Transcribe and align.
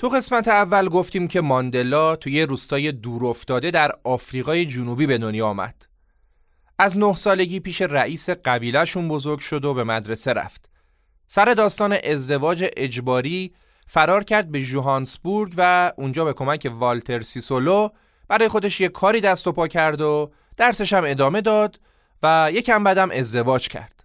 تو 0.00 0.08
قسمت 0.08 0.48
اول 0.48 0.88
گفتیم 0.88 1.28
که 1.28 1.40
ماندلا 1.40 2.16
توی 2.16 2.42
روستای 2.42 2.92
دورافتاده 2.92 3.70
در 3.70 3.92
آفریقای 4.04 4.66
جنوبی 4.66 5.06
به 5.06 5.18
دنیا 5.18 5.46
آمد. 5.46 5.86
از 6.78 6.98
نه 6.98 7.16
سالگی 7.16 7.60
پیش 7.60 7.82
رئیس 7.82 8.30
قبیلهشون 8.30 9.08
بزرگ 9.08 9.38
شد 9.38 9.64
و 9.64 9.74
به 9.74 9.84
مدرسه 9.84 10.32
رفت. 10.32 10.68
سر 11.26 11.44
داستان 11.44 11.96
ازدواج 12.04 12.64
اجباری 12.76 13.52
فرار 13.86 14.24
کرد 14.24 14.50
به 14.50 14.62
جوهانسبورگ 14.62 15.54
و 15.56 15.92
اونجا 15.96 16.24
به 16.24 16.32
کمک 16.32 16.72
والتر 16.74 17.22
سیسولو 17.22 17.88
برای 18.28 18.48
خودش 18.48 18.80
یه 18.80 18.88
کاری 18.88 19.20
دست 19.20 19.46
و 19.46 19.52
پا 19.52 19.68
کرد 19.68 20.00
و 20.00 20.30
درسش 20.56 20.92
هم 20.92 21.04
ادامه 21.06 21.40
داد 21.40 21.80
و 22.22 22.50
یکم 22.52 22.84
بعدم 22.84 23.10
ازدواج 23.10 23.68
کرد. 23.68 23.99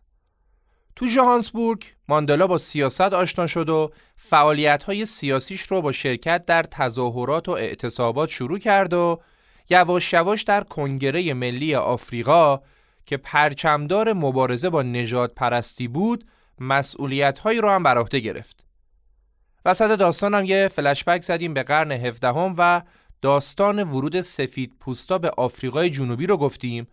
تو 0.95 1.07
جوهانسبورگ 1.07 1.83
ماندلا 2.07 2.47
با 2.47 2.57
سیاست 2.57 3.01
آشنا 3.01 3.47
شد 3.47 3.69
و 3.69 3.91
فعالیت 4.17 4.83
های 4.83 5.05
سیاسیش 5.05 5.61
رو 5.61 5.81
با 5.81 5.91
شرکت 5.91 6.45
در 6.45 6.63
تظاهرات 6.63 7.49
و 7.49 7.51
اعتصابات 7.51 8.29
شروع 8.29 8.59
کرد 8.59 8.93
و 8.93 9.21
یواش 9.69 10.13
یواش 10.13 10.43
در 10.43 10.63
کنگره 10.63 11.33
ملی 11.33 11.75
آفریقا 11.75 12.59
که 13.05 13.17
پرچمدار 13.17 14.13
مبارزه 14.13 14.69
با 14.69 14.83
نجات 14.83 15.33
پرستی 15.35 15.87
بود 15.87 16.25
مسئولیت 16.59 17.39
هایی 17.39 17.61
رو 17.61 17.69
هم 17.69 17.83
بر 17.83 17.97
عهده 17.97 18.19
گرفت. 18.19 18.65
وسط 19.65 19.97
داستانم 19.99 20.45
یه 20.45 20.67
فلشبک 20.67 21.21
زدیم 21.21 21.53
به 21.53 21.63
قرن 21.63 21.91
هفدهم 21.91 22.55
و 22.57 22.81
داستان 23.21 23.83
ورود 23.83 24.21
سفید 24.21 24.73
پوستا 24.79 25.17
به 25.17 25.31
آفریقای 25.37 25.89
جنوبی 25.89 26.27
رو 26.27 26.37
گفتیم 26.37 26.87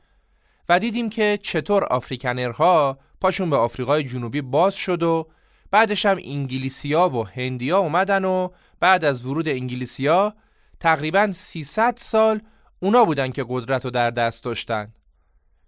و 0.69 0.79
دیدیم 0.79 1.11
که 1.11 1.39
چطور 1.43 1.85
آفریکنرها 1.85 2.99
پاشون 3.23 3.51
به 3.51 3.57
آفریقای 3.57 4.05
جنوبی 4.05 4.41
باز 4.41 4.75
شد 4.75 5.03
و 5.03 5.29
بعدش 5.71 6.07
هم 6.07 6.19
انگلیسیا 6.25 7.09
و 7.09 7.27
هندیا 7.27 7.79
اومدن 7.79 8.25
و 8.25 8.49
بعد 8.81 9.05
از 9.05 9.27
ورود 9.27 9.49
انگلیسیا 9.49 10.35
تقریبا 10.81 11.33
300 11.33 11.95
سال 11.97 12.41
اونا 12.81 13.05
بودن 13.05 13.31
که 13.33 13.45
قدرت 13.49 13.85
رو 13.85 13.91
در 13.91 14.11
دست 14.11 14.45
داشتن 14.45 14.93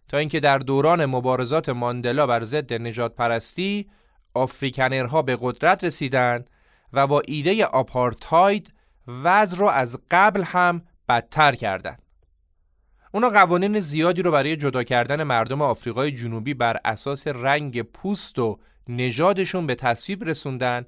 تا 0.08 0.18
اینکه 0.18 0.40
در 0.40 0.58
دوران 0.58 1.06
مبارزات 1.06 1.68
ماندلا 1.68 2.26
بر 2.26 2.44
ضد 2.44 2.72
نجات 2.72 3.14
پرستی 3.14 3.90
آفریکنرها 4.34 5.22
به 5.22 5.38
قدرت 5.40 5.84
رسیدن 5.84 6.44
و 6.92 7.06
با 7.06 7.22
ایده 7.26 7.64
آپارتاید 7.64 8.72
وضع 9.08 9.56
رو 9.56 9.66
از 9.66 9.98
قبل 10.10 10.42
هم 10.42 10.82
بدتر 11.08 11.54
کردند. 11.54 12.03
اونا 13.14 13.30
قوانین 13.30 13.80
زیادی 13.80 14.22
رو 14.22 14.30
برای 14.30 14.56
جدا 14.56 14.82
کردن 14.82 15.22
مردم 15.22 15.62
آفریقای 15.62 16.12
جنوبی 16.12 16.54
بر 16.54 16.76
اساس 16.84 17.26
رنگ 17.26 17.82
پوست 17.82 18.38
و 18.38 18.58
نژادشون 18.88 19.66
به 19.66 19.74
تصویب 19.74 20.24
رسوندن 20.24 20.86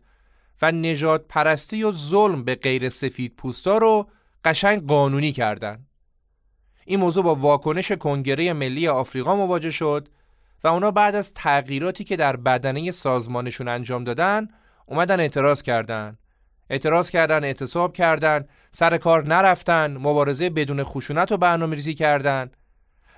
و 0.63 0.73
نجات 0.73 1.25
پرستی 1.29 1.83
و 1.83 1.93
ظلم 1.93 2.45
به 2.45 2.55
غیر 2.55 2.89
سفید 2.89 3.37
پوستا 3.37 3.79
رو 3.79 4.09
قشنگ 4.45 4.87
قانونی 4.87 5.33
کردند. 5.33 5.87
این 6.85 7.01
موضوع 7.01 7.25
با 7.25 7.35
واکنش 7.35 7.93
کنگره 7.93 8.53
ملی 8.53 8.89
آفریقا 8.89 9.37
مواجه 9.37 9.71
شد 9.71 10.09
و 10.65 10.69
اونا 10.69 10.91
بعد 10.91 11.15
از 11.15 11.35
تغییراتی 11.35 12.05
که 12.05 12.17
در 12.17 12.37
بدنه 12.37 12.91
سازمانشون 12.91 13.69
انجام 13.69 14.05
دادن 14.05 14.49
اومدن 14.87 15.21
اعتراض 15.21 15.63
کردن 15.63 16.19
اعتراض 16.71 17.11
کردن 17.11 17.45
اعتصاب 17.45 17.93
کردن 17.93 18.45
سر 18.71 18.99
کار 18.99 19.27
نرفتن 19.27 19.97
مبارزه 19.97 20.51
بدون 20.51 20.85
خشونت 20.85 21.33
و 21.33 21.37
برنامه 21.37 21.75
ریزی 21.75 21.95
کردن 21.95 22.51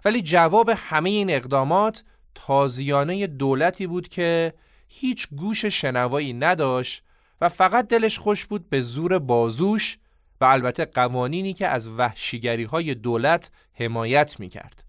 ولی 0.05 0.23
جواب 0.23 0.71
همه 0.77 1.11
این 1.11 1.31
اقدامات 1.31 2.05
تازیانه 2.35 3.27
دولتی 3.27 3.87
بود 3.87 4.09
که 4.09 4.55
هیچ 4.89 5.29
گوش 5.37 5.65
شنوایی 5.65 6.33
نداشت 6.33 7.03
و 7.41 7.49
فقط 7.49 7.89
دلش 7.89 8.19
خوش 8.19 8.47
بود 8.47 8.71
به 8.71 8.81
زور 8.81 9.19
بازوش 9.19 9.99
و 10.41 10.45
البته 10.45 10.85
قوانینی 10.85 11.55
که 11.55 11.69
از 11.69 11.89
وحشیگری 11.89 12.65
های 12.65 12.95
دولت 12.95 13.51
حمایت 13.73 14.41
می 14.41 14.49
کرد. 14.49 14.85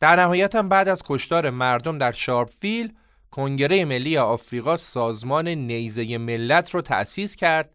در 0.00 0.16
نهایت 0.16 0.54
هم 0.54 0.68
بعد 0.68 0.88
از 0.88 1.02
کشتار 1.06 1.50
مردم 1.50 1.98
در 1.98 2.12
شارپفیل 2.12 2.92
کنگره 3.34 3.84
ملی 3.84 4.18
آفریقا 4.18 4.76
سازمان 4.76 5.48
نیزه 5.48 6.18
ملت 6.18 6.70
رو 6.70 6.82
تأسیس 6.82 7.36
کرد 7.36 7.70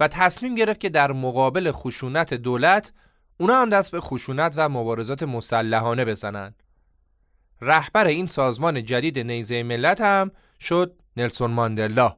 و 0.00 0.08
تصمیم 0.08 0.54
گرفت 0.54 0.80
که 0.80 0.88
در 0.88 1.12
مقابل 1.12 1.72
خشونت 1.72 2.34
دولت 2.34 2.92
اونا 3.38 3.62
هم 3.62 3.70
دست 3.70 3.92
به 3.92 4.00
خشونت 4.00 4.54
و 4.56 4.68
مبارزات 4.68 5.22
مسلحانه 5.22 6.04
بزنند. 6.04 6.62
رهبر 7.60 8.06
این 8.06 8.26
سازمان 8.26 8.84
جدید 8.84 9.18
نیزه 9.18 9.62
ملت 9.62 10.00
هم 10.00 10.30
شد 10.60 10.96
نلسون 11.16 11.50
ماندلا. 11.50 12.16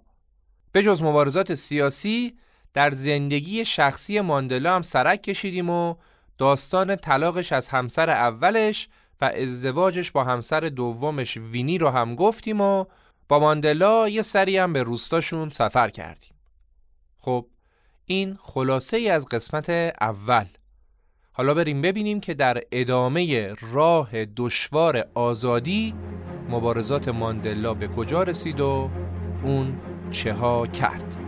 به 0.72 0.82
جز 0.82 1.02
مبارزات 1.02 1.54
سیاسی 1.54 2.36
در 2.72 2.90
زندگی 2.90 3.64
شخصی 3.64 4.20
ماندلا 4.20 4.76
هم 4.76 4.82
سرک 4.82 5.22
کشیدیم 5.22 5.70
و 5.70 5.94
داستان 6.38 6.96
طلاقش 6.96 7.52
از 7.52 7.68
همسر 7.68 8.10
اولش 8.10 8.88
و 9.22 9.24
ازدواجش 9.24 10.10
با 10.10 10.24
همسر 10.24 10.60
دومش 10.60 11.36
وینی 11.36 11.78
رو 11.78 11.88
هم 11.88 12.14
گفتیم 12.14 12.60
و 12.60 12.84
با 13.28 13.38
ماندلا 13.38 14.08
یه 14.08 14.22
سری 14.22 14.58
هم 14.58 14.72
به 14.72 14.82
روستاشون 14.82 15.50
سفر 15.50 15.90
کردیم. 15.90 16.34
خب 17.18 17.46
این 18.06 18.38
خلاصه 18.42 18.96
ای 18.96 19.08
از 19.08 19.26
قسمت 19.26 19.70
اول. 20.00 20.44
حالا 21.32 21.54
بریم 21.54 21.82
ببینیم 21.82 22.20
که 22.20 22.34
در 22.34 22.62
ادامه 22.72 23.54
راه 23.72 24.24
دشوار 24.24 25.04
آزادی 25.14 25.94
مبارزات 26.50 27.08
ماندلا 27.08 27.74
به 27.74 27.88
کجا 27.88 28.22
رسید 28.22 28.60
و 28.60 28.90
اون 29.44 29.80
چه 30.10 30.32
ها 30.32 30.66
کرد. 30.66 31.21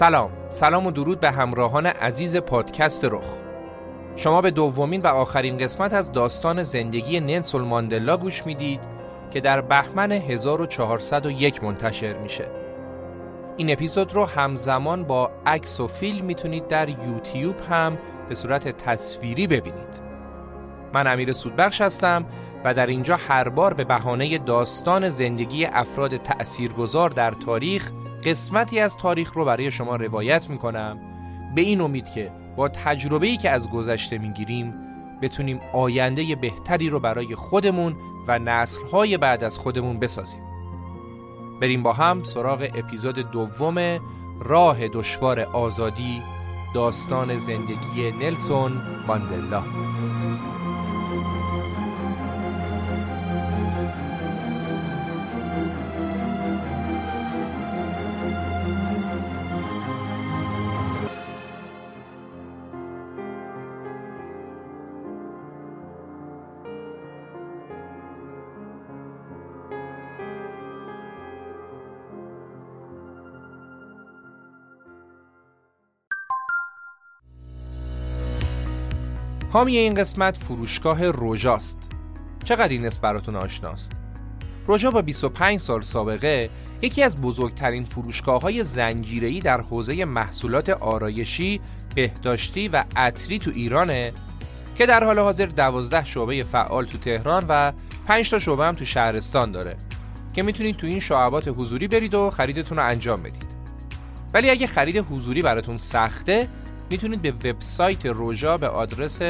سلام. 0.00 0.30
سلام 0.48 0.86
و 0.86 0.90
درود 0.90 1.20
به 1.20 1.30
همراهان 1.30 1.86
عزیز 1.86 2.36
پادکست 2.36 3.04
رخ. 3.04 3.38
شما 4.16 4.40
به 4.40 4.50
دومین 4.50 5.02
و 5.02 5.06
آخرین 5.06 5.56
قسمت 5.56 5.92
از 5.92 6.12
داستان 6.12 6.62
زندگی 6.62 7.20
نلسون 7.20 7.62
ماندلا 7.62 8.16
گوش 8.16 8.46
می‌دید 8.46 8.80
که 9.30 9.40
در 9.40 9.60
بهمن 9.60 10.12
1401 10.12 11.64
منتشر 11.64 12.18
میشه. 12.18 12.50
این 13.56 13.72
اپیزود 13.72 14.14
رو 14.14 14.24
همزمان 14.24 15.04
با 15.04 15.30
عکس 15.46 15.80
و 15.80 15.86
فیلم 15.86 16.24
می‌تونید 16.24 16.66
در 16.68 16.88
یوتیوب 16.88 17.56
هم 17.70 17.98
به 18.28 18.34
صورت 18.34 18.68
تصویری 18.68 19.46
ببینید. 19.46 20.02
من 20.92 21.06
امیر 21.06 21.32
سودبخش 21.32 21.80
هستم 21.80 22.26
و 22.64 22.74
در 22.74 22.86
اینجا 22.86 23.16
هر 23.28 23.48
بار 23.48 23.74
به 23.74 23.84
بهانه 23.84 24.38
داستان 24.38 25.08
زندگی 25.08 25.64
افراد 25.64 26.16
تأثیرگذار 26.16 27.10
در 27.10 27.30
تاریخ 27.30 27.90
قسمتی 28.24 28.80
از 28.80 28.96
تاریخ 28.96 29.32
رو 29.32 29.44
برای 29.44 29.70
شما 29.70 29.96
روایت 29.96 30.50
می‌کنم. 30.50 30.98
به 31.54 31.60
این 31.60 31.80
امید 31.80 32.10
که 32.10 32.32
با 32.56 32.68
تجربه‌ای 32.68 33.36
که 33.36 33.50
از 33.50 33.70
گذشته 33.70 34.18
می‌گیریم 34.18 34.74
بتونیم 35.22 35.60
آینده 35.72 36.36
بهتری 36.36 36.88
رو 36.88 37.00
برای 37.00 37.34
خودمون 37.34 37.96
و 38.28 38.38
نسلهای 38.38 39.16
بعد 39.16 39.44
از 39.44 39.58
خودمون 39.58 39.98
بسازیم. 39.98 40.42
بریم 41.60 41.82
با 41.82 41.92
هم 41.92 42.22
سراغ 42.22 42.68
اپیزود 42.74 43.18
دوم 43.30 44.00
راه 44.40 44.88
دشوار 44.88 45.40
آزادی 45.40 46.22
داستان 46.74 47.36
زندگی 47.36 48.12
نلسون 48.20 48.72
ماندلا. 49.06 49.62
حامی 79.52 79.76
این 79.76 79.94
قسمت 79.94 80.36
فروشگاه 80.36 81.10
روژاست 81.10 81.78
چقدر 82.44 82.68
این 82.68 82.86
اسم 82.86 83.00
براتون 83.00 83.36
آشناست؟ 83.36 83.92
روژا 84.66 84.90
با 84.90 85.02
25 85.02 85.58
سال 85.58 85.82
سابقه 85.82 86.50
یکی 86.82 87.02
از 87.02 87.20
بزرگترین 87.20 87.84
فروشگاه 87.84 88.42
های 88.42 88.64
زنجیره‌ای 88.64 89.40
در 89.40 89.60
حوزه 89.60 90.04
محصولات 90.04 90.70
آرایشی، 90.70 91.60
بهداشتی 91.94 92.68
و 92.68 92.84
عطری 92.96 93.38
تو 93.38 93.50
ایرانه 93.54 94.12
که 94.74 94.86
در 94.86 95.04
حال 95.04 95.18
حاضر 95.18 95.46
12 95.46 96.04
شعبه 96.04 96.42
فعال 96.42 96.86
تو 96.86 96.98
تهران 96.98 97.44
و 97.48 97.72
5 98.06 98.30
تا 98.30 98.38
شعبه 98.38 98.66
هم 98.66 98.74
تو 98.74 98.84
شهرستان 98.84 99.52
داره 99.52 99.76
که 100.32 100.42
می‌تونید 100.42 100.76
تو 100.76 100.86
این 100.86 101.00
شعبات 101.00 101.48
حضوری 101.48 101.88
برید 101.88 102.14
و 102.14 102.30
خریدتون 102.30 102.78
رو 102.78 102.86
انجام 102.86 103.22
بدید. 103.22 103.50
ولی 104.34 104.50
اگه 104.50 104.66
خرید 104.66 104.96
حضوری 104.96 105.42
براتون 105.42 105.76
سخته 105.76 106.48
می‌تونید 106.90 107.22
به 107.22 107.32
وبسایت 107.32 108.06
روژا 108.06 108.58
به 108.58 108.68
آدرس 108.68 109.22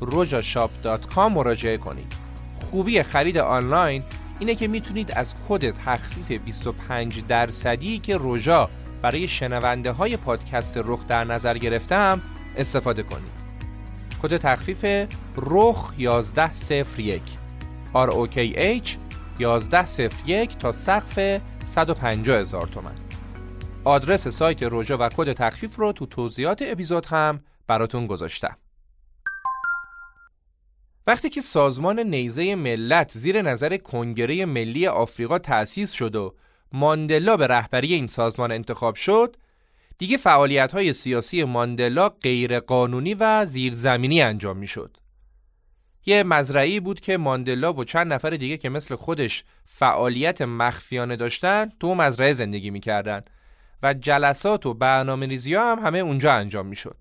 rojashop.com 0.00 1.18
مراجعه 1.18 1.76
کنید. 1.76 2.12
خوبی 2.60 3.02
خرید 3.02 3.38
آنلاین 3.38 4.02
اینه 4.38 4.54
که 4.54 4.68
می‌تونید 4.68 5.12
از 5.12 5.34
کد 5.48 5.70
تخفیف 5.70 6.40
25 6.42 7.22
درصدی 7.28 7.98
که 7.98 8.16
روژا 8.16 8.70
برای 9.02 9.28
شنونده 9.28 9.92
های 9.92 10.16
پادکست 10.16 10.76
رخ 10.76 11.06
در 11.06 11.24
نظر 11.24 11.58
گرفتم 11.58 12.22
استفاده 12.56 13.02
کنید. 13.02 13.40
کد 14.22 14.36
تخفیف 14.36 15.08
رخ 15.36 15.92
1101 15.98 17.22
ROKH 17.94 18.88
1101 19.40 20.58
تا 20.58 20.72
سقف 20.72 21.40
150 21.64 22.38
هزار 22.38 22.66
تومن. 22.66 23.09
آدرس 23.84 24.28
سایت 24.28 24.62
روژا 24.62 24.96
و 25.00 25.08
کد 25.08 25.32
تخفیف 25.32 25.76
رو 25.76 25.92
تو 25.92 26.06
توضیحات 26.06 26.62
اپیزود 26.66 27.06
هم 27.06 27.40
براتون 27.66 28.06
گذاشتم. 28.06 28.56
وقتی 31.06 31.30
که 31.30 31.40
سازمان 31.40 32.00
نیزه 32.00 32.54
ملت 32.54 33.10
زیر 33.10 33.42
نظر 33.42 33.76
کنگره 33.76 34.44
ملی 34.44 34.86
آفریقا 34.86 35.38
تأسیس 35.38 35.92
شد 35.92 36.16
و 36.16 36.34
ماندلا 36.72 37.36
به 37.36 37.46
رهبری 37.46 37.94
این 37.94 38.06
سازمان 38.06 38.52
انتخاب 38.52 38.94
شد، 38.94 39.36
دیگه 39.98 40.16
فعالیت 40.16 40.72
های 40.72 40.92
سیاسی 40.92 41.44
ماندلا 41.44 42.08
غیر 42.08 42.60
قانونی 42.60 43.14
و 43.14 43.46
زیرزمینی 43.46 44.22
انجام 44.22 44.56
می 44.56 44.66
شد. 44.66 44.96
یه 46.06 46.22
مزرعی 46.22 46.80
بود 46.80 47.00
که 47.00 47.16
ماندلا 47.16 47.72
و 47.72 47.84
چند 47.84 48.12
نفر 48.12 48.30
دیگه 48.30 48.56
که 48.56 48.68
مثل 48.68 48.94
خودش 48.94 49.44
فعالیت 49.66 50.42
مخفیانه 50.42 51.16
داشتن 51.16 51.68
تو 51.80 51.94
مزرعه 51.94 52.32
زندگی 52.32 52.70
می‌کردن 52.70 53.22
و 53.82 53.94
جلسات 53.94 54.66
و 54.66 54.74
برنامه 54.74 55.26
ریزی 55.26 55.54
هم 55.54 55.78
همه 55.78 55.98
اونجا 55.98 56.32
انجام 56.32 56.66
می‌شد. 56.66 56.96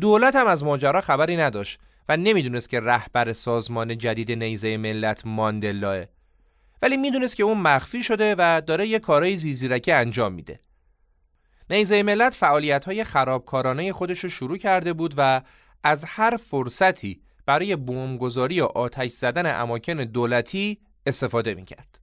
دولت 0.00 0.36
هم 0.36 0.46
از 0.46 0.64
ماجرا 0.64 1.00
خبری 1.00 1.36
نداشت 1.36 1.78
و 2.08 2.16
نمی‌دونست 2.16 2.68
که 2.68 2.80
رهبر 2.80 3.32
سازمان 3.32 3.98
جدید 3.98 4.32
نیزه 4.32 4.76
ملت 4.76 5.26
ماندلاه 5.26 6.04
ولی 6.82 6.96
می‌دونست 6.96 7.36
که 7.36 7.42
اون 7.42 7.58
مخفی 7.60 8.02
شده 8.02 8.34
و 8.38 8.62
داره 8.66 8.86
یه 8.86 8.98
کارای 8.98 9.38
زیزیرکی 9.38 9.92
انجام 9.92 10.32
میده. 10.32 10.60
نیزه 11.70 12.02
ملت 12.02 12.34
فعالیت 12.34 12.84
های 12.84 13.04
خرابکارانه 13.04 13.92
خودش 13.92 14.18
رو 14.18 14.30
شروع 14.30 14.56
کرده 14.56 14.92
بود 14.92 15.14
و 15.16 15.42
از 15.82 16.04
هر 16.08 16.36
فرصتی 16.36 17.22
برای 17.46 17.76
بومگذاری 17.76 18.60
و 18.60 18.64
آتش 18.64 19.10
زدن 19.10 19.60
اماکن 19.60 19.96
دولتی 19.96 20.78
استفاده 21.06 21.54
می‌کرد. 21.54 21.93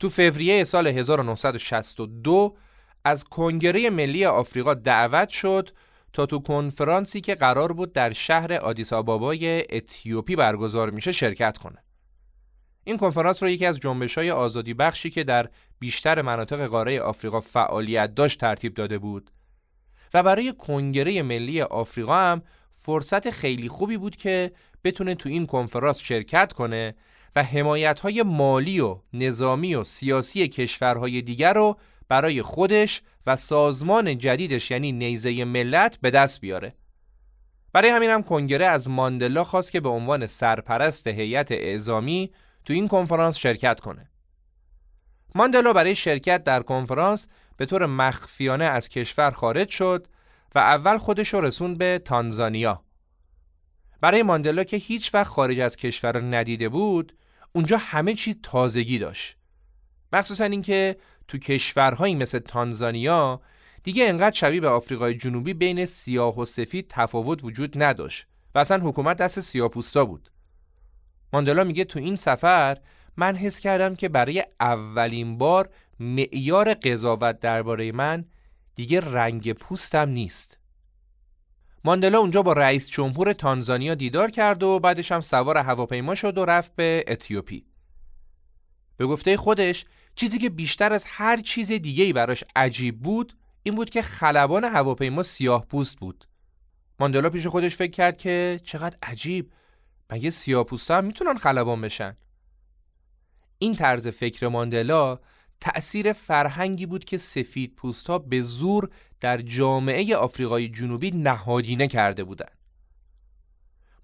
تو 0.00 0.08
فوریه 0.08 0.64
سال 0.64 0.86
1962 0.86 2.56
از 3.04 3.24
کنگره 3.24 3.90
ملی 3.90 4.24
آفریقا 4.24 4.74
دعوت 4.74 5.28
شد 5.28 5.70
تا 6.12 6.26
تو 6.26 6.38
کنفرانسی 6.38 7.20
که 7.20 7.34
قرار 7.34 7.72
بود 7.72 7.92
در 7.92 8.12
شهر 8.12 8.52
آدیس 8.52 8.92
آبابای 8.92 9.64
اتیوپی 9.76 10.36
برگزار 10.36 10.90
میشه 10.90 11.12
شرکت 11.12 11.58
کنه. 11.58 11.78
این 12.84 12.96
کنفرانس 12.96 13.42
رو 13.42 13.48
یکی 13.48 13.66
از 13.66 13.78
جنبش‌های 13.78 14.30
آزادی 14.30 14.74
بخشی 14.74 15.10
که 15.10 15.24
در 15.24 15.48
بیشتر 15.78 16.22
مناطق 16.22 16.66
قاره 16.66 17.00
آفریقا 17.00 17.40
فعالیت 17.40 18.14
داشت 18.14 18.40
ترتیب 18.40 18.74
داده 18.74 18.98
بود 18.98 19.30
و 20.14 20.22
برای 20.22 20.52
کنگره 20.52 21.22
ملی 21.22 21.62
آفریقا 21.62 22.16
هم 22.16 22.42
فرصت 22.74 23.30
خیلی 23.30 23.68
خوبی 23.68 23.96
بود 23.96 24.16
که 24.16 24.52
بتونه 24.84 25.14
تو 25.14 25.28
این 25.28 25.46
کنفرانس 25.46 25.98
شرکت 25.98 26.52
کنه 26.52 26.94
و 27.36 27.42
حمایت‌های 27.42 28.22
مالی 28.22 28.80
و 28.80 28.98
نظامی 29.12 29.74
و 29.74 29.84
سیاسی 29.84 30.48
کشورهای 30.48 31.22
دیگر 31.22 31.52
رو 31.52 31.78
برای 32.08 32.42
خودش 32.42 33.02
و 33.26 33.36
سازمان 33.36 34.18
جدیدش 34.18 34.70
یعنی 34.70 34.92
نیزه 34.92 35.44
ملت 35.44 35.98
به 36.00 36.10
دست 36.10 36.40
بیاره. 36.40 36.74
برای 37.72 37.90
همین 37.90 38.10
هم 38.10 38.22
کنگره 38.22 38.66
از 38.66 38.88
ماندلا 38.88 39.44
خواست 39.44 39.72
که 39.72 39.80
به 39.80 39.88
عنوان 39.88 40.26
سرپرست 40.26 41.06
هیئت 41.06 41.52
اعزامی 41.52 42.32
تو 42.64 42.72
این 42.72 42.88
کنفرانس 42.88 43.36
شرکت 43.36 43.80
کنه. 43.80 44.10
ماندلا 45.34 45.72
برای 45.72 45.94
شرکت 45.94 46.44
در 46.44 46.62
کنفرانس 46.62 47.26
به 47.56 47.66
طور 47.66 47.86
مخفیانه 47.86 48.64
از 48.64 48.88
کشور 48.88 49.30
خارج 49.30 49.68
شد 49.68 50.06
و 50.54 50.58
اول 50.58 50.98
خودش 50.98 51.34
رو 51.34 51.40
رسون 51.40 51.74
به 51.74 52.02
تانزانیا. 52.04 52.82
برای 54.00 54.22
ماندلا 54.22 54.64
که 54.64 54.76
هیچ 54.76 55.14
وقت 55.14 55.26
خارج 55.26 55.60
از 55.60 55.76
کشور 55.76 56.22
ندیده 56.22 56.68
بود، 56.68 57.12
اونجا 57.56 57.76
همه 57.76 58.14
چی 58.14 58.34
تازگی 58.42 58.98
داشت. 58.98 59.36
مخصوصا 60.12 60.44
اینکه 60.44 60.96
تو 61.28 61.38
کشورهایی 61.38 62.14
مثل 62.14 62.38
تانزانیا 62.38 63.40
دیگه 63.82 64.08
انقدر 64.08 64.36
شبیه 64.36 64.60
به 64.60 64.68
آفریقای 64.68 65.14
جنوبی 65.14 65.54
بین 65.54 65.84
سیاه 65.84 66.38
و 66.38 66.44
سفید 66.44 66.86
تفاوت 66.88 67.44
وجود 67.44 67.82
نداشت 67.82 68.26
و 68.54 68.58
اصلا 68.58 68.78
حکومت 68.78 69.16
دست 69.16 69.40
سیاپوستا 69.40 70.04
بود. 70.04 70.30
ماندلا 71.32 71.64
میگه 71.64 71.84
تو 71.84 71.98
این 71.98 72.16
سفر 72.16 72.78
من 73.16 73.36
حس 73.36 73.60
کردم 73.60 73.94
که 73.94 74.08
برای 74.08 74.44
اولین 74.60 75.38
بار 75.38 75.70
معیار 76.00 76.74
قضاوت 76.74 77.40
درباره 77.40 77.92
من 77.92 78.24
دیگه 78.74 79.00
رنگ 79.00 79.52
پوستم 79.52 80.08
نیست. 80.08 80.58
ماندلا 81.86 82.18
اونجا 82.18 82.42
با 82.42 82.52
رئیس 82.52 82.88
جمهور 82.88 83.32
تانزانیا 83.32 83.94
دیدار 83.94 84.30
کرد 84.30 84.62
و 84.62 84.80
بعدش 84.80 85.12
هم 85.12 85.20
سوار 85.20 85.56
هواپیما 85.56 86.14
شد 86.14 86.38
و 86.38 86.44
رفت 86.44 86.76
به 86.76 87.04
اتیوپی. 87.08 87.66
به 88.96 89.06
گفته 89.06 89.36
خودش 89.36 89.84
چیزی 90.16 90.38
که 90.38 90.50
بیشتر 90.50 90.92
از 90.92 91.04
هر 91.08 91.36
چیز 91.36 91.72
دیگه 91.72 92.04
ای 92.04 92.12
براش 92.12 92.44
عجیب 92.56 93.02
بود 93.02 93.36
این 93.62 93.74
بود 93.74 93.90
که 93.90 94.02
خلبان 94.02 94.64
هواپیما 94.64 95.22
سیاه 95.22 95.66
پوست 95.66 95.98
بود. 95.98 96.28
ماندلا 97.00 97.30
پیش 97.30 97.46
خودش 97.46 97.76
فکر 97.76 97.90
کرد 97.90 98.16
که 98.16 98.60
چقدر 98.64 98.96
عجیب 99.02 99.52
مگه 100.10 100.30
سیاه 100.30 100.64
پوست 100.64 100.90
هم 100.90 101.04
می‌تونن 101.04 101.34
خلبان 101.34 101.80
بشن؟ 101.80 102.16
این 103.58 103.76
طرز 103.76 104.08
فکر 104.08 104.48
ماندلا 104.48 105.18
تأثیر 105.60 106.12
فرهنگی 106.12 106.86
بود 106.86 107.04
که 107.04 107.16
سفید 107.16 107.74
پوستا 107.74 108.18
به 108.18 108.42
زور 108.42 108.90
در 109.20 109.40
جامعه 109.40 110.16
آفریقای 110.16 110.68
جنوبی 110.68 111.10
نهادینه 111.10 111.86
کرده 111.86 112.24
بودند. 112.24 112.58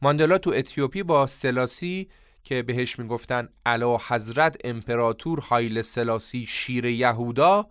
ماندلا 0.02 0.38
تو 0.38 0.50
اتیوپی 0.54 1.02
با 1.02 1.26
سلاسی 1.26 2.08
که 2.44 2.62
بهش 2.62 2.98
می‌گفتن 2.98 3.48
علا 3.66 3.98
حضرت 4.08 4.56
امپراتور 4.64 5.40
هایل 5.40 5.82
سلاسی 5.82 6.46
شیر 6.46 6.84
یهودا 6.84 7.66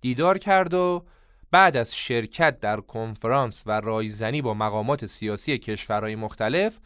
دیدار 0.00 0.38
کرد 0.38 0.74
و 0.74 1.04
بعد 1.50 1.76
از 1.76 1.96
شرکت 1.96 2.60
در 2.60 2.80
کنفرانس 2.80 3.62
و 3.66 3.80
رایزنی 3.80 4.42
با 4.42 4.54
مقامات 4.54 5.06
سیاسی 5.06 5.58
کشورهای 5.58 6.16
مختلف 6.16 6.78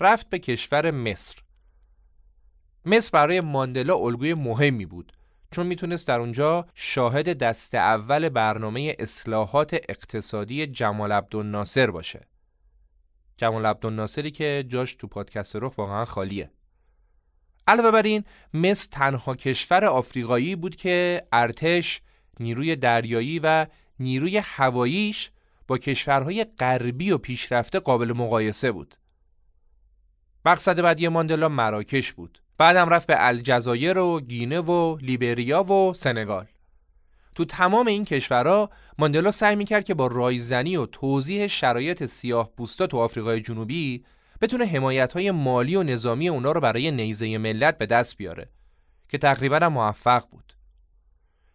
رفت 0.00 0.30
به 0.30 0.38
کشور 0.38 0.90
مصر 0.90 1.38
مصر 2.84 3.10
برای 3.12 3.40
ماندلا 3.40 3.96
الگوی 3.96 4.34
مهمی 4.34 4.86
بود 4.86 5.12
چون 5.50 5.66
می‌تونست 5.66 6.08
در 6.08 6.20
اونجا 6.20 6.66
شاهد 6.74 7.38
دست 7.38 7.74
اول 7.74 8.28
برنامه 8.28 8.96
اصلاحات 8.98 9.74
اقتصادی 9.88 10.66
جمال 10.66 11.12
عبدالناصر 11.12 11.90
باشه 11.90 12.20
جمال 13.36 13.66
عبدالناصری 13.66 14.30
که 14.30 14.64
جاش 14.68 14.94
تو 14.94 15.06
پادکست 15.06 15.56
رو 15.56 15.72
واقعا 15.76 16.04
خالیه 16.04 16.50
علاوه 17.66 17.90
بر 17.90 18.02
این 18.02 18.24
مصر 18.54 18.88
تنها 18.90 19.34
کشور 19.34 19.84
آفریقایی 19.84 20.56
بود 20.56 20.76
که 20.76 21.26
ارتش 21.32 22.00
نیروی 22.40 22.76
دریایی 22.76 23.40
و 23.42 23.66
نیروی 23.98 24.38
هواییش 24.44 25.30
با 25.68 25.78
کشورهای 25.78 26.44
غربی 26.44 27.10
و 27.10 27.18
پیشرفته 27.18 27.78
قابل 27.78 28.12
مقایسه 28.12 28.72
بود. 28.72 28.94
مقصد 30.44 30.80
بعدی 30.80 31.08
ماندلا 31.08 31.48
مراکش 31.48 32.12
بود. 32.12 32.42
بعدم 32.58 32.88
رفت 32.88 33.06
به 33.06 33.14
الجزایر 33.18 33.98
و 33.98 34.20
گینه 34.20 34.60
و 34.60 34.96
لیبریا 35.00 35.62
و 35.62 35.94
سنگال. 35.94 36.46
تو 37.34 37.44
تمام 37.44 37.86
این 37.86 38.04
کشورها 38.04 38.70
ماندلا 38.98 39.30
سعی 39.30 39.56
می‌کرد 39.56 39.84
که 39.84 39.94
با 39.94 40.06
رایزنی 40.06 40.76
و 40.76 40.86
توضیح 40.86 41.46
شرایط 41.46 42.04
سیاه 42.04 42.50
بوستا 42.56 42.86
تو 42.86 42.98
آفریقای 42.98 43.40
جنوبی 43.40 44.04
بتونه 44.40 44.64
حمایت 44.64 45.12
های 45.12 45.30
مالی 45.30 45.76
و 45.76 45.82
نظامی 45.82 46.28
اونا 46.28 46.52
رو 46.52 46.60
برای 46.60 46.90
نیزه 46.90 47.38
ملت 47.38 47.78
به 47.78 47.86
دست 47.86 48.16
بیاره 48.16 48.48
که 49.08 49.18
تقریبا 49.18 49.68
موفق 49.68 50.24
بود. 50.30 50.52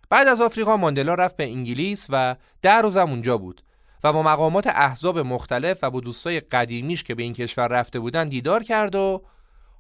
بعد 0.09 0.27
از 0.27 0.41
آفریقا 0.41 0.77
ماندلا 0.77 1.13
رفت 1.13 1.37
به 1.37 1.43
انگلیس 1.43 2.07
و 2.09 2.35
در 2.61 2.81
روزم 2.81 3.09
اونجا 3.09 3.37
بود 3.37 3.63
و 4.03 4.13
با 4.13 4.23
مقامات 4.23 4.67
احزاب 4.67 5.19
مختلف 5.19 5.79
و 5.83 5.89
با 5.89 5.99
دوستای 5.99 6.39
قدیمیش 6.39 7.03
که 7.03 7.15
به 7.15 7.23
این 7.23 7.33
کشور 7.33 7.67
رفته 7.67 7.99
بودن 7.99 8.29
دیدار 8.29 8.63
کرد 8.63 8.95
و 8.95 9.23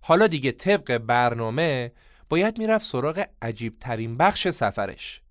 حالا 0.01 0.27
دیگه 0.27 0.51
طبق 0.51 0.97
برنامه 0.97 1.91
باید 2.29 2.57
می‌رفت 2.57 2.85
سراغ 2.85 3.25
عجیب 3.41 3.79
ترین 3.79 4.17
بخش 4.17 4.47
سفرش. 4.47 5.21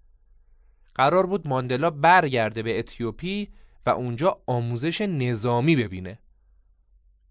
قرار 0.95 1.27
بود 1.27 1.49
ماندلا 1.49 1.91
برگرده 1.91 2.63
به 2.63 2.79
اتیوپی 2.79 3.49
و 3.87 3.91
اونجا 3.91 4.41
آموزش 4.47 5.01
نظامی 5.01 5.77
ببینه. 5.77 6.19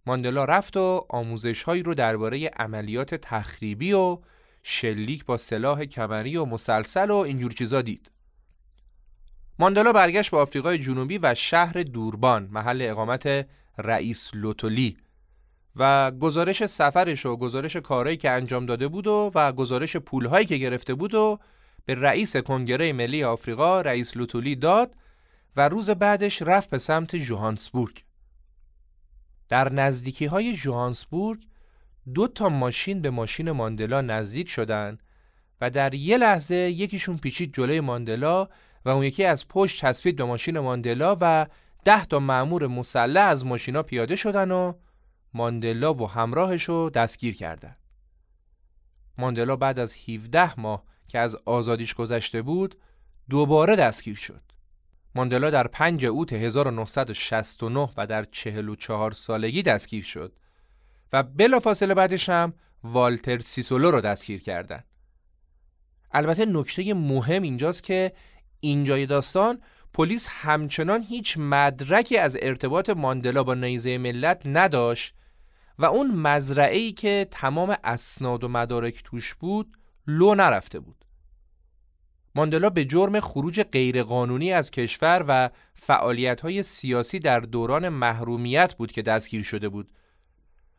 ماندلا 0.06 0.46
رفت 0.46 0.78
و 0.78 1.06
آموزش 1.10 1.64
هایی 1.64 1.84
رو 1.84 1.94
درباره 1.94 2.48
عملیات 2.48 3.16
تخریبی 3.16 3.94
و 3.94 4.18
شلیک 4.64 5.26
با 5.26 5.38
سلاح 5.38 5.86
کمری 5.86 6.38
و 6.38 6.46
مسلسل 6.46 7.12
و 7.12 7.16
اینجور 7.16 7.52
چیزا 7.52 7.82
دید. 7.82 8.12
ماندلا 9.60 9.92
برگشت 9.92 10.32
به 10.32 10.38
آفریقای 10.38 10.78
جنوبی 10.78 11.18
و 11.18 11.36
شهر 11.36 11.84
دوربان 11.84 12.50
محل 12.52 12.82
اقامت 12.82 13.48
رئیس 13.78 14.30
لوتولی. 14.34 14.98
و 15.80 16.12
گزارش 16.12 16.66
سفرش 16.66 17.26
و 17.26 17.38
گزارش 17.38 17.76
کارهایی 17.76 18.18
که 18.18 18.30
انجام 18.30 18.66
داده 18.66 18.88
بود 18.88 19.08
و, 19.08 19.32
و 19.36 19.52
گزارش 19.52 19.98
پولهایی 19.98 20.46
که 20.46 20.58
گرفته 20.58 20.94
بود 20.94 21.14
و 21.14 21.40
به 21.86 21.96
رئیس 21.96 22.38
کنگره 22.38 22.94
ملی 22.94 23.24
آفریقا 23.24 23.82
رئیس 23.82 24.18
لوتولی 24.18 24.56
داد 24.56 24.96
و 25.56 25.70
روز 25.70 25.90
بعدش 25.90 26.42
رفت 26.42 26.70
به 26.70 26.78
سمت 26.78 27.16
جوهانسبورگ. 27.16 28.04
در 29.50 29.74
نزدیکی 29.74 30.26
های 30.26 30.54
جوهانسبورگ 30.54 31.40
دو 32.14 32.28
تا 32.28 32.50
ماشین 32.50 33.02
به 33.02 33.10
ماشین 33.10 33.52
ماندلا 33.52 34.02
نزدیک 34.02 34.50
شدن 34.50 34.98
و 35.62 35.70
در 35.70 35.94
یه 35.94 36.18
لحظه 36.18 36.56
یکیشون 36.56 37.18
پیچید 37.18 37.54
جلوی 37.54 37.80
ماندلا 37.80 38.48
و 38.86 38.90
اون 38.90 39.04
یکی 39.04 39.24
از 39.24 39.48
پشت 39.48 39.78
چسبید 39.82 40.16
به 40.16 40.24
ماشین 40.24 40.60
ماندلا 40.60 41.18
و 41.22 41.48
ده 41.86 42.06
تا 42.06 42.20
مأمور 42.20 42.68
مسلح 42.68 43.24
از 43.24 43.46
ماشینا 43.46 43.84
پیاده 43.84 44.16
شدن 44.16 44.52
و 44.52 44.74
ماندلا 45.34 45.94
و 45.94 46.10
همراهش 46.10 46.64
رو 46.64 46.90
دستگیر 46.90 47.36
کردن. 47.36 47.76
ماندلا 49.18 49.56
بعد 49.56 49.80
از 49.80 49.96
17 50.10 50.60
ماه 50.60 50.84
که 51.08 51.20
از 51.20 51.36
آزادیش 51.36 51.94
گذشته 51.94 52.42
بود 52.42 52.76
دوباره 53.30 53.76
دستگیر 53.76 54.16
شد. 54.16 54.42
ماندلا 55.16 55.50
در 55.50 55.68
5 55.68 56.06
اوت 56.06 56.34
1969 56.34 57.90
و 57.98 58.08
در 58.08 58.24
44 58.24 59.12
سالگی 59.12 59.64
دستگیر 59.64 60.04
شد 60.04 60.34
و 61.14 61.24
بلافاصله 61.24 61.94
بعدش 61.94 62.30
هم 62.30 62.54
والتر 62.84 63.40
سیسولو 63.40 63.92
رو 63.92 64.02
دستگیر 64.02 64.42
کردن 64.42 64.84
البته 66.12 66.46
نکته 66.46 66.94
مهم 66.94 67.42
اینجاست 67.42 67.84
که 67.84 68.14
اینجای 68.60 69.06
داستان 69.06 69.62
پلیس 69.94 70.28
همچنان 70.30 71.04
هیچ 71.04 71.38
مدرکی 71.38 72.18
از 72.18 72.38
ارتباط 72.42 72.90
ماندلا 72.90 73.44
با 73.44 73.54
نیزه 73.54 73.98
ملت 73.98 74.42
نداشت 74.46 75.16
و 75.80 75.86
اون 75.86 76.12
مزرعه 76.12 76.78
ای 76.78 76.92
که 76.92 77.28
تمام 77.32 77.76
اسناد 77.84 78.44
و 78.44 78.48
مدارک 78.48 79.02
توش 79.04 79.34
بود 79.36 79.78
لو 80.08 80.36
نرفته 80.36 80.80
بود. 80.80 81.06
ماندلا 82.36 82.70
به 82.70 82.86
جرم 82.86 83.20
خروج 83.20 83.62
غیرقانونی 83.62 84.54
از 84.54 84.72
کشور 84.72 85.26
و 85.28 85.50
فعالیت 85.74 86.62
سیاسی 86.62 87.20
در 87.20 87.40
دوران 87.40 87.90
محرومیت 87.90 88.74
بود 88.74 88.92
که 88.92 89.02
دستگیر 89.02 89.44
شده 89.44 89.70
بود. 89.70 89.90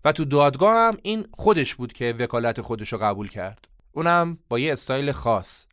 و 0.05 0.13
تو 0.13 0.25
دادگاه 0.25 0.75
هم 0.75 0.97
این 1.03 1.27
خودش 1.33 1.75
بود 1.75 1.93
که 1.93 2.15
وکالت 2.19 2.61
خودش 2.61 2.93
رو 2.93 2.99
قبول 2.99 3.29
کرد. 3.29 3.69
اونم 3.93 4.39
با 4.49 4.59
یه 4.59 4.73
استایل 4.73 5.13
خاص. 5.13 5.67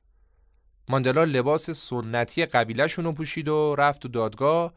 ماندلا 0.89 1.23
لباس 1.23 1.69
سنتی 1.69 2.45
قبیلهشون 2.45 3.05
رو 3.05 3.11
پوشید 3.11 3.47
و 3.47 3.75
رفت 3.77 4.01
تو 4.01 4.07
دادگاه 4.07 4.73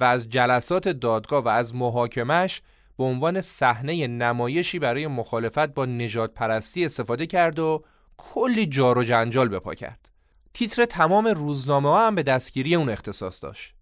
و 0.00 0.04
از 0.04 0.28
جلسات 0.28 0.88
دادگاه 0.88 1.44
و 1.44 1.48
از 1.48 1.74
محاکمش 1.74 2.62
به 3.02 3.08
عنوان 3.08 3.40
صحنه 3.40 4.06
نمایشی 4.06 4.78
برای 4.78 5.06
مخالفت 5.06 5.74
با 5.74 5.86
نجات 5.86 6.34
پرستی 6.34 6.84
استفاده 6.84 7.26
کرد 7.26 7.58
و 7.58 7.84
کلی 8.16 8.66
جار 8.66 8.98
و 8.98 9.04
جنجال 9.04 9.48
بپا 9.48 9.74
کرد. 9.74 10.08
تیتر 10.54 10.84
تمام 10.84 11.26
روزنامه 11.26 11.88
ها 11.88 12.06
هم 12.06 12.14
به 12.14 12.22
دستگیری 12.22 12.74
اون 12.74 12.88
اختصاص 12.88 13.44
داشت. 13.44 13.74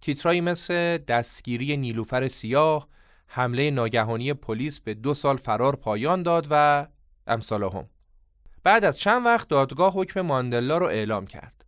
تیترایی 0.00 0.40
مثل 0.40 0.98
دستگیری 0.98 1.76
نیلوفر 1.76 2.28
سیاه 2.28 2.88
حمله 3.26 3.70
ناگهانی 3.70 4.34
پلیس 4.34 4.80
به 4.80 4.94
دو 4.94 5.14
سال 5.14 5.36
فرار 5.36 5.76
پایان 5.76 6.22
داد 6.22 6.46
و 6.50 6.86
امثالهم 7.26 7.88
بعد 8.62 8.84
از 8.84 8.98
چند 8.98 9.26
وقت 9.26 9.48
دادگاه 9.48 9.92
حکم 9.92 10.20
ماندلا 10.20 10.78
رو 10.78 10.86
اعلام 10.86 11.26
کرد. 11.26 11.64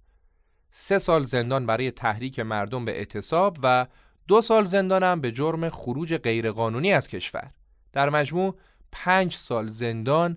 سه 0.71 0.99
سال 0.99 1.23
زندان 1.25 1.67
برای 1.67 1.91
تحریک 1.91 2.41
مردم 2.41 2.85
به 2.85 2.99
اعتصاب 2.99 3.59
و 3.63 3.87
دو 4.29 4.43
سال 4.43 4.65
زندانم 4.65 5.21
به 5.21 5.33
جرم 5.33 5.69
خروج 5.69 6.17
غیرقانونی 6.17 6.93
از 6.93 7.09
کشور. 7.09 7.51
در 7.93 8.11
مجموع 8.11 8.57
پنج 8.93 9.35
سال 9.35 9.67
زندان 9.67 10.37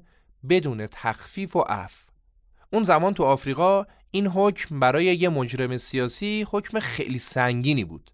بدون 0.50 0.88
تخفیف 0.88 1.56
و 1.56 1.60
عفو. 1.60 2.12
اون 2.74 2.84
زمان 2.84 3.14
تو 3.14 3.24
آفریقا 3.24 3.86
این 4.12 4.28
حکم 4.28 4.80
برای 4.80 5.06
یه 5.06 5.30
مجرم 5.30 5.78
سیاسی 5.78 6.46
حکم 6.52 6.80
خیلی 6.80 7.20
سنگینی 7.20 7.86
بود. 7.86 8.12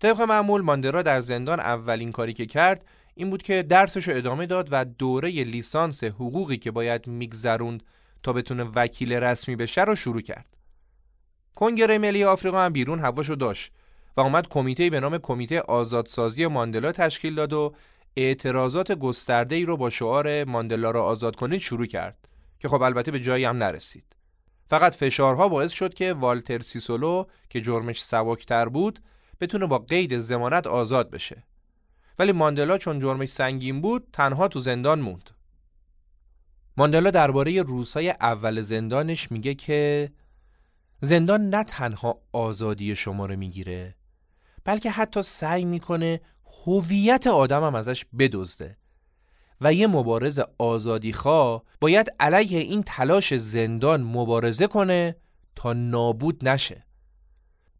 طبق 0.00 0.20
معمول 0.20 0.60
ماندرا 0.60 1.02
در 1.02 1.20
زندان 1.20 1.60
اولین 1.60 2.12
کاری 2.12 2.32
که 2.32 2.46
کرد 2.46 2.84
این 3.14 3.30
بود 3.30 3.42
که 3.42 3.62
درسش 3.62 4.08
رو 4.08 4.16
ادامه 4.16 4.46
داد 4.46 4.68
و 4.70 4.84
دوره 4.84 5.30
لیسانس 5.30 6.04
حقوقی 6.04 6.56
که 6.56 6.70
باید 6.70 7.06
میگذروند 7.06 7.82
تا 8.22 8.32
بتونه 8.32 8.64
وکیل 8.74 9.12
رسمی 9.12 9.56
بشه 9.56 9.84
رو 9.84 9.94
شروع 9.94 10.20
کرد. 10.20 10.56
کنگره 11.54 11.98
ملی 11.98 12.24
آفریقا 12.24 12.64
هم 12.64 12.72
بیرون 12.72 12.98
هواشو 12.98 13.34
داشت. 13.34 13.72
و 14.16 14.20
اومد 14.20 14.48
کمیته 14.48 14.90
به 14.90 15.00
نام 15.00 15.18
کمیته 15.18 15.60
آزادسازی 15.60 16.46
ماندلا 16.46 16.92
تشکیل 16.92 17.34
داد 17.34 17.52
و 17.52 17.74
اعتراضات 18.16 18.92
گسترده 18.92 19.56
ای 19.56 19.64
رو 19.64 19.76
با 19.76 19.90
شعار 19.90 20.44
ماندلا 20.44 20.90
را 20.90 21.04
آزاد 21.04 21.36
کنید 21.36 21.60
شروع 21.60 21.86
کرد 21.86 22.28
که 22.58 22.68
خب 22.68 22.82
البته 22.82 23.10
به 23.10 23.20
جایی 23.20 23.44
هم 23.44 23.56
نرسید. 23.56 24.16
فقط 24.66 24.94
فشارها 24.94 25.48
باعث 25.48 25.72
شد 25.72 25.94
که 25.94 26.12
والتر 26.12 26.60
سیسولو 26.60 27.24
که 27.50 27.60
جرمش 27.60 28.02
سبکتر 28.02 28.68
بود 28.68 28.98
بتونه 29.40 29.66
با 29.66 29.78
قید 29.78 30.18
زمانت 30.18 30.66
آزاد 30.66 31.10
بشه 31.10 31.42
ولی 32.18 32.32
ماندلا 32.32 32.78
چون 32.78 32.98
جرمش 32.98 33.28
سنگین 33.28 33.80
بود 33.80 34.08
تنها 34.12 34.48
تو 34.48 34.58
زندان 34.58 35.00
موند 35.00 35.30
ماندلا 36.76 37.10
درباره 37.10 37.62
روزهای 37.62 38.10
اول 38.10 38.60
زندانش 38.60 39.32
میگه 39.32 39.54
که 39.54 40.12
زندان 41.00 41.50
نه 41.50 41.64
تنها 41.64 42.22
آزادی 42.32 42.96
شما 42.96 43.26
رو 43.26 43.36
می‌گیره 43.36 43.94
بلکه 44.64 44.90
حتی 44.90 45.22
سعی 45.22 45.64
می‌کنه 45.64 46.20
هویت 46.66 47.26
آدمم 47.26 47.74
ازش 47.74 48.04
بدزده. 48.18 48.76
و 49.60 49.72
یه 49.72 49.86
مبارز 49.86 50.40
آزادیخواه 50.58 51.62
باید 51.80 52.12
علیه 52.20 52.58
این 52.58 52.82
تلاش 52.82 53.34
زندان 53.34 54.02
مبارزه 54.02 54.66
کنه 54.66 55.16
تا 55.56 55.72
نابود 55.72 56.48
نشه. 56.48 56.84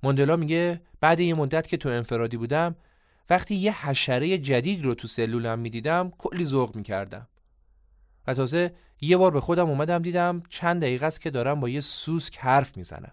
ماندلا 0.03 0.37
میگه 0.37 0.81
بعد 1.01 1.21
یه 1.21 1.35
مدت 1.35 1.67
که 1.67 1.77
تو 1.77 1.89
انفرادی 1.89 2.37
بودم 2.37 2.77
وقتی 3.31 3.55
یه 3.55 3.87
حشره 3.87 4.39
جدید 4.39 4.85
رو 4.85 4.95
تو 4.95 5.09
سلولم 5.09 5.59
می‌دیدم 5.59 6.13
کلی 6.19 6.45
ذوق 6.45 6.77
می‌کردم. 6.77 7.29
و 8.27 8.35
تازه 8.35 8.75
یه 9.01 9.17
بار 9.17 9.31
به 9.31 9.41
خودم 9.41 9.71
اومدم 9.71 10.03
دیدم 10.03 10.43
چند 10.49 10.83
دقیقه 10.83 11.07
است 11.07 11.21
که 11.21 11.31
دارم 11.31 11.61
با 11.61 11.69
یه 11.69 11.81
سوسک 11.81 12.39
حرف 12.39 12.77
می‌زنم. 12.77 13.13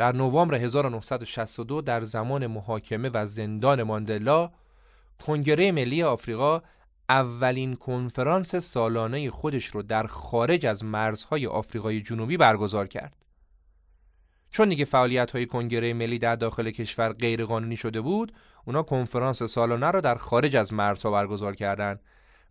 در 0.00 0.12
نوامبر 0.12 0.54
1962 0.54 1.80
در 1.80 2.00
زمان 2.00 2.46
محاکمه 2.46 3.10
و 3.14 3.26
زندان 3.26 3.82
ماندلا 3.82 4.50
کنگره 5.26 5.72
ملی 5.72 6.02
آفریقا 6.02 6.62
اولین 7.08 7.76
کنفرانس 7.76 8.54
سالانه 8.54 9.30
خودش 9.30 9.66
رو 9.66 9.82
در 9.82 10.06
خارج 10.06 10.66
از 10.66 10.84
مرزهای 10.84 11.46
آفریقای 11.46 12.00
جنوبی 12.00 12.36
برگزار 12.36 12.86
کرد. 12.86 13.16
چون 14.50 14.68
دیگه 14.68 14.84
فعالیت 14.84 15.30
های 15.30 15.46
کنگره 15.46 15.94
ملی 15.94 16.18
در 16.18 16.36
داخل 16.36 16.70
کشور 16.70 17.12
غیرقانونی 17.12 17.76
شده 17.76 18.00
بود، 18.00 18.32
اونا 18.64 18.82
کنفرانس 18.82 19.42
سالانه 19.42 19.90
رو 19.90 20.00
در 20.00 20.14
خارج 20.14 20.56
از 20.56 20.72
مرزها 20.72 21.10
برگزار 21.10 21.54
کردند 21.54 22.00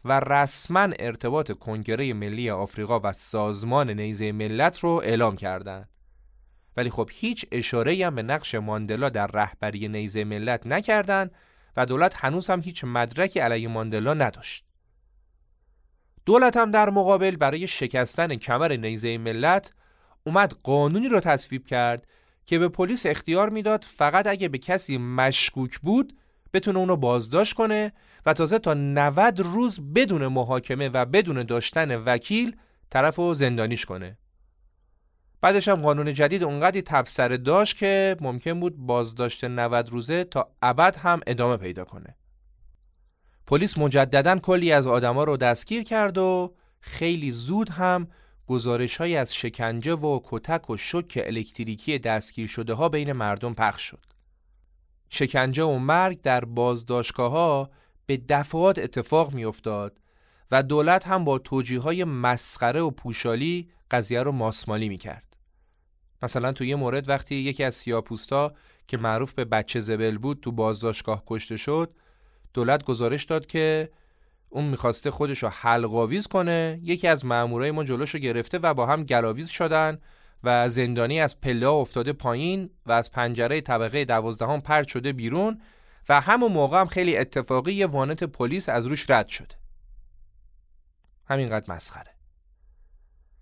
و 0.06 0.20
رسما 0.20 0.88
ارتباط 1.00 1.52
کنگره 1.52 2.14
ملی 2.14 2.50
آفریقا 2.50 3.00
و 3.04 3.14
سازمان 3.14 3.90
نیزه 3.90 4.32
ملت 4.32 4.80
رو 4.80 4.90
اعلام 4.90 5.36
کردند. 5.36 5.90
ولی 6.80 6.90
خب 6.90 7.10
هیچ 7.14 7.46
اشاره 7.52 8.06
هم 8.06 8.16
به 8.16 8.24
نقش 8.24 8.56
ماندلا 8.56 9.10
در 9.10 9.28
رهبری 9.28 9.88
نیزه 9.88 10.24
ملت 10.24 10.68
نکردند 10.68 11.32
و 11.78 11.86
دولت 11.86 12.26
هنوز 12.26 12.50
هم 12.50 12.62
هیچ 12.62 12.84
مدرکی 12.84 13.40
علیه 13.40 13.68
ماندلا 13.68 14.14
نداشت. 14.14 14.66
دولت 16.26 16.58
هم 16.58 16.72
در 16.72 16.90
مقابل 16.90 17.36
برای 17.36 17.68
شکستن 17.68 18.36
کمر 18.36 18.78
نیزه 18.78 19.18
ملت 19.18 19.74
اومد 20.24 20.56
قانونی 20.64 21.10
رو 21.10 21.20
تصویب 21.20 21.66
کرد 21.66 22.08
که 22.46 22.60
به 22.60 22.70
پلیس 22.70 23.06
اختیار 23.06 23.50
می‌داد 23.50 23.86
فقط 23.98 24.28
اگه 24.28 24.48
به 24.48 24.58
کسی 24.58 24.98
مشکوک 24.98 25.80
بود 25.80 26.18
بتونه 26.54 26.80
اونو 26.80 26.96
بازداشت 26.96 27.54
کنه 27.54 27.92
و 28.26 28.34
تازه 28.34 28.60
تا 28.60 28.74
90 28.74 29.40
روز 29.40 29.94
بدون 29.96 30.28
محاکمه 30.28 30.90
و 30.90 31.06
بدون 31.06 31.44
داشتن 31.44 31.96
وکیل 31.96 32.56
طرف 32.90 33.16
رو 33.16 33.34
زندانیش 33.34 33.86
کنه 33.86 34.18
بعدش 35.42 35.68
هم 35.68 35.82
قانون 35.82 36.14
جدید 36.14 36.44
اونقدی 36.44 36.82
تبصره 36.82 37.38
داشت 37.38 37.78
که 37.78 38.18
ممکن 38.22 38.60
بود 38.60 38.78
بازداشت 38.78 39.44
90 39.44 39.90
روزه 39.90 40.24
تا 40.24 40.52
ابد 40.62 40.96
هم 40.96 41.20
ادامه 41.28 41.58
پیدا 41.58 41.86
کنه. 41.86 42.16
پلیس 43.48 43.78
مجددا 43.78 44.40
کلی 44.40 44.72
از 44.72 44.88
آدما 44.88 45.24
رو 45.24 45.38
دستگیر 45.38 45.84
کرد 45.84 46.18
و 46.18 46.56
خیلی 46.80 47.32
زود 47.32 47.70
هم 47.70 48.08
گزارش 48.48 48.98
های 48.98 49.16
از 49.16 49.36
شکنجه 49.36 49.94
و 49.94 50.20
کتک 50.24 50.70
و 50.70 50.78
شک 50.78 51.24
الکتریکی 51.26 52.00
دستگیر 52.00 52.48
شده 52.48 52.74
ها 52.74 52.90
بین 52.90 53.12
مردم 53.12 53.54
پخش 53.54 53.82
شد. 53.82 54.06
شکنجه 55.10 55.64
و 55.64 55.78
مرگ 55.78 56.22
در 56.22 56.46
بازداشتگاه 56.46 57.32
ها 57.32 57.70
به 58.06 58.18
دفعات 58.30 58.80
اتفاق 58.80 59.34
می 59.34 59.46
افتاد 59.46 60.00
و 60.52 60.64
دولت 60.64 61.08
هم 61.08 61.24
با 61.24 61.40
توجیه 61.40 61.80
های 61.80 62.04
مسخره 62.04 62.82
و 62.82 62.90
پوشالی 62.92 63.70
قضیه 63.92 64.24
رو 64.24 64.32
ماسمالی 64.32 64.90
می 64.90 64.98
کرد. 64.98 65.29
مثلا 66.22 66.52
تو 66.52 66.64
یه 66.64 66.76
مورد 66.76 67.10
وقتی 67.10 67.36
یکی 67.36 67.64
از 67.64 67.76
سیاپوستا 67.76 68.54
که 68.88 68.98
معروف 68.98 69.34
به 69.34 69.46
بچه 69.46 69.80
زبل 69.80 70.18
بود 70.18 70.40
تو 70.42 70.52
بازداشتگاه 70.52 71.24
کشته 71.28 71.58
شد 71.58 71.96
دولت 72.54 72.84
گزارش 72.84 73.24
داد 73.24 73.46
که 73.46 73.90
اون 74.50 74.66
می‌خواسته 74.66 75.12
خودش 75.12 75.44
رو 75.44 75.50
حلقاویز 75.50 76.28
کنه 76.28 76.80
یکی 76.84 77.08
از 77.08 77.26
مامورای 77.26 77.72
ما 77.72 77.84
جلوش 77.84 78.10
رو 78.10 78.20
گرفته 78.20 78.60
و 78.60 78.74
با 78.74 78.86
هم 78.86 79.04
گلاویز 79.04 79.48
شدن 79.48 80.00
و 80.44 80.70
زندانی 80.70 81.20
از 81.20 81.42
پله 81.42 81.68
افتاده 81.68 82.14
پایین 82.14 82.70
و 82.86 82.92
از 82.92 83.12
پنجره 83.12 83.62
طبقه 83.62 84.06
دوازدهم 84.06 84.62
پرد 84.62 84.88
شده 84.88 85.14
بیرون 85.14 85.62
و 86.10 86.22
همون 86.22 86.52
موقع 86.52 86.80
هم 86.80 86.86
خیلی 86.86 87.18
اتفاقی 87.18 87.74
یه 87.74 87.86
وانت 87.86 88.24
پلیس 88.24 88.70
از 88.70 88.86
روش 88.86 89.10
رد 89.10 89.28
شده. 89.28 89.56
همینقدر 91.26 91.74
مسخره. 91.74 92.12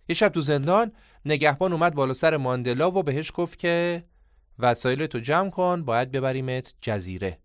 یه 0.10 0.16
شب 0.16 0.30
تو 0.30 0.42
زندان 0.42 0.92
نگهبان 1.28 1.74
اومد 1.74 1.96
بالا 1.96 2.14
سر 2.14 2.38
ماندلا 2.38 2.92
و 2.92 3.04
بهش 3.04 3.32
گفت 3.36 3.60
که 3.60 4.04
وسایل 4.60 5.06
تو 5.06 5.20
جمع 5.20 5.50
کن 5.50 5.84
باید 5.86 6.12
ببریمت 6.12 6.74
جزیره. 6.82 7.40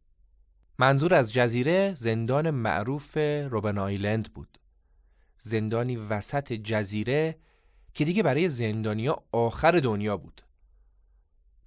منظور 0.79 1.15
از 1.15 1.33
جزیره 1.33 1.95
زندان 1.95 2.51
معروف 2.51 3.19
روبن 3.51 3.79
آیلند 3.79 4.33
بود. 4.33 4.59
زندانی 5.39 5.97
وسط 5.97 6.53
جزیره 6.53 7.37
که 7.95 8.05
دیگه 8.05 8.23
برای 8.23 8.49
زندانیا 8.49 9.17
آخر 9.33 9.73
دنیا 9.73 10.17
بود. 10.17 10.43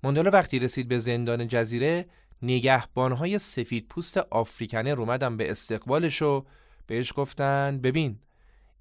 ماندلا 0.03 0.31
وقتی 0.31 0.59
رسید 0.59 0.87
به 0.87 0.99
زندان 0.99 1.47
جزیره 1.47 2.05
نگهبانهای 2.41 3.39
سفید 3.39 3.87
پوست 3.87 4.17
آفریکنه 4.17 4.89
اومدن 4.89 5.37
به 5.37 5.51
استقبالش 5.51 6.21
و 6.21 6.45
بهش 6.87 7.13
گفتن 7.15 7.79
ببین 7.83 8.19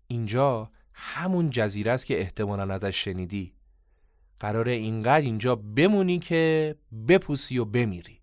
اینجا 0.07 0.70
همون 0.95 1.51
جزیره 1.51 1.93
است 1.93 2.07
که 2.07 2.21
احتمالا 2.21 2.75
ازش 2.75 3.05
شنیدی. 3.05 3.53
قراره 4.41 4.73
اینقدر 4.73 5.25
اینجا 5.25 5.57
بمونی 5.57 6.19
که 6.19 6.75
بپوسی 7.09 7.59
و 7.59 7.65
بمیری. 7.65 8.21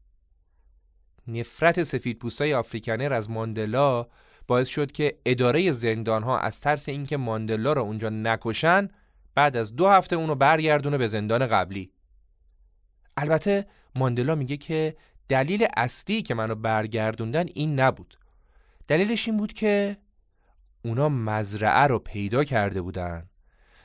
نفرت 1.28 1.84
سفید 1.84 2.20
پوستای 2.20 2.54
آفریکنر 2.54 3.14
از 3.14 3.30
ماندلا 3.30 4.08
باعث 4.48 4.68
شد 4.68 4.92
که 4.92 5.20
اداره 5.26 5.72
زندان 5.72 6.24
ها 6.24 6.40
از 6.40 6.62
ترس 6.62 6.90
اینکه 6.90 7.18
ماندلا 7.18 7.74
رو 7.74 7.82
اونجا 7.82 8.10
نکشن 8.10 8.90
بعد 9.36 9.58
از 9.58 9.76
دو 9.76 9.88
هفته 9.88 10.16
اونو 10.16 10.36
برگردونه 10.36 10.98
به 10.98 11.08
زندان 11.08 11.48
قبلی. 11.48 11.92
البته 13.18 13.66
ماندلا 13.96 14.36
میگه 14.36 14.58
که 14.58 14.96
دلیل 15.30 15.68
اصلی 15.78 16.22
که 16.22 16.34
منو 16.34 16.56
برگردوندن 16.56 17.46
این 17.54 17.80
نبود. 17.80 18.18
دلیلش 18.88 19.28
این 19.28 19.38
بود 19.38 19.54
که 19.54 19.98
اونا 20.86 21.10
مزرعه 21.10 21.88
رو 21.88 22.00
پیدا 22.00 22.44
کرده 22.44 22.82
بودن 22.82 23.30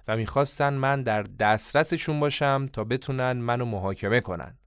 و 0.09 0.17
می‌خواستن 0.17 0.75
من 0.75 1.03
در 1.03 1.23
دسترسشون 1.23 2.21
باشم 2.21 2.67
تا 2.67 2.85
بتونن 2.85 3.33
منو 3.33 3.65
محاکمه 3.65 4.21
کنن. 4.21 4.59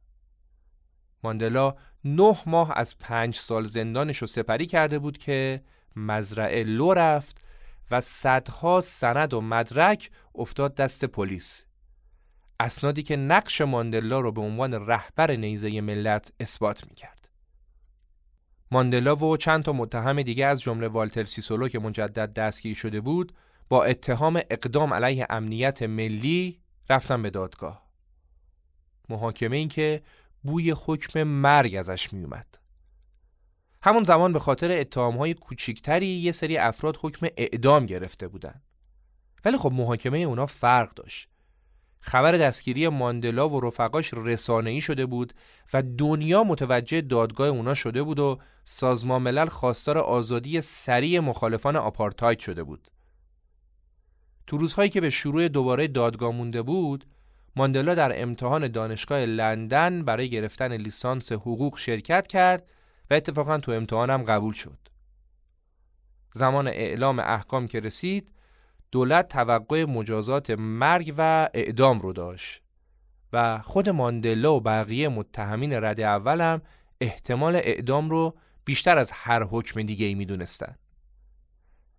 ماندلا 1.24 1.76
نه 2.06 2.36
ماه 2.46 2.74
از 2.76 2.98
پنج 2.98 3.36
سال 3.36 3.65
زندانش 3.65 4.18
رو 4.18 4.28
سپری 4.28 4.65
کرده 4.65 5.00
بود 5.00 5.18
که 5.18 5.63
مزرعه 5.96 6.63
لو 6.63 6.94
رفت 6.94 7.42
و 7.92 8.02
صدها 8.02 8.82
سند 8.82 9.34
و 9.34 9.42
مدرک 9.42 10.12
افتاد 10.36 10.76
دست 10.76 11.06
پلیس. 11.06 11.65
اسنادی 12.60 13.04
که 13.04 13.15
نقش 13.15 13.62
ماندلا 13.62 14.20
رو 14.20 14.32
به 14.32 14.42
عنوان 14.42 14.74
رهبر 14.88 15.32
نیزه 15.32 15.82
ملت 15.82 16.34
اثبات 16.39 16.88
می‌کرد. 16.88 17.19
ماندلا 18.72 19.16
و 19.16 19.38
چند 19.38 19.64
تا 19.64 19.74
متهم 19.74 20.22
دیگه 20.22 20.46
از 20.46 20.62
جمله 20.62 20.88
والتر 20.88 21.26
سیسولو 21.26 21.68
که 21.68 21.80
مجدد 21.80 22.34
دستگیر 22.34 22.76
شده 22.76 23.02
بود 23.02 23.34
با 23.70 23.84
اتهام 23.84 24.42
اقدام 24.50 24.94
علیه 24.94 25.28
امنیت 25.30 25.84
ملی 25.84 26.60
رفتن 26.90 27.22
به 27.22 27.30
دادگاه. 27.30 27.90
محاکمه 29.10 29.58
این 29.58 29.70
که 29.70 30.02
بوی 30.44 30.76
حکم 30.86 31.24
مرگ 31.24 31.76
ازش 31.76 32.14
می 32.14 32.24
اومد. 32.24 32.60
همون 33.82 34.04
زمان 34.04 34.34
به 34.34 34.40
خاطر 34.40 34.80
اتهامهای 34.80 35.34
کوچیکتری 35.34 36.08
یه 36.08 36.32
سری 36.32 36.58
افراد 36.58 36.98
حکم 37.02 37.28
اعدام 37.38 37.86
گرفته 37.86 38.28
بودن. 38.28 38.62
ولی 39.46 39.58
خب 39.58 39.72
محاکمه 39.72 40.18
اونا 40.18 40.46
فرق 40.46 40.94
داشت. 40.94 41.30
خبر 42.02 42.32
دستگیری 42.32 42.88
ماندلا 42.88 43.50
و 43.50 43.62
رفقاش 43.62 44.14
رسانه‌ای 44.14 44.82
شده 44.82 45.06
بود 45.06 45.34
و 45.74 45.84
دنیا 45.98 46.44
متوجه 46.44 47.02
دادگاه 47.02 47.48
اونا 47.48 47.74
شده 47.74 48.04
بود 48.04 48.20
و 48.20 48.40
سازمان 48.66 49.22
ملل 49.22 49.48
خواستار 49.48 49.98
آزادی 49.98 50.62
سریع 50.62 51.20
مخالفان 51.20 51.76
آپارتاید 51.76 52.40
شده 52.40 52.64
بود. 52.64 52.88
تو 54.48 54.58
روزهایی 54.58 54.90
که 54.90 55.02
به 55.02 55.10
شروع 55.10 55.48
دوباره 55.48 55.88
دادگاه 55.88 56.32
مونده 56.32 56.62
بود، 56.62 57.06
ماندلا 57.56 57.96
در 57.96 58.22
امتحان 58.22 58.68
دانشگاه 58.68 59.20
لندن 59.26 60.06
برای 60.06 60.30
گرفتن 60.30 60.74
لیسانس 60.74 61.32
حقوق 61.32 61.78
شرکت 61.78 62.28
کرد 62.28 62.70
و 63.10 63.14
اتفاقا 63.14 63.58
تو 63.58 63.72
امتحانم 63.72 64.24
قبول 64.24 64.54
شد. 64.54 64.78
زمان 66.34 66.68
اعلام 66.68 67.20
احکام 67.20 67.68
که 67.68 67.80
رسید، 67.80 68.32
دولت 68.91 69.28
توقع 69.28 69.86
مجازات 69.86 70.49
مرگ 70.49 71.13
و 71.17 71.49
اعدام 71.54 71.99
رو 71.99 72.13
داشت 72.13 72.62
و 73.34 73.58
خود 73.58 73.89
ماندلا 73.89 74.56
و 74.56 74.62
بقیه 74.62 75.10
متهمین 75.10 75.73
رد 75.73 76.02
اول 76.02 76.41
هم 76.41 76.62
احتمال 77.02 77.56
اعدام 77.56 78.10
رو 78.10 78.38
بیشتر 78.65 78.97
از 78.97 79.12
هر 79.12 79.43
حکم 79.43 79.82
دیگه 79.82 80.06
ای 80.06 80.15
می 80.15 80.25
دونستن. 80.25 80.75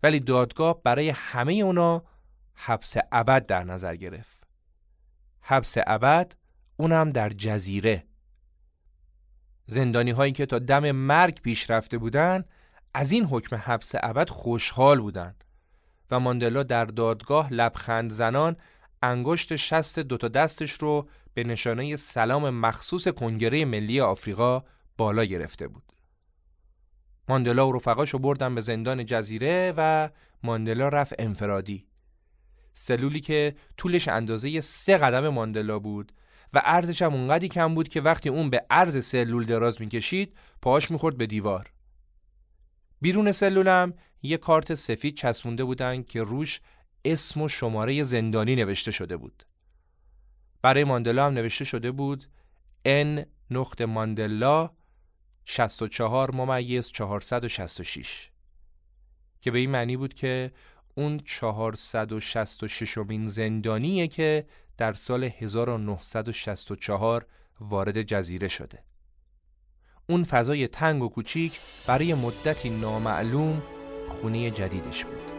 ولی 0.02 0.20
دادگاه 0.20 0.82
برای 0.82 1.08
همه 1.08 1.52
اونا 1.52 2.04
حبس 2.54 2.96
ابد 3.12 3.46
در 3.46 3.64
نظر 3.64 3.96
گرفت. 3.96 4.46
حبس 5.40 5.74
ابد 5.86 6.34
اونم 6.76 7.10
در 7.10 7.28
جزیره. 7.28 8.04
زندانی 9.66 10.10
هایی 10.10 10.32
که 10.32 10.46
تا 10.46 10.58
دم 10.58 10.90
مرگ 10.90 11.40
پیش 11.40 11.70
رفته 11.70 11.98
بودن 11.98 12.44
از 12.94 13.12
این 13.12 13.24
حکم 13.24 13.56
حبس 13.56 13.92
ابد 13.94 14.30
خوشحال 14.30 15.00
بودند 15.00 15.44
و 16.10 16.20
ماندلا 16.20 16.62
در 16.62 16.84
دادگاه 16.84 17.52
لبخند 17.52 18.10
زنان 18.10 18.56
انگشت 19.02 19.56
شست 19.56 19.98
دوتا 19.98 20.28
دستش 20.28 20.72
رو 20.72 21.08
به 21.34 21.44
نشانه 21.44 21.96
سلام 21.96 22.50
مخصوص 22.50 23.08
کنگره 23.08 23.64
ملی 23.64 24.00
آفریقا 24.00 24.62
بالا 24.96 25.24
گرفته 25.24 25.68
بود. 25.68 25.82
ماندلا 27.28 27.68
و 27.68 27.72
رفقاشو 27.72 28.18
بردن 28.18 28.54
به 28.54 28.60
زندان 28.60 29.06
جزیره 29.06 29.74
و 29.76 30.10
ماندلا 30.42 30.88
رفت 30.88 31.14
انفرادی. 31.18 31.86
سلولی 32.72 33.20
که 33.20 33.54
طولش 33.76 34.08
اندازه 34.08 34.60
سه 34.60 34.98
قدم 34.98 35.28
ماندلا 35.28 35.78
بود 35.78 36.12
و 36.52 36.62
عرضش 36.64 37.02
هم 37.02 37.14
اونقدی 37.14 37.48
کم 37.48 37.74
بود 37.74 37.88
که 37.88 38.00
وقتی 38.00 38.28
اون 38.28 38.50
به 38.50 38.66
عرض 38.70 39.04
سلول 39.04 39.44
دراز 39.44 39.80
می‌کشید 39.80 40.36
پاهاش 40.62 40.90
می‌خورد 40.90 41.18
به 41.18 41.26
دیوار. 41.26 41.72
بیرون 43.00 43.32
سلولم 43.32 43.94
یه 44.22 44.36
کارت 44.36 44.74
سفید 44.74 45.16
چسبونده 45.16 45.64
بودن 45.64 46.02
که 46.02 46.22
روش 46.22 46.60
اسم 47.04 47.42
و 47.42 47.48
شماره 47.48 48.02
زندانی 48.02 48.56
نوشته 48.56 48.90
شده 48.90 49.16
بود. 49.16 49.44
برای 50.62 50.84
ماندلا 50.84 51.26
هم 51.26 51.32
نوشته 51.32 51.64
شده 51.64 51.90
بود 51.90 52.24
N 52.86 53.24
نقط 53.50 53.80
ماندلا 53.80 54.70
64 55.44 56.34
ممیز 56.34 56.88
466 56.88 58.30
که 59.40 59.50
به 59.50 59.58
این 59.58 59.70
معنی 59.70 59.96
بود 59.96 60.14
که 60.14 60.52
اون 60.94 61.18
466 61.18 62.98
مین 62.98 63.26
زندانیه 63.26 64.08
که 64.08 64.46
در 64.76 64.92
سال 64.92 65.24
1964 65.24 67.26
وارد 67.60 68.02
جزیره 68.02 68.48
شده 68.48 68.82
اون 70.08 70.24
فضای 70.24 70.68
تنگ 70.68 71.02
و 71.02 71.08
کوچیک 71.08 71.60
برای 71.86 72.14
مدتی 72.14 72.70
نامعلوم 72.70 73.62
خونه 74.08 74.50
جدیدش 74.50 75.04
بود. 75.04 75.30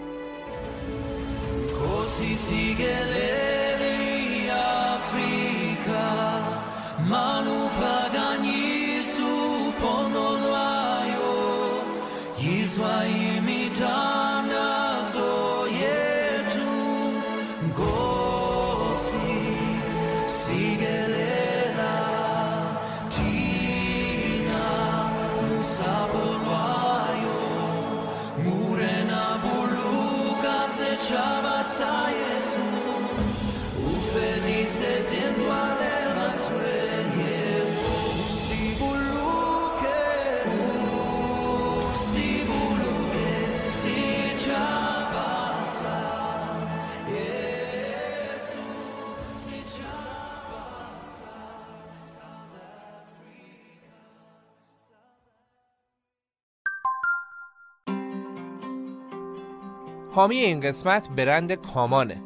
حامی 60.11 60.37
این 60.37 60.59
قسمت 60.59 61.09
برند 61.09 61.53
کامانه. 61.53 62.21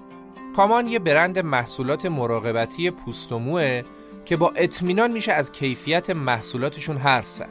کامان 0.55 0.87
یه 0.87 0.99
برند 0.99 1.39
محصولات 1.39 2.05
مراقبتی 2.05 2.91
پوست 2.91 3.31
و 3.31 3.39
موه 3.39 3.83
که 4.25 4.37
با 4.37 4.53
اطمینان 4.55 5.11
میشه 5.11 5.31
از 5.33 5.51
کیفیت 5.51 6.09
محصولاتشون 6.09 6.97
حرف 6.97 7.27
زد. 7.27 7.49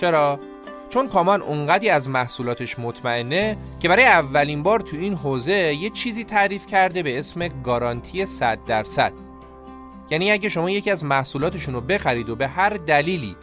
چرا؟ 0.00 0.40
چون 0.88 1.08
کامان 1.08 1.42
اونقدی 1.42 1.88
از 1.88 2.08
محصولاتش 2.08 2.78
مطمئنه 2.78 3.56
که 3.80 3.88
برای 3.88 4.04
اولین 4.04 4.62
بار 4.62 4.80
تو 4.80 4.96
این 4.96 5.14
حوزه 5.14 5.74
یه 5.74 5.90
چیزی 5.90 6.24
تعریف 6.24 6.66
کرده 6.66 7.02
به 7.02 7.18
اسم 7.18 7.48
گارانتی 7.48 8.26
100 8.26 8.64
درصد. 8.64 9.12
یعنی 10.10 10.30
اگه 10.30 10.48
شما 10.48 10.70
یکی 10.70 10.90
از 10.90 11.04
محصولاتشون 11.04 11.74
رو 11.74 11.80
بخرید 11.80 12.30
و 12.30 12.36
به 12.36 12.48
هر 12.48 12.70
دلیلی 12.70 13.36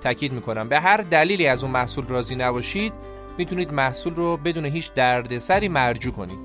تاکید 0.00 0.32
می‌کنم 0.32 0.68
به 0.68 0.80
هر 0.80 0.96
دلیلی 0.96 1.46
از 1.46 1.62
اون 1.62 1.72
محصول 1.72 2.06
راضی 2.06 2.36
نباشید 2.36 2.92
می‌تونید 3.38 3.72
محصول 3.72 4.14
رو 4.14 4.36
بدون 4.36 4.64
هیچ 4.64 4.92
دردسری 4.94 5.68
مرجو 5.68 6.10
کنید. 6.10 6.38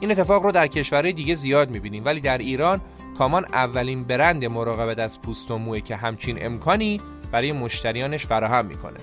این 0.00 0.10
اتفاق 0.10 0.42
رو 0.42 0.52
در 0.52 0.66
کشورهای 0.66 1.12
دیگه 1.12 1.34
زیاد 1.34 1.70
می‌بینیم 1.70 2.04
ولی 2.04 2.20
در 2.20 2.38
ایران 2.38 2.80
کامان 3.18 3.44
اولین 3.44 4.04
برند 4.04 4.44
مراقبت 4.44 4.98
از 4.98 5.22
پوست 5.22 5.50
و 5.50 5.58
موه 5.58 5.80
که 5.80 5.96
همچین 5.96 6.46
امکانی 6.46 7.00
برای 7.32 7.52
مشتریانش 7.52 8.26
فراهم 8.26 8.66
می‌کنه. 8.66 8.98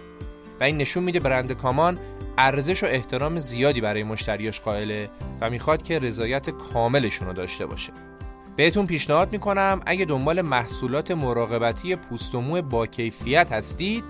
و 0.60 0.64
این 0.64 0.78
نشون 0.78 1.04
میده 1.04 1.20
برند 1.20 1.52
کامان 1.52 1.98
ارزش 2.38 2.84
و 2.84 2.88
احترام 2.88 3.40
زیادی 3.40 3.82
برای 3.82 4.04
مشتریاش 4.04 4.60
قائله 4.60 5.10
و 5.42 5.50
می‌خواد 5.50 5.84
که 5.84 6.00
رضایت 6.00 6.50
کاملشون 6.50 7.28
رو 7.28 7.34
داشته 7.34 7.66
باشه. 7.66 7.94
بهتون 8.56 8.86
پیشنهاد 8.88 9.32
می‌کنم 9.32 9.80
اگه 9.86 10.06
دنبال 10.06 10.42
محصولات 10.42 11.12
مراقبتی 11.12 11.96
پوست 11.96 12.36
و 12.36 12.42
مو 12.42 12.62
با 12.62 12.88
کیفیت 12.88 13.52
هستید 13.52 14.04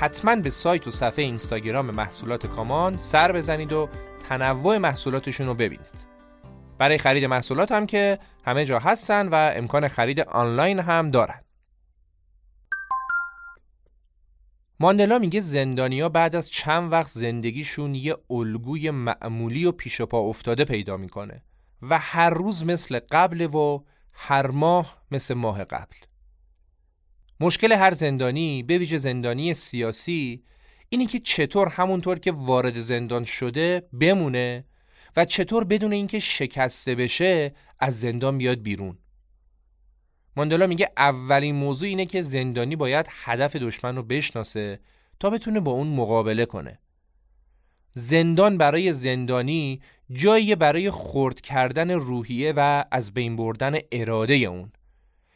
حتما 0.00 0.36
به 0.36 0.50
سایت 0.50 0.86
و 0.86 0.90
صفحه 0.90 1.24
اینستاگرام 1.24 1.90
محصولات 1.90 2.46
کامان 2.46 3.00
سر 3.00 3.32
بزنید 3.32 3.72
و 3.72 3.88
تنوع 4.28 4.78
محصولاتشون 4.78 5.46
رو 5.46 5.54
ببینید. 5.54 6.08
برای 6.78 6.98
خرید 6.98 7.24
محصولات 7.24 7.72
هم 7.72 7.86
که 7.86 8.18
همه 8.44 8.64
جا 8.64 8.78
هستن 8.78 9.28
و 9.28 9.52
امکان 9.56 9.88
خرید 9.88 10.20
آنلاین 10.20 10.78
هم 10.78 11.10
دارن. 11.10 11.40
ماندلا 14.80 15.18
میگه 15.18 15.40
زندانیا 15.40 16.08
بعد 16.08 16.36
از 16.36 16.50
چند 16.50 16.92
وقت 16.92 17.10
زندگیشون 17.10 17.94
یه 17.94 18.16
الگوی 18.30 18.90
معمولی 18.90 19.64
و 19.64 19.72
پیش 19.72 20.02
پا 20.02 20.18
افتاده 20.18 20.64
پیدا 20.64 20.96
می‌کنه 20.96 21.42
و 21.82 21.98
هر 21.98 22.30
روز 22.30 22.64
مثل 22.64 23.00
قبل 23.10 23.40
و 23.40 23.84
هر 24.14 24.46
ماه 24.46 25.02
مثل 25.10 25.34
ماه 25.34 25.64
قبل. 25.64 25.96
مشکل 27.40 27.72
هر 27.72 27.94
زندانی 27.94 28.62
به 28.62 28.78
ویژه 28.78 28.98
زندانی 28.98 29.54
سیاسی 29.54 30.42
اینه 30.88 31.06
که 31.06 31.18
چطور 31.18 31.68
همونطور 31.68 32.18
که 32.18 32.32
وارد 32.32 32.80
زندان 32.80 33.24
شده 33.24 33.88
بمونه 34.00 34.64
و 35.16 35.24
چطور 35.24 35.64
بدون 35.64 35.92
اینکه 35.92 36.18
شکسته 36.18 36.94
بشه 36.94 37.54
از 37.78 38.00
زندان 38.00 38.38
بیاد 38.38 38.62
بیرون. 38.62 38.98
ماندلا 40.36 40.66
میگه 40.66 40.90
اولین 40.96 41.54
موضوع 41.54 41.88
اینه 41.88 42.06
که 42.06 42.22
زندانی 42.22 42.76
باید 42.76 43.06
هدف 43.08 43.56
دشمن 43.56 43.96
رو 43.96 44.02
بشناسه 44.02 44.80
تا 45.20 45.30
بتونه 45.30 45.60
با 45.60 45.70
اون 45.70 45.86
مقابله 45.86 46.46
کنه. 46.46 46.78
زندان 47.92 48.58
برای 48.58 48.92
زندانی 48.92 49.80
جایی 50.12 50.54
برای 50.54 50.90
خرد 50.90 51.40
کردن 51.40 51.90
روحیه 51.90 52.52
و 52.56 52.84
از 52.90 53.14
بین 53.14 53.36
بردن 53.36 53.78
اراده 53.92 54.34
اون. 54.34 54.72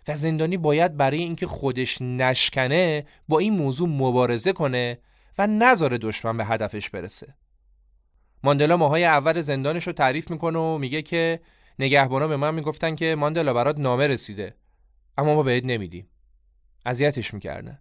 و 0.08 0.16
زندانی 0.16 0.56
باید 0.56 0.96
برای 0.96 1.18
اینکه 1.18 1.46
خودش 1.46 2.02
نشکنه 2.02 3.06
با 3.28 3.38
این 3.38 3.52
موضوع 3.52 3.88
مبارزه 3.88 4.52
کنه 4.52 4.98
و 5.38 5.46
نذاره 5.46 5.98
دشمن 5.98 6.36
به 6.36 6.44
هدفش 6.44 6.90
برسه. 6.90 7.34
ماندلا 8.44 8.76
ماهای 8.76 9.04
اول 9.04 9.40
زندانش 9.40 9.86
رو 9.86 9.92
تعریف 9.92 10.30
می‌کنه 10.30 10.58
و 10.58 10.78
میگه 10.78 11.02
که 11.02 11.40
نگهبانا 11.78 12.28
به 12.28 12.36
من 12.36 12.54
می‌گفتن 12.54 12.94
که 12.94 13.14
ماندلا 13.14 13.52
برات 13.52 13.78
نامه 13.78 14.06
رسیده 14.06 14.54
اما 15.18 15.34
ما 15.34 15.42
بهت 15.42 15.64
نمیدیم. 15.64 16.08
اذیتش 16.86 17.34
می‌کردن. 17.34 17.78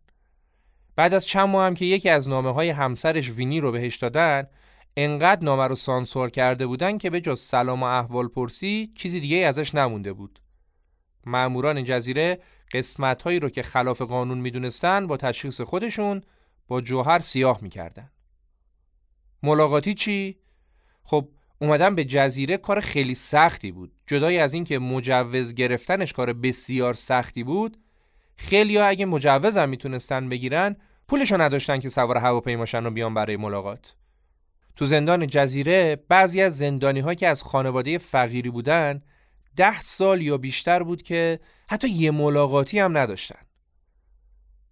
بعد 0.96 1.14
از 1.14 1.26
چند 1.26 1.50
ماه 1.50 1.66
هم 1.66 1.74
که 1.74 1.86
یکی 1.86 2.10
از 2.10 2.30
نامه 2.30 2.52
های 2.54 2.70
همسرش 2.70 3.30
وینی 3.30 3.60
رو 3.60 3.72
بهش 3.72 3.96
دادن 3.96 4.48
انقدر 4.98 5.44
نامه 5.44 5.68
رو 5.68 5.76
سانسور 5.76 6.30
کرده 6.30 6.68
بودن 6.68 6.98
که 6.98 7.10
به 7.10 7.22
جز 7.22 7.40
سلام 7.40 7.84
و 7.84 7.86
احوال 7.86 8.28
پرسی 8.28 8.92
چیزی 8.96 9.20
دیگه 9.20 9.38
ازش 9.38 9.76
نمونده 9.76 10.14
بود. 10.14 10.40
ماموران 11.26 11.84
جزیره 11.84 12.40
قسمت 12.74 13.22
هایی 13.24 13.40
رو 13.40 13.50
که 13.50 13.64
خلاف 13.64 14.02
قانون 14.02 14.38
می‌دونستن 14.38 15.08
با 15.08 15.18
تشخیص 15.18 15.62
خودشون 15.62 16.22
با 16.68 16.82
جوهر 16.82 17.20
سیاه 17.20 17.60
می‌کردن. 17.62 18.12
ملاقاتی 19.44 19.94
چی؟ 19.94 20.38
خب 21.04 21.30
اومدن 21.62 21.96
به 21.96 22.06
جزیره 22.06 22.58
کار 22.58 22.80
خیلی 22.80 23.16
سختی 23.16 23.72
بود. 23.72 23.92
جدای 24.08 24.38
از 24.38 24.54
اینکه 24.54 24.80
مجوز 24.80 25.54
گرفتنش 25.54 26.14
کار 26.14 26.34
بسیار 26.34 26.94
سختی 26.94 27.44
بود 27.44 27.78
خیلی 28.38 28.78
ها 28.78 28.86
اگه 28.86 29.06
مجوز 29.06 29.58
هم 29.58 29.70
می‌تونستن 29.70 30.30
بگیرن 30.30 30.76
پولشو 31.08 31.42
نداشتن 31.42 31.80
که 31.80 31.90
سوار 31.90 32.18
هواپیماشن 32.18 32.84
رو 32.84 32.92
بیان 32.92 33.14
برای 33.14 33.38
ملاقات. 33.38 33.96
تو 34.76 34.86
زندان 34.86 35.28
جزیره 35.28 35.96
بعضی 36.10 36.42
از 36.42 36.58
زندانی 36.58 37.00
ها 37.00 37.14
که 37.14 37.28
از 37.28 37.44
خانواده 37.44 37.98
فقیری 37.98 38.50
بودن 38.50 39.02
ده 39.56 39.82
سال 39.82 40.22
یا 40.22 40.38
بیشتر 40.38 40.84
بود 40.84 41.02
که 41.02 41.40
حتی 41.70 41.90
یه 41.90 42.12
ملاقاتی 42.12 42.80
هم 42.80 42.98
نداشتن. 42.98 43.40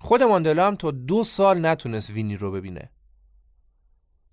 خود 0.01 0.23
ماندلا 0.23 0.67
هم 0.67 0.75
تا 0.75 0.91
دو 0.91 1.23
سال 1.23 1.65
نتونست 1.65 2.09
وینی 2.09 2.35
رو 2.35 2.51
ببینه. 2.51 2.91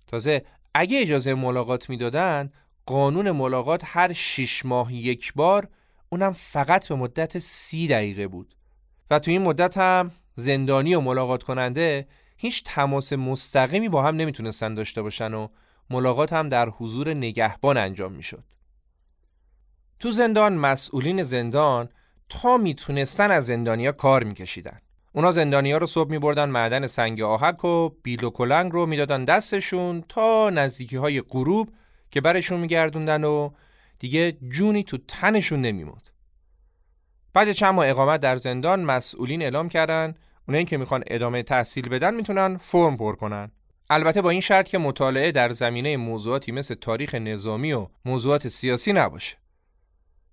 تازه 0.07 0.45
اگه 0.73 1.01
اجازه 1.01 1.33
ملاقات 1.33 1.89
می‌دادن 1.89 2.51
قانون 2.85 3.31
ملاقات 3.31 3.81
هر 3.85 4.13
شیش 4.13 4.65
ماه 4.65 4.93
یک 4.93 5.33
بار 5.33 5.69
اونم 6.09 6.33
فقط 6.33 6.87
به 6.87 6.95
مدت 6.95 7.37
سی 7.37 7.87
دقیقه 7.87 8.27
بود. 8.27 8.55
و 9.11 9.19
تو 9.19 9.31
این 9.31 9.41
مدت 9.41 9.77
هم 9.77 10.11
زندانی 10.35 10.95
و 10.95 11.01
ملاقات 11.01 11.43
کننده 11.43 12.07
هیچ 12.37 12.63
تماس 12.65 13.13
مستقیمی 13.13 13.89
با 13.89 14.03
هم 14.03 14.15
نمی‌تونستن 14.15 14.73
داشته 14.73 15.01
باشن 15.01 15.33
و 15.33 15.47
ملاقات 15.89 16.33
هم 16.33 16.49
در 16.49 16.69
حضور 16.69 17.13
نگهبان 17.13 17.77
انجام 17.77 18.11
می‌شد. 18.11 18.43
تو 19.99 20.11
زندان 20.11 20.53
مسئولین 20.53 21.23
زندان 21.23 21.89
تا 22.29 22.57
می‌تونستن 22.57 23.31
از 23.31 23.45
زندانیا 23.45 23.91
کار 23.91 24.23
میکشیدن. 24.23 24.79
اونا 25.13 25.31
زندانیا 25.31 25.77
رو 25.77 25.87
صبح 25.87 26.09
میبردن 26.09 26.49
معدن 26.49 26.87
سنگ 26.87 27.21
آهک 27.21 27.65
و 27.65 27.89
بیل 27.89 28.23
و 28.23 28.29
کلنگ 28.29 28.71
رو 28.71 28.85
می‌دادن 28.85 29.25
دستشون 29.25 30.03
تا 30.09 30.49
نزدیکی 30.49 30.95
های 30.95 31.21
غروب 31.21 31.69
که 32.11 32.21
برشون 32.21 32.59
میگردوندن 32.59 33.23
و 33.23 33.49
دیگه 33.99 34.31
جونی 34.31 34.83
تو 34.83 34.97
تنشون 35.07 35.61
نمیمود. 35.61 36.09
بعد 37.33 37.51
چند 37.51 37.73
ماه 37.73 37.89
اقامت 37.89 38.19
در 38.19 38.35
زندان 38.35 38.83
مسئولین 38.83 39.41
اعلام 39.41 39.69
کردن 39.69 40.15
اونایی 40.47 40.65
که 40.65 40.77
می‌خوان 40.77 41.03
ادامه 41.07 41.43
تحصیل 41.43 41.89
بدن 41.89 42.13
می‌تونن 42.13 42.57
فرم 42.57 42.97
پر 42.97 43.15
کنن. 43.15 43.51
البته 43.89 44.21
با 44.21 44.29
این 44.29 44.41
شرط 44.41 44.67
که 44.67 44.77
مطالعه 44.77 45.31
در 45.31 45.49
زمینه 45.49 45.97
موضوعاتی 45.97 46.51
مثل 46.51 46.75
تاریخ 46.75 47.15
نظامی 47.15 47.73
و 47.73 47.87
موضوعات 48.05 48.47
سیاسی 48.47 48.93
نباشه. 48.93 49.37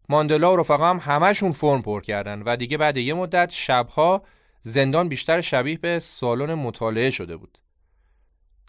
ماندلا 0.08 0.52
و 0.52 0.56
رفقا 0.56 0.90
هم 0.90 1.00
همشون 1.02 1.52
فرم 1.52 1.82
پر 1.82 2.00
کردن 2.00 2.42
و 2.42 2.56
دیگه 2.56 2.78
بعد 2.78 2.96
یه 2.96 3.14
مدت 3.14 3.50
شبها 3.50 4.22
زندان 4.62 5.08
بیشتر 5.08 5.40
شبیه 5.40 5.78
به 5.78 5.98
سالن 5.98 6.54
مطالعه 6.54 7.10
شده 7.10 7.36
بود. 7.36 7.58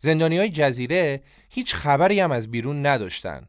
زندانی 0.01 0.37
های 0.37 0.49
جزیره 0.49 1.21
هیچ 1.49 1.75
خبری 1.75 2.19
هم 2.19 2.31
از 2.31 2.51
بیرون 2.51 2.85
نداشتن 2.85 3.47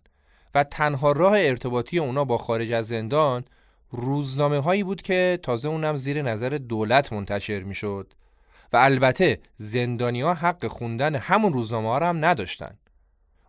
و 0.54 0.64
تنها 0.64 1.12
راه 1.12 1.32
ارتباطی 1.38 1.98
اونا 1.98 2.24
با 2.24 2.38
خارج 2.38 2.72
از 2.72 2.88
زندان 2.88 3.44
روزنامه 3.90 4.58
هایی 4.58 4.82
بود 4.82 5.02
که 5.02 5.38
تازه 5.42 5.68
اونم 5.68 5.96
زیر 5.96 6.22
نظر 6.22 6.48
دولت 6.48 7.12
منتشر 7.12 7.60
می‌شد 7.60 8.12
و 8.72 8.76
البته 8.76 9.40
زندانی 9.56 10.20
ها 10.20 10.34
حق 10.34 10.66
خوندن 10.66 11.14
همون 11.14 11.52
روزنامه 11.52 11.88
ها 11.88 11.98
رو 11.98 12.06
هم 12.06 12.24
نداشتن 12.24 12.78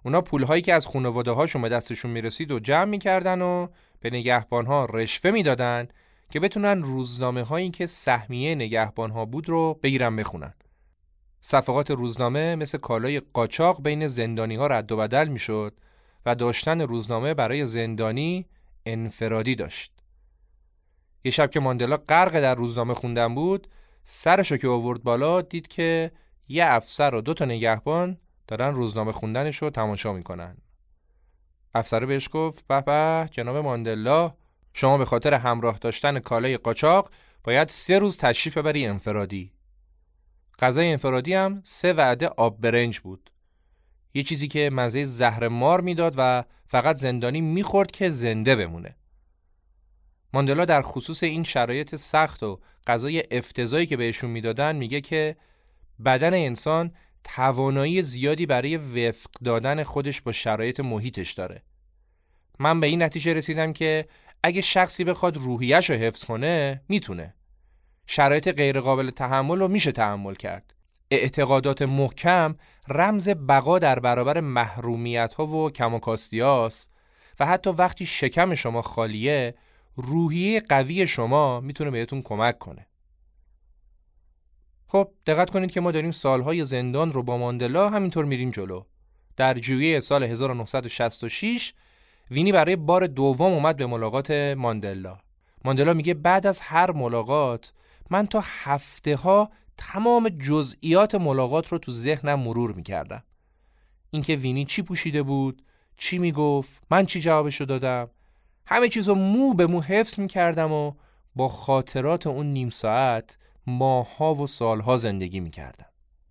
اونا 0.06 0.22
پول 0.22 0.44
هایی 0.44 0.62
که 0.62 0.74
از 0.74 0.88
خانواده 0.88 1.32
هاشون 1.32 1.62
به 1.62 1.70
دستشون 1.70 2.12
می‌رسید 2.12 2.52
و 2.52 2.60
جمع 2.60 2.86
می‌کردن 2.86 3.42
و 3.42 3.68
به 4.00 4.10
نگهبان 4.10 4.66
ها 4.66 4.86
رشوه 4.86 5.32
می‌دادن 5.32 5.88
که 6.30 6.40
بتونن 6.40 6.84
روزنامه 6.84 7.44
هایی 7.44 7.70
که 7.70 7.86
سهمیه 7.86 8.56
نگهبان 8.56 9.12
ها 9.12 9.26
بود 9.26 9.50
رو 9.50 9.80
بگیرن 9.84 10.16
بخونن. 10.16 10.54
صفحات 11.42 11.92
روزنامه 11.92 12.56
مثل 12.56 12.78
کالای 12.78 13.20
قاچاق 13.20 13.84
بین 13.84 14.08
زندانی 14.08 14.56
ها 14.56 14.68
رد 14.68 14.92
و 14.92 14.98
بدل 14.98 15.28
می‌شد 15.28 15.74
و 16.26 16.36
داشتن 16.36 16.82
روزنامه 16.82 17.34
برای 17.34 17.66
زندانی 17.66 18.46
انفرادی 18.86 19.56
داشت. 19.56 19.94
یه 21.24 21.32
شب 21.32 21.52
که 21.52 21.60
ماندلا 21.60 21.98
غرق 21.98 22.42
در 22.42 22.56
روزنامه 22.56 22.94
خوندن 22.94 23.36
بود 23.36 23.68
سرشو 24.04 24.58
که 24.58 24.68
آورد 24.68 25.04
بالا 25.04 25.42
دید 25.42 25.68
که 25.68 26.12
یه 26.48 26.66
افسر 26.66 27.16
و 27.16 27.22
دو 27.22 27.34
تا 27.34 27.46
نگهبان 27.46 28.18
دارن 28.48 28.74
روزنامه 28.74 29.12
خوندنش 29.12 29.58
رو 29.58 29.70
تماشا 29.70 30.14
می‌کنن. 30.14 30.58
افسر 31.78 32.06
بهش 32.06 32.30
گفت 32.32 32.68
به 32.68 32.82
به 32.82 33.30
جناب 33.32 33.58
ماندلا 33.58 34.34
شما 34.74 34.98
به 34.98 35.06
خاطر 35.06 35.34
همراه 35.34 35.78
داشتن 35.78 36.20
کالای 36.20 36.58
قاچاق 36.58 37.12
باید 37.44 37.70
سه 37.70 38.00
روز 38.00 38.18
تشریف 38.18 38.58
ببری 38.58 38.88
انفرادی. 38.88 39.52
غذای 40.60 40.92
انفرادی 40.92 41.34
هم 41.34 41.62
سه 41.64 41.94
وعده 41.94 42.28
آب 42.28 42.62
برنج 42.62 43.00
بود. 43.00 43.32
یه 44.14 44.24
چیزی 44.24 44.48
که 44.48 44.70
مزه 44.74 45.06
زهر 45.06 45.48
مار 45.48 45.82
می‌داد 45.82 46.16
و 46.18 46.44
فقط 46.68 46.98
زندانی 46.98 47.42
می‌خورد 47.42 47.92
که 47.92 48.10
زنده 48.10 48.56
بمونه. 48.56 48.96
ماندلا 50.34 50.66
در 50.66 50.82
خصوص 50.82 51.24
این 51.24 51.44
شرایط 51.44 51.96
سخت 51.96 52.44
و 52.44 52.60
غذای 52.88 53.24
افتضایی 53.32 53.86
که 53.86 53.98
بهشون 53.98 54.30
می‌دادن 54.30 54.76
میگه 54.76 55.02
که 55.02 55.36
بدن 56.06 56.34
انسان 56.34 56.92
توانایی 57.24 58.02
زیادی 58.02 58.46
برای 58.46 58.78
وفق 58.78 59.30
دادن 59.44 59.84
خودش 59.84 60.22
با 60.22 60.32
شرایط 60.32 60.80
محیطش 60.80 61.32
داره. 61.32 61.64
من 62.60 62.80
به 62.80 62.88
این 62.88 63.04
نتیجه 63.04 63.34
رسیدم 63.34 63.74
که 63.74 64.08
اگه 64.44 64.62
شخصی 64.62 65.04
بخواد 65.04 65.38
روحیش 65.38 65.90
رو 65.90 65.96
حفظ 65.96 66.26
کنه 66.26 66.82
می‌تونه. 66.90 67.34
شرایط 68.08 68.52
غیرقابل 68.52 69.10
تحمل 69.10 69.60
رو 69.60 69.68
میشه 69.68 69.92
تحمل 69.92 70.36
کرد. 70.36 70.74
اعتقادات 71.12 71.82
محکم 71.82 72.56
رمز 72.88 73.30
بقا 73.30 73.80
در 73.80 74.00
برابر 74.00 74.40
محرومیت 74.40 75.34
ها 75.34 75.48
و 75.48 75.72
کم 75.72 75.94
و 75.94 76.00
و 77.40 77.46
حتی 77.46 77.70
وقتی 77.70 78.06
شکم 78.06 78.56
شما 78.56 78.82
خالیه 78.82 79.56
روحیه 79.96 80.60
قوی 80.60 81.08
شما 81.08 81.60
می‌تونه 81.60 81.92
بهتون 81.92 82.22
کمک 82.22 82.60
کنه 82.60 82.88
خب 84.88 85.12
دقت 85.26 85.50
کنید 85.50 85.72
که 85.72 85.82
ما 85.82 85.92
داریم 85.92 86.12
سالهای 86.12 86.66
زندان 86.66 87.14
رو 87.14 87.24
با 87.24 87.38
ماندلا 87.38 87.90
همینطور 87.90 88.26
میریم 88.26 88.52
جلو. 88.52 88.84
در 89.38 89.62
ژوئیه 89.62 90.00
سال 90.00 90.24
1966 90.24 91.74
وینی 92.32 92.52
برای 92.52 92.76
بار 92.76 93.08
دوم 93.08 93.54
اومد 93.54 93.78
به 93.78 93.86
ملاقات 93.86 94.32
ماندلا. 94.32 95.18
ماندلا 95.66 95.94
میگه 95.94 96.14
بعد 96.14 96.48
از 96.48 96.60
هر 96.60 96.92
ملاقات 96.92 97.74
من 98.10 98.28
تا 98.28 98.44
هفته 98.46 99.16
ها 99.16 99.50
تمام 99.78 100.30
جزئیات 100.30 101.16
ملاقات 101.16 101.68
رو 101.68 101.78
تو 101.78 101.92
ذهنم 101.92 102.40
مرور 102.40 102.72
می‌کردم. 102.72 103.24
اینکه 104.12 104.36
وینی 104.36 104.66
چی 104.66 104.82
پوشیده 104.82 105.24
بود 105.24 105.62
چی 105.98 106.18
می‌گفت 106.18 106.82
من 106.92 107.06
چی 107.06 107.22
جوابشو 107.22 107.66
دادم 107.66 108.10
همه 108.66 108.90
چیزو 108.90 109.16
مو 109.16 109.54
به 109.54 109.68
مو 109.68 109.82
حفظ 109.82 110.20
می‌کردم 110.20 110.72
و 110.72 110.94
با 111.36 111.48
خاطرات 111.48 112.28
اون 112.28 112.46
نیم 112.46 112.70
ساعت 112.70 113.38
ماها 113.68 114.36
و 114.36 114.48
سالها 114.48 114.98
زندگی 114.98 115.40
می‌کردم. 115.40 115.86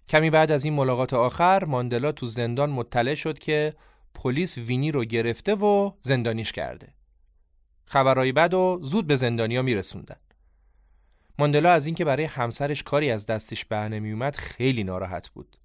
کمی 0.09 0.31
بعد 0.31 0.53
از 0.53 0.65
این 0.65 0.75
ملاقات 0.75 1.15
آخر 1.15 1.65
ماندلا 1.65 2.13
تو 2.13 2.27
زندان 2.27 2.71
مطلع 2.71 3.15
شد 3.15 3.39
که 3.39 3.75
پلیس 4.15 4.59
وینی 4.59 4.93
رو 4.93 5.05
گرفته 5.05 5.55
و 5.55 5.93
زندانیش 6.03 6.53
کرده. 6.53 6.95
خبرهای 7.85 8.33
بد 8.33 8.55
و 8.55 8.81
زود 8.83 9.07
به 9.07 9.17
زندانیا 9.17 9.63
میرسوندن. 9.63 10.17
ماندلا 11.39 11.71
از 11.71 11.87
اینکه 11.87 12.05
برای 12.05 12.25
همسرش 12.25 12.83
کاری 12.83 13.11
از 13.11 13.27
دستش 13.27 13.65
بر 13.65 13.89
نمیومد 13.89 14.37
خیلی 14.37 14.85
ناراحت 14.85 15.29
بود. 15.29 15.57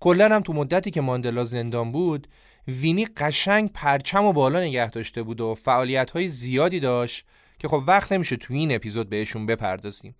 کلا 0.00 0.34
هم 0.34 0.42
تو 0.42 0.52
مدتی 0.52 0.90
که 0.90 1.00
ماندلا 1.00 1.44
زندان 1.44 1.92
بود 1.92 2.28
وینی 2.68 3.06
قشنگ 3.06 3.70
پرچم 3.72 4.24
و 4.24 4.32
بالا 4.32 4.60
نگه 4.60 4.90
داشته 4.90 5.22
بود 5.22 5.40
و 5.40 5.54
فعالیت 5.54 6.10
های 6.10 6.28
زیادی 6.28 6.80
داشت 6.80 7.26
که 7.58 7.68
خب 7.68 7.84
وقت 7.86 8.12
نمیشه 8.12 8.36
تو 8.36 8.54
این 8.54 8.74
اپیزود 8.74 9.08
بهشون 9.08 9.46
بپردازیم. 9.46 10.14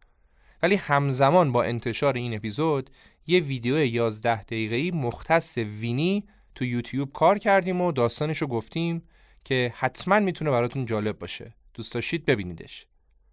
ولی 0.63 0.75
همزمان 0.75 1.53
با 1.53 1.63
انتشار 1.63 2.15
این 2.15 2.35
اپیزود 2.35 2.91
یه 3.27 3.41
ویدیو 3.41 3.79
11 3.79 4.43
دقیقه‌ای 4.43 4.91
مختص 4.91 5.59
وینی 5.59 6.25
تو 6.55 6.65
یوتیوب 6.65 7.13
کار 7.13 7.39
کردیم 7.39 7.81
و 7.81 7.93
داستانشو 7.93 8.47
گفتیم 8.47 9.03
که 9.45 9.73
حتما 9.77 10.21
می‌تونه 10.21 10.51
براتون 10.51 10.87
جالب 10.87 11.19
باشه. 11.19 11.55
دوست 11.75 11.95
داشتید 11.95 12.25
ببینیدش. 12.25 12.87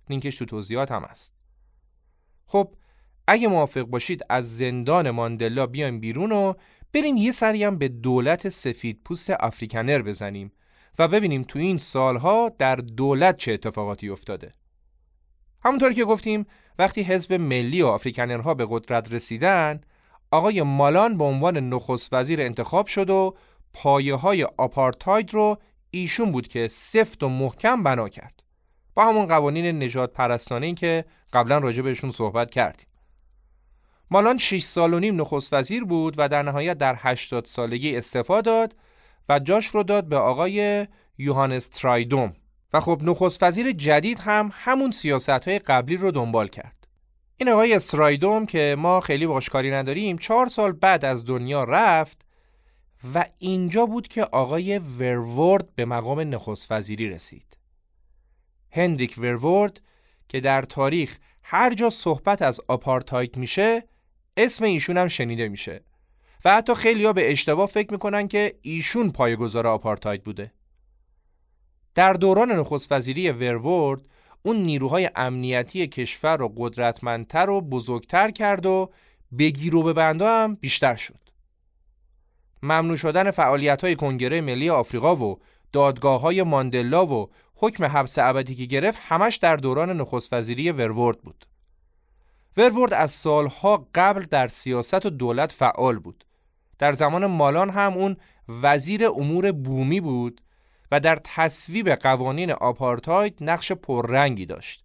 لینکش 0.10 0.38
تو 0.38 0.46
توضیحات 0.46 0.92
هم 0.92 1.04
هست. 1.04 1.34
خب 2.46 2.76
اگه 3.28 3.48
موافق 3.48 3.82
باشید 3.82 4.22
از 4.30 4.58
زندان 4.58 5.10
ماندلا 5.12 5.68
بیایم 5.68 6.00
بیرون 6.00 6.32
و 6.32 6.54
بریم 6.94 7.18
یه 7.18 7.32
سری 7.32 7.64
هم 7.64 7.78
به 7.78 7.88
دولت 7.88 8.50
سفید 8.50 9.02
پوست 9.06 9.30
افریکنر 9.40 10.02
بزنیم 10.02 10.52
و 11.00 11.08
ببینیم 11.08 11.42
تو 11.42 11.60
این 11.60 11.78
سالها 11.78 12.52
در 12.60 12.76
دولت 12.76 13.38
چه 13.38 13.52
اتفاقاتی 13.52 14.10
افتاده. 14.10 14.54
همونطور 15.64 15.94
که 15.94 16.06
گفتیم 16.06 16.46
وقتی 16.80 17.02
حزب 17.02 17.34
ملی 17.34 17.82
و 17.82 17.88
افریکنرها 17.88 18.54
به 18.54 18.68
قدرت 18.70 19.14
رسیدن 19.14 19.82
آقای 20.32 20.62
مالان 20.62 21.18
به 21.18 21.24
عنوان 21.24 21.70
نخست 21.70 22.14
وزیر 22.14 22.42
انتخاب 22.42 22.88
شد 22.88 23.10
و 23.10 23.36
پایه 23.74 24.16
های 24.16 24.44
آپارتاید 24.44 25.34
رو 25.34 25.58
ایشون 25.92 26.32
بود 26.32 26.48
که 26.48 26.68
سفت 26.68 27.24
و 27.24 27.30
محکم 27.30 27.84
بنا 27.84 28.10
کرد. 28.10 28.44
با 28.96 29.06
همون 29.06 29.26
قوانین 29.26 29.84
نجات 29.84 30.14
پرستانه 30.14 30.74
که 30.74 31.06
قبلا 31.34 31.58
راجع 31.58 31.82
بهشون 31.82 32.12
صحبت 32.12 32.52
کردیم. 32.52 32.88
مالان 34.12 34.38
6 34.38 34.64
سال 34.64 34.94
و 34.94 35.00
نیم 35.00 35.22
نخست 35.22 35.54
وزیر 35.54 35.84
بود 35.84 36.16
و 36.18 36.30
در 36.30 36.44
نهایت 36.44 36.78
در 36.78 36.96
80 36.98 37.46
سالگی 37.46 37.96
استعفا 37.96 38.42
داد 38.42 38.76
و 39.30 39.40
جاش 39.40 39.68
رو 39.68 39.84
داد 39.84 40.08
به 40.08 40.18
آقای 40.18 40.88
یوهانس 41.18 41.68
ترایدوم. 41.68 42.34
و 42.74 42.80
خب 42.80 43.00
نخست 43.04 43.44
وزیر 43.44 43.72
جدید 43.72 44.20
هم 44.20 44.52
همون 44.54 44.92
سیاست 44.92 45.30
های 45.30 45.60
قبلی 45.60 45.98
رو 45.98 46.12
دنبال 46.12 46.48
کرد. 46.48 46.88
این 47.38 47.50
آقای 47.50 47.74
استرایدوم 47.74 48.46
که 48.46 48.76
ما 48.80 49.00
خیلی 49.00 49.28
باش 49.28 49.50
کاری 49.50 49.72
نداریم 49.72 50.18
چهار 50.18 50.48
سال 50.48 50.72
بعد 50.72 51.06
از 51.06 51.26
دنیا 51.26 51.64
رفت 51.64 52.26
و 53.14 53.26
اینجا 53.40 53.86
بود 53.86 54.08
که 54.08 54.24
آقای 54.24 54.80
ورورد 54.80 55.76
به 55.76 55.86
مقام 55.86 56.20
نخست 56.20 56.72
وزیری 56.72 57.10
رسید. 57.10 57.58
هندریک 58.72 59.16
ورورد 59.18 59.82
که 60.30 60.40
در 60.40 60.62
تاریخ 60.62 61.18
هر 61.44 61.74
جا 61.74 61.90
صحبت 61.90 62.42
از 62.42 62.62
آپارتاید 62.68 63.38
میشه 63.38 63.84
اسم 64.38 64.66
ایشون 64.66 64.98
هم 64.98 65.08
شنیده 65.08 65.48
میشه 65.48 65.84
و 66.46 66.54
حتی 66.54 66.76
خیلیا 66.76 67.14
به 67.14 67.32
اشتباه 67.32 67.68
فکر 67.68 67.92
می‌کنن 67.92 68.28
که 68.28 68.56
ایشون 68.62 69.12
پایه‌گذار 69.12 69.68
آپارتاید 69.68 70.24
بوده. 70.24 70.52
در 71.96 72.14
دوران 72.14 72.52
نخست 72.52 72.92
وزیری 72.92 73.32
ورورد 73.32 74.02
اون 74.44 74.56
نیروهای 74.58 75.10
امنیتی 75.16 75.88
کشور 75.88 76.38
رو 76.38 76.54
قدرتمندتر 76.58 77.50
و 77.50 77.62
بزرگتر 77.62 78.32
کرد 78.32 78.66
و 78.66 78.90
بگیر 79.40 79.76
و 79.76 79.84
ببنده 79.84 80.26
هم 80.26 80.56
بیشتر 80.56 80.96
شد. 80.96 81.20
ممنوع 82.64 82.98
شدن 82.98 83.32
فعالیت 83.32 83.84
های 83.84 83.96
کنگره 83.96 84.42
ملی 84.42 84.70
آفریقا 84.70 85.16
و 85.16 85.40
دادگاه 85.72 86.22
های 86.22 86.44
ماندلا 86.44 87.06
و 87.06 87.30
حکم 87.56 87.84
حبس 87.84 88.18
ابدی 88.18 88.56
که 88.56 88.66
گرفت 88.66 88.98
همش 89.02 89.36
در 89.36 89.56
دوران 89.56 90.02
نخست 90.02 90.34
وزیری 90.34 90.72
ورورد 90.72 91.22
بود. 91.22 91.46
ورورد 92.58 92.94
از 92.94 93.12
سالها 93.12 93.88
قبل 93.96 94.24
در 94.24 94.48
سیاست 94.48 95.06
و 95.06 95.10
دولت 95.10 95.52
فعال 95.52 96.00
بود. 96.00 96.26
در 96.80 96.92
زمان 96.92 97.26
مالان 97.26 97.70
هم 97.70 97.94
اون 97.94 98.18
وزیر 98.50 99.06
امور 99.08 99.52
بومی 99.52 100.02
بود 100.02 100.42
و 100.94 101.00
در 101.00 101.20
تصویب 101.24 101.90
قوانین 101.90 102.52
آپارتاید 102.52 103.38
نقش 103.42 103.72
پررنگی 103.72 104.46
داشت. 104.46 104.84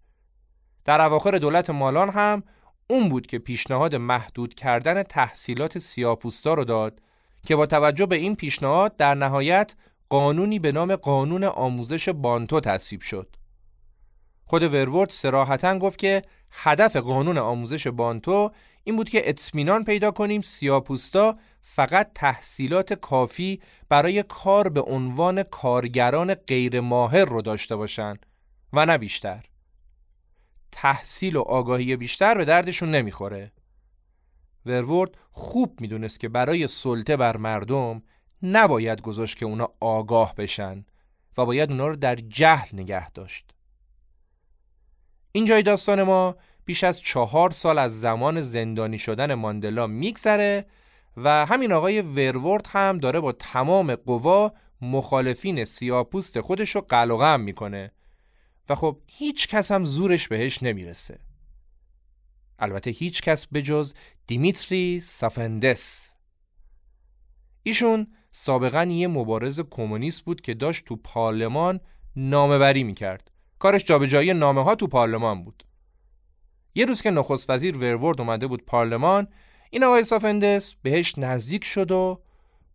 در 0.85 1.01
اواخر 1.01 1.31
دولت 1.31 1.69
مالان 1.69 2.09
هم 2.09 2.43
اون 2.87 3.09
بود 3.09 3.27
که 3.27 3.39
پیشنهاد 3.39 3.95
محدود 3.95 4.53
کردن 4.53 5.03
تحصیلات 5.03 5.77
سیاپوستا 5.77 6.53
رو 6.53 6.65
داد 6.65 7.01
که 7.45 7.55
با 7.55 7.65
توجه 7.65 8.05
به 8.05 8.15
این 8.15 8.35
پیشنهاد 8.35 8.97
در 8.97 9.15
نهایت 9.15 9.75
قانونی 10.09 10.59
به 10.59 10.71
نام 10.71 10.95
قانون 10.95 11.43
آموزش 11.43 12.09
بانتو 12.09 12.59
تصویب 12.59 13.01
شد. 13.01 13.35
خود 14.45 14.63
ورورد 14.63 15.09
سراحتا 15.09 15.79
گفت 15.79 15.99
که 15.99 16.23
هدف 16.51 16.95
قانون 16.95 17.37
آموزش 17.37 17.87
بانتو 17.87 18.51
این 18.83 18.95
بود 18.95 19.09
که 19.09 19.29
اطمینان 19.29 19.83
پیدا 19.83 20.11
کنیم 20.11 20.41
سیاپوستا 20.41 21.37
فقط 21.71 22.11
تحصیلات 22.15 22.93
کافی 22.93 23.61
برای 23.89 24.23
کار 24.23 24.69
به 24.69 24.81
عنوان 24.81 25.43
کارگران 25.43 26.33
غیر 26.33 26.79
ماهر 26.79 27.25
رو 27.25 27.41
داشته 27.41 27.75
باشن 27.75 28.15
و 28.73 28.85
نه 28.85 28.97
بیشتر. 28.97 29.45
تحصیل 30.71 31.35
و 31.35 31.41
آگاهی 31.41 31.95
بیشتر 31.95 32.37
به 32.37 32.45
دردشون 32.45 32.91
نمی‌خوره. 32.91 33.51
ورورد 34.65 35.11
خوب 35.31 35.81
می‌دونست 35.81 36.19
که 36.19 36.29
برای 36.29 36.67
سلطه 36.67 37.17
بر 37.17 37.37
مردم 37.37 38.01
نباید 38.43 39.01
گذاشت 39.01 39.37
که 39.37 39.45
اونا 39.45 39.69
آگاه 39.79 40.35
بشن 40.35 40.85
و 41.37 41.45
باید 41.45 41.71
اونا 41.71 41.87
رو 41.87 41.95
در 41.95 42.15
جهل 42.15 42.67
نگه 42.73 43.11
داشت. 43.11 43.51
اینجای 45.31 45.63
داستان 45.63 46.03
ما 46.03 46.35
بیش 46.65 46.83
از 46.83 47.01
چهار 47.01 47.51
سال 47.51 47.77
از 47.77 48.01
زمان 48.01 48.41
زندانی 48.41 48.97
شدن 48.97 49.33
ماندلا 49.33 49.87
میگذره 49.87 50.65
و 51.17 51.45
همین 51.45 51.71
آقای 51.71 52.01
ورورد 52.01 52.67
هم 52.69 52.97
داره 52.97 53.19
با 53.19 53.31
تمام 53.31 53.95
قوا 53.95 54.53
مخالفین 54.81 55.65
سیاپوست 55.65 56.41
خودش 56.41 56.75
رو 56.75 56.81
قلقم 56.81 57.41
می‌کنه. 57.41 57.91
و 58.69 58.75
خب 58.75 59.01
هیچ 59.07 59.47
کس 59.47 59.71
هم 59.71 59.85
زورش 59.85 60.27
بهش 60.27 60.63
نمی‌رسه. 60.63 61.19
البته 62.59 62.91
هیچ 62.91 63.21
کس 63.21 63.45
به 63.45 63.61
جز 63.61 63.93
دیمیتری 64.27 64.99
سافندس. 64.99 66.13
ایشون 67.63 68.07
سابقا 68.31 68.83
یه 68.83 69.07
مبارز 69.07 69.59
کمونیست 69.69 70.21
بود 70.21 70.41
که 70.41 70.53
داشت 70.53 70.85
تو 70.85 70.95
پارلمان 70.95 71.79
نامه 72.15 72.57
بری 72.57 72.83
می‌کرد. 72.83 73.31
کارش 73.59 73.85
جابجایی 73.85 74.33
نامه 74.33 74.63
ها 74.63 74.75
تو 74.75 74.87
پارلمان 74.87 75.43
بود. 75.43 75.63
یه 76.75 76.85
روز 76.85 77.01
که 77.01 77.11
نخست 77.11 77.49
وزیر 77.49 77.77
ورورد 77.77 78.21
اومده 78.21 78.47
بود 78.47 78.65
پارلمان 78.65 79.27
این 79.69 79.83
آقای 79.83 80.03
سافندس 80.03 80.73
بهش 80.73 81.17
نزدیک 81.17 81.63
شد 81.63 81.91
و 81.91 82.21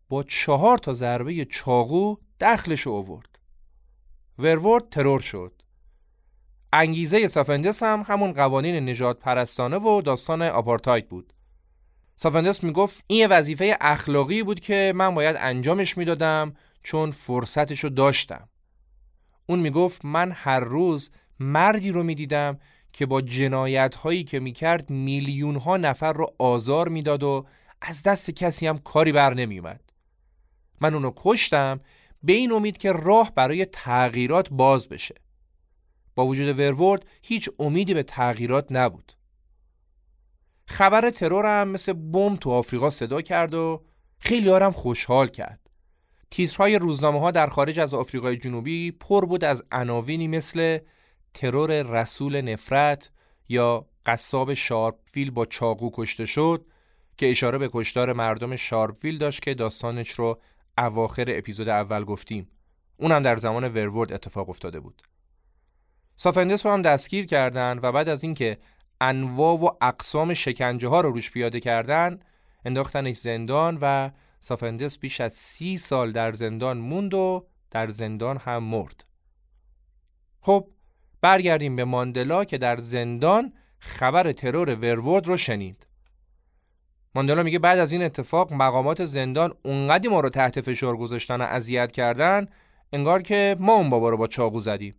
با 0.08 0.22
چهار 0.22 0.78
تا 0.78 0.92
ضربه 0.92 1.44
چاقو 1.44 2.16
دخلش 2.40 2.86
اوورد 2.86 3.38
ورورد 4.38 4.88
ترور 4.88 5.20
شد. 5.20 5.52
انگیزه 6.72 7.28
سافندس 7.28 7.82
هم 7.82 8.04
همون 8.06 8.32
قوانین 8.32 8.88
نجات 8.88 9.18
پرستانه 9.18 9.76
و 9.76 10.02
داستان 10.02 10.42
آپارتاید 10.42 11.08
بود. 11.08 11.32
سافندس 12.16 12.64
می‌گفت 12.64 13.04
این 13.06 13.18
یه 13.18 13.26
وظیفه 13.26 13.76
اخلاقی 13.80 14.42
بود 14.42 14.60
که 14.60 14.92
من 14.96 15.14
باید 15.14 15.36
انجامش 15.38 15.98
می‌دادم 15.98 16.54
چون 16.82 17.10
فرصتش 17.10 17.84
رو 17.84 17.90
داشتم. 17.90 18.48
اون 19.46 19.58
می‌گفت 19.58 20.04
من 20.04 20.32
هر 20.32 20.60
روز 20.60 21.10
مردی 21.40 21.90
رو 21.90 22.02
می‌دیدم 22.02 22.58
که 22.94 23.06
با 23.06 23.20
جنایت 23.20 23.94
هایی 23.94 24.24
که 24.24 24.40
می‌کرد 24.40 24.90
میلیون 24.90 25.56
ها 25.56 25.76
نفر 25.76 26.12
رو 26.12 26.34
آزار 26.38 26.88
می‌داد 26.88 27.22
و 27.22 27.46
از 27.80 28.02
دست 28.02 28.30
کسی 28.30 28.66
هم 28.66 28.78
کاری 28.78 29.12
بر 29.12 29.34
نمیومد 29.34 29.80
من 30.80 30.94
اونو 30.94 31.12
کشتم 31.16 31.80
به 32.22 32.32
این 32.32 32.52
امید 32.52 32.76
که 32.76 32.92
راه 32.92 33.32
برای 33.34 33.64
تغییرات 33.64 34.48
باز 34.50 34.88
بشه. 34.88 35.14
با 36.14 36.26
وجود 36.26 36.58
فرورد 36.58 37.06
هیچ 37.22 37.50
امیدی 37.58 37.94
به 37.94 38.02
تغییرات 38.02 38.66
نبود. 38.70 39.12
خبر 40.66 41.10
ترور 41.10 41.60
هم 41.60 41.68
مثل 41.68 41.92
بمب 41.92 42.36
تو 42.36 42.50
آفریقا 42.50 42.90
صدا 42.90 43.22
کرد 43.22 43.54
و 43.54 43.84
خیلی 44.18 44.48
هم 44.48 44.72
خوشحال 44.72 45.28
کرد. 45.28 45.70
تیترهای 46.30 46.78
روزنامه 46.78 47.20
ها 47.20 47.30
در 47.30 47.46
خارج 47.46 47.80
از 47.80 47.94
آفریقای 47.94 48.36
جنوبی 48.36 48.90
پر 48.90 49.26
بود 49.26 49.44
از 49.44 49.64
عناوینی 49.72 50.28
مثل 50.28 50.78
ترور 51.34 51.82
رسول 51.82 52.40
نفرت 52.40 53.10
یا 53.48 53.86
قصاب 54.06 54.54
شارپویل 54.54 55.30
با 55.30 55.46
چاقو 55.46 55.90
کشته 55.92 56.26
شد 56.26 56.66
که 57.16 57.30
اشاره 57.30 57.58
به 57.58 57.70
کشتار 57.72 58.12
مردم 58.12 58.56
شارپویل 58.56 59.18
داشت 59.18 59.42
که 59.42 59.54
داستانش 59.54 60.10
رو 60.10 60.40
اواخر 60.78 61.24
اپیزود 61.28 61.68
اول 61.68 62.04
گفتیم. 62.04 62.48
اونم 62.96 63.22
در 63.22 63.36
زمان 63.36 63.64
ورورد 63.64 64.12
اتفاق 64.12 64.48
افتاده 64.50 64.80
بود. 64.80 65.02
سافندس 66.16 66.66
رو 66.66 66.72
هم 66.72 66.82
دستگیر 66.82 67.26
کردند 67.26 67.84
و 67.84 67.92
بعد 67.92 68.08
از 68.08 68.22
اینکه 68.22 68.58
انواع 69.00 69.58
و 69.58 69.68
اقسام 69.80 70.34
شکنجه 70.34 70.88
ها 70.88 71.00
رو 71.00 71.10
روش 71.10 71.30
پیاده 71.30 71.60
کردن 71.60 72.20
انداختنش 72.64 73.16
زندان 73.16 73.78
و 73.80 74.10
سافندس 74.40 74.98
بیش 74.98 75.20
از 75.20 75.32
سی 75.32 75.76
سال 75.78 76.12
در 76.12 76.32
زندان 76.32 76.78
موند 76.78 77.14
و 77.14 77.46
در 77.70 77.88
زندان 77.88 78.36
هم 78.36 78.62
مرد. 78.62 79.04
خب 80.40 80.68
برگردیم 81.24 81.76
به 81.76 81.84
ماندلا 81.84 82.44
که 82.44 82.58
در 82.58 82.76
زندان 82.76 83.52
خبر 83.78 84.32
ترور 84.32 84.74
ورورد 84.74 85.26
رو 85.26 85.36
شنید. 85.36 85.86
ماندلا 87.14 87.42
میگه 87.42 87.58
بعد 87.58 87.78
از 87.78 87.92
این 87.92 88.02
اتفاق 88.02 88.52
مقامات 88.52 89.04
زندان 89.04 89.54
اونقدی 89.62 90.08
ما 90.08 90.20
رو 90.20 90.28
تحت 90.28 90.60
فشار 90.60 90.96
گذاشتن 90.96 91.40
و 91.40 91.44
اذیت 91.44 91.92
کردن 91.92 92.46
انگار 92.92 93.22
که 93.22 93.56
ما 93.60 93.72
اون 93.72 93.90
بابا 93.90 94.10
رو 94.10 94.16
با 94.16 94.26
چاقو 94.26 94.60
زدیم. 94.60 94.94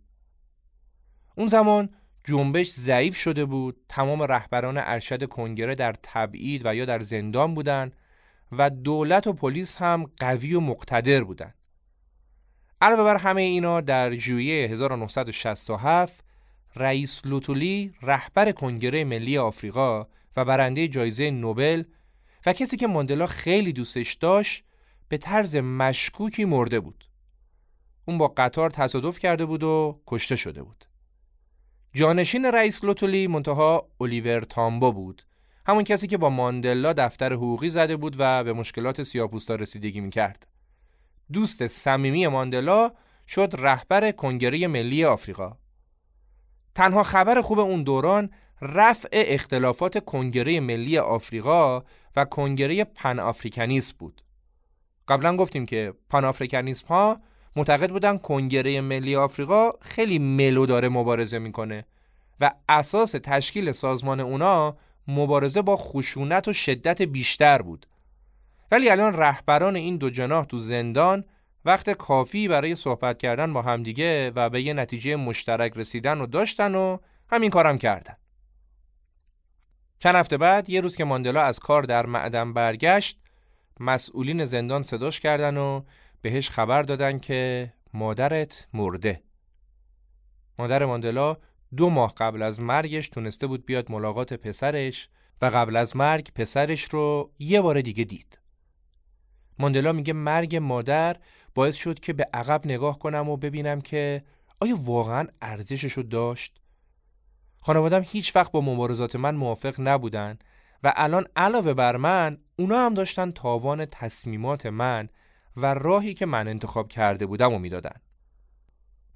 اون 1.36 1.48
زمان 1.48 1.88
جنبش 2.24 2.72
ضعیف 2.72 3.16
شده 3.16 3.44
بود 3.44 3.76
تمام 3.88 4.22
رهبران 4.22 4.78
ارشد 4.78 5.24
کنگره 5.24 5.74
در 5.74 5.94
تبعید 6.02 6.62
و 6.66 6.74
یا 6.74 6.84
در 6.84 7.00
زندان 7.00 7.54
بودند 7.54 7.96
و 8.52 8.70
دولت 8.70 9.26
و 9.26 9.32
پلیس 9.32 9.76
هم 9.76 10.10
قوی 10.20 10.54
و 10.54 10.60
مقتدر 10.60 11.24
بودند 11.24 11.54
علاوه 12.80 13.04
بر 13.04 13.16
همه 13.16 13.42
اینا 13.42 13.80
در 13.80 14.14
ژوئیه 14.14 14.68
1967 14.68 16.24
رئیس 16.76 17.20
لوتولی 17.24 17.94
رهبر 18.02 18.52
کنگره 18.52 19.04
ملی 19.04 19.38
آفریقا 19.38 20.06
و 20.36 20.44
برنده 20.44 20.88
جایزه 20.88 21.30
نوبل 21.30 21.82
و 22.46 22.52
کسی 22.52 22.76
که 22.76 22.86
ماندلا 22.86 23.26
خیلی 23.26 23.72
دوستش 23.72 24.14
داشت 24.14 24.64
به 25.08 25.18
طرز 25.18 25.56
مشکوکی 25.56 26.44
مرده 26.44 26.80
بود. 26.80 27.04
اون 28.04 28.18
با 28.18 28.28
قطار 28.28 28.70
تصادف 28.70 29.18
کرده 29.18 29.46
بود 29.46 29.62
و 29.62 30.00
کشته 30.06 30.36
شده 30.36 30.62
بود. 30.62 30.84
جانشین 31.94 32.44
رئیس 32.44 32.84
لوتولی 32.84 33.26
منتها 33.26 33.88
الیور 34.00 34.40
تامبو 34.40 34.92
بود. 34.92 35.22
همون 35.66 35.84
کسی 35.84 36.06
که 36.06 36.18
با 36.18 36.30
ماندلا 36.30 36.92
دفتر 36.92 37.32
حقوقی 37.32 37.70
زده 37.70 37.96
بود 37.96 38.16
و 38.18 38.44
به 38.44 38.52
مشکلات 38.52 39.02
سیاپوستا 39.02 39.54
رسیدگی 39.54 40.00
می‌کرد. 40.00 40.46
دوست 41.32 41.66
صمیمی 41.66 42.26
ماندلا 42.26 42.92
شد 43.28 43.54
رهبر 43.58 44.10
کنگره 44.10 44.66
ملی 44.66 45.04
آفریقا. 45.04 45.56
تنها 46.74 47.02
خبر 47.02 47.40
خوب 47.40 47.58
اون 47.58 47.82
دوران 47.82 48.30
رفع 48.62 49.08
اختلافات 49.12 50.04
کنگره 50.04 50.60
ملی 50.60 50.98
آفریقا 50.98 51.82
و 52.16 52.24
کنگره 52.24 52.84
پن 52.84 53.18
آفریکنیسم 53.18 53.94
بود. 53.98 54.22
قبلا 55.08 55.36
گفتیم 55.36 55.66
که 55.66 55.94
پن 56.10 56.24
آفریکنیسم 56.24 56.86
ها 56.88 57.20
معتقد 57.56 57.90
بودن 57.90 58.18
کنگره 58.18 58.80
ملی 58.80 59.16
آفریقا 59.16 59.70
خیلی 59.80 60.18
ملو 60.18 60.66
داره 60.66 60.88
مبارزه 60.88 61.38
می‌کنه 61.38 61.84
و 62.40 62.50
اساس 62.68 63.10
تشکیل 63.10 63.72
سازمان 63.72 64.20
اونا 64.20 64.76
مبارزه 65.08 65.62
با 65.62 65.76
خشونت 65.76 66.48
و 66.48 66.52
شدت 66.52 67.02
بیشتر 67.02 67.62
بود 67.62 67.86
ولی 68.70 68.90
الان 68.90 69.14
رهبران 69.14 69.76
این 69.76 69.96
دو 69.96 70.10
جناح 70.10 70.44
تو 70.44 70.58
زندان 70.58 71.24
وقت 71.64 71.90
کافی 71.90 72.48
برای 72.48 72.76
صحبت 72.76 73.18
کردن 73.18 73.52
با 73.52 73.62
همدیگه 73.62 74.30
و 74.30 74.50
به 74.50 74.62
یه 74.62 74.72
نتیجه 74.72 75.16
مشترک 75.16 75.72
رسیدن 75.76 76.20
و 76.20 76.26
داشتن 76.26 76.74
و 76.74 76.98
همین 77.30 77.50
کارم 77.50 77.78
کردن 77.78 78.16
چند 79.98 80.14
هفته 80.14 80.36
بعد 80.36 80.70
یه 80.70 80.80
روز 80.80 80.96
که 80.96 81.04
ماندلا 81.04 81.42
از 81.42 81.58
کار 81.58 81.82
در 81.82 82.06
معدن 82.06 82.52
برگشت 82.52 83.18
مسئولین 83.80 84.44
زندان 84.44 84.82
صداش 84.82 85.20
کردن 85.20 85.56
و 85.56 85.82
بهش 86.22 86.50
خبر 86.50 86.82
دادن 86.82 87.18
که 87.18 87.72
مادرت 87.94 88.66
مرده. 88.74 89.22
مادر 90.58 90.84
ماندلا 90.84 91.36
دو 91.76 91.90
ماه 91.90 92.14
قبل 92.14 92.42
از 92.42 92.60
مرگش 92.60 93.08
تونسته 93.08 93.46
بود 93.46 93.66
بیاد 93.66 93.90
ملاقات 93.90 94.32
پسرش 94.32 95.08
و 95.42 95.46
قبل 95.46 95.76
از 95.76 95.96
مرگ 95.96 96.32
پسرش 96.34 96.84
رو 96.84 97.30
یه 97.38 97.60
بار 97.60 97.80
دیگه 97.80 98.04
دید. 98.04 98.38
ماندلا 99.58 99.92
میگه 99.92 100.12
مرگ 100.12 100.56
مادر 100.56 101.16
باعث 101.54 101.74
شد 101.74 102.00
که 102.00 102.12
به 102.12 102.28
عقب 102.34 102.66
نگاه 102.66 102.98
کنم 102.98 103.28
و 103.28 103.36
ببینم 103.36 103.80
که 103.80 104.22
آیا 104.60 104.76
واقعا 104.76 105.28
ارزشش 105.42 105.92
رو 105.92 106.02
داشت؟ 106.02 106.60
خانوادم 107.60 108.02
هیچ 108.02 108.36
وقت 108.36 108.52
با 108.52 108.60
مبارزات 108.60 109.16
من 109.16 109.34
موافق 109.34 109.74
نبودن 109.78 110.38
و 110.82 110.92
الان 110.96 111.26
علاوه 111.36 111.74
بر 111.74 111.96
من 111.96 112.38
اونا 112.58 112.86
هم 112.86 112.94
داشتن 112.94 113.30
تاوان 113.30 113.86
تصمیمات 113.86 114.66
من 114.66 115.08
و 115.56 115.74
راهی 115.74 116.14
که 116.14 116.26
من 116.26 116.48
انتخاب 116.48 116.88
کرده 116.88 117.26
بودم 117.26 117.52
و 117.52 117.58
می‌دادن. 117.58 118.00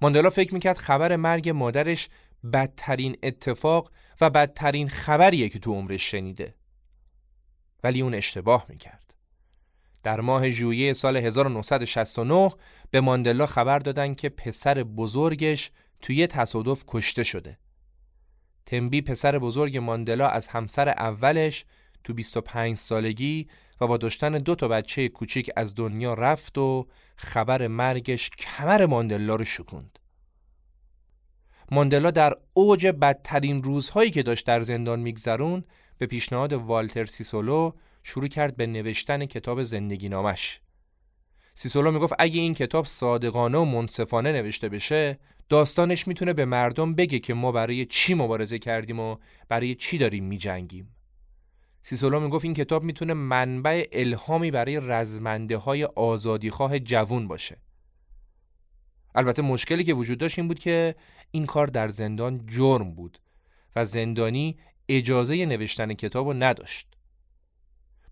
ماندلا 0.01 0.29
فکر 0.29 0.53
می‌کرد 0.53 0.77
خبر 0.77 1.15
مرگ 1.15 1.49
مادرش 1.49 2.09
بدترین 2.53 3.17
اتفاق 3.23 3.91
و 4.21 4.29
بدترین 4.29 4.89
خبریه 4.89 5.49
که 5.49 5.59
تو 5.59 5.73
عمرش 5.73 6.11
شنیده. 6.11 6.55
ولی 7.83 8.01
اون 8.01 8.13
اشتباه 8.13 8.65
می‌کرد. 8.69 9.10
در 10.03 10.21
ماه 10.21 10.49
ژوئیه 10.49 10.93
سال 10.93 11.17
1969 11.17 12.51
به 12.91 13.01
ماندلا 13.01 13.45
خبر 13.45 13.79
دادن 13.79 14.13
که 14.13 14.29
پسر 14.29 14.83
بزرگش 14.83 15.71
توی 16.01 16.27
تصادف 16.27 16.83
کشته 16.87 17.23
شده. 17.23 17.57
تنبی 18.65 19.01
پسر 19.01 19.39
بزرگ 19.39 19.77
ماندلا 19.77 20.27
از 20.27 20.47
همسر 20.47 20.89
اولش 20.89 21.65
تو 22.03 22.13
25 22.13 22.77
سالگی 22.77 23.47
و 23.81 23.87
با 23.87 23.97
داشتن 23.97 24.31
دو 24.31 24.55
تا 24.55 24.67
بچه 24.67 25.09
کوچیک 25.09 25.51
از 25.55 25.75
دنیا 25.75 26.13
رفت 26.13 26.57
و 26.57 26.87
خبر 27.15 27.67
مرگش 27.67 28.29
کمر 28.29 28.85
ماندلا 28.85 29.35
رو 29.35 29.45
شکوند. 29.45 29.99
ماندلا 31.71 32.11
در 32.11 32.33
اوج 32.53 32.87
بدترین 32.87 33.63
روزهایی 33.63 34.11
که 34.11 34.23
داشت 34.23 34.47
در 34.47 34.61
زندان 34.61 34.99
میگذرون 34.99 35.63
به 35.97 36.05
پیشنهاد 36.05 36.53
والتر 36.53 37.05
سیسولو 37.05 37.71
شروع 38.03 38.27
کرد 38.27 38.55
به 38.55 38.67
نوشتن 38.67 39.25
کتاب 39.25 39.63
زندگی 39.63 40.09
نامش. 40.09 40.59
سیسولو 41.53 41.91
می‌گفت 41.91 42.13
اگه 42.19 42.41
این 42.41 42.53
کتاب 42.53 42.85
صادقانه 42.85 43.57
و 43.57 43.65
منصفانه 43.65 44.31
نوشته 44.31 44.69
بشه 44.69 45.19
داستانش 45.49 46.07
می‌تونه 46.07 46.33
به 46.33 46.45
مردم 46.45 46.95
بگه 46.95 47.19
که 47.19 47.33
ما 47.33 47.51
برای 47.51 47.85
چی 47.85 48.13
مبارزه 48.13 48.59
کردیم 48.59 48.99
و 48.99 49.17
برای 49.49 49.75
چی 49.75 49.97
داریم 49.97 50.23
میجنگیم. 50.23 50.95
سیسولو 51.83 52.19
می‌گفت 52.19 52.45
این 52.45 52.53
کتاب 52.53 52.83
می‌تونه 52.83 53.13
منبع 53.13 53.87
الهامی 53.91 54.51
برای 54.51 54.79
رزمنده 54.83 55.57
های 55.57 55.83
آزادیخواه 55.83 56.79
جوون 56.79 57.27
باشه. 57.27 57.57
البته 59.15 59.41
مشکلی 59.41 59.83
که 59.83 59.93
وجود 59.93 60.17
داشت 60.17 60.39
این 60.39 60.47
بود 60.47 60.59
که 60.59 60.95
این 61.31 61.45
کار 61.45 61.67
در 61.67 61.89
زندان 61.89 62.45
جرم 62.47 62.91
بود 62.91 63.19
و 63.75 63.85
زندانی 63.85 64.57
اجازه 64.89 65.45
نوشتن 65.45 65.93
کتاب 65.93 66.27
رو 66.27 66.33
نداشت. 66.33 66.90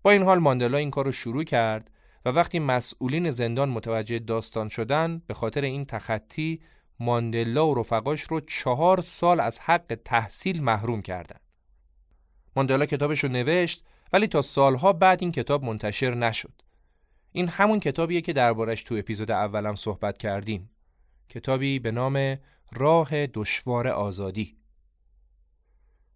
با 0.02 0.10
این 0.10 0.22
حال 0.22 0.38
ماندلا 0.38 0.78
این 0.78 0.90
کار 0.90 1.04
رو 1.04 1.12
شروع 1.12 1.44
کرد 1.44 1.90
و 2.24 2.28
وقتی 2.28 2.58
مسئولین 2.58 3.30
زندان 3.30 3.68
متوجه 3.68 4.18
داستان 4.18 4.68
شدن 4.68 5.22
به 5.26 5.34
خاطر 5.34 5.60
این 5.60 5.84
تخطی 5.84 6.60
ماندلا 7.00 7.68
و 7.68 7.74
رفقاش 7.74 8.22
رو 8.22 8.40
چهار 8.40 9.00
سال 9.00 9.40
از 9.40 9.60
حق 9.60 9.98
تحصیل 10.04 10.62
محروم 10.62 11.02
کردند. 11.02 11.40
ماندلا 12.56 12.86
کتابش 12.86 13.24
رو 13.24 13.30
نوشت 13.30 13.84
ولی 14.12 14.26
تا 14.26 14.42
سالها 14.42 14.92
بعد 14.92 15.18
این 15.22 15.32
کتاب 15.32 15.64
منتشر 15.64 16.14
نشد. 16.14 16.62
این 17.32 17.48
همون 17.48 17.80
کتابیه 17.80 18.20
که 18.20 18.32
دربارش 18.32 18.82
تو 18.82 18.94
اپیزود 18.94 19.30
اولم 19.30 19.74
صحبت 19.74 20.18
کردیم. 20.18 20.70
کتابی 21.28 21.78
به 21.78 21.90
نام 21.90 22.38
راه 22.72 23.26
دشوار 23.26 23.88
آزادی. 23.88 24.56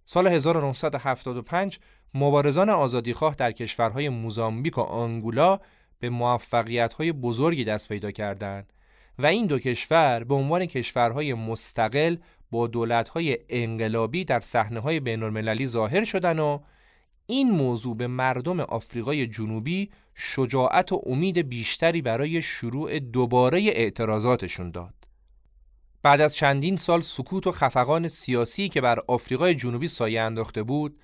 سال 0.05 0.27
1975 0.27 1.79
مبارزان 2.15 2.69
آزادیخواه 2.69 3.35
در 3.35 3.53
کشورهای 3.53 4.09
موزامبیک 4.09 4.79
و 4.79 4.81
آنگولا 4.81 5.61
به 6.01 6.11
موفقیت‌های 6.11 7.13
بزرگی 7.13 7.65
دست 7.65 7.89
پیدا 7.89 8.11
کردند 8.11 8.73
و 9.19 9.27
این 9.27 9.47
دو 9.47 9.59
کشور 9.59 10.25
به 10.25 10.35
عنوان 10.35 10.67
کشورهای 10.67 11.35
مستقل 11.35 12.17
با 12.51 12.67
دولت‌های 12.67 13.39
انقلابی 13.49 14.25
در 14.25 14.41
صحنه‌های 14.41 15.01
بین‌المللی 15.01 15.67
ظاهر 15.67 16.05
شدن 16.05 16.39
و 16.39 16.59
این 17.27 17.51
موضوع 17.51 17.97
به 17.97 18.07
مردم 18.07 18.61
آفریقای 18.61 19.27
جنوبی 19.27 19.91
شجاعت 20.15 20.93
و 20.93 21.03
امید 21.07 21.39
بیشتری 21.39 22.03
برای 22.03 22.43
شروع 22.43 22.99
دوباره 22.99 23.61
اعتراضاتشون 23.61 24.71
داد. 24.71 24.95
بعد 26.03 26.21
از 26.21 26.35
چندین 26.35 26.77
سال 26.77 27.01
سکوت 27.01 27.47
و 27.47 27.53
خفقان 27.53 28.09
سیاسی 28.09 28.69
که 28.69 28.81
بر 28.81 28.99
آفریقای 29.07 29.55
جنوبی 29.55 29.89
سایه 29.89 30.21
انداخته 30.21 30.63
بود، 30.63 30.97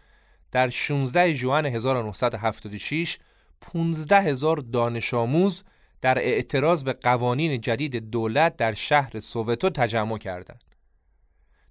در 0.52 0.68
16 0.68 1.34
ژوئن 1.34 1.66
1976 1.66 3.18
15 3.60 4.20
هزار 4.20 4.56
دانش 4.56 5.14
آموز 5.14 5.64
در 6.00 6.18
اعتراض 6.18 6.84
به 6.84 6.92
قوانین 6.92 7.60
جدید 7.60 7.96
دولت 7.96 8.56
در 8.56 8.74
شهر 8.74 9.20
سووتو 9.20 9.70
تجمع 9.70 10.18
کردند. 10.18 10.64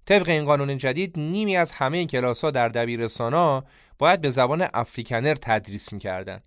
طبق 0.06 0.28
این 0.28 0.44
قانون 0.44 0.78
جدید 0.78 1.18
نیمی 1.18 1.56
از 1.56 1.72
همه 1.72 2.06
کلاس 2.06 2.44
ها 2.44 2.50
در 2.50 2.68
دبیرستان 2.68 3.62
باید 3.98 4.20
به 4.20 4.30
زبان 4.30 4.66
افریکنر 4.74 5.34
تدریس 5.34 5.92
می‌کردند. 5.92 6.42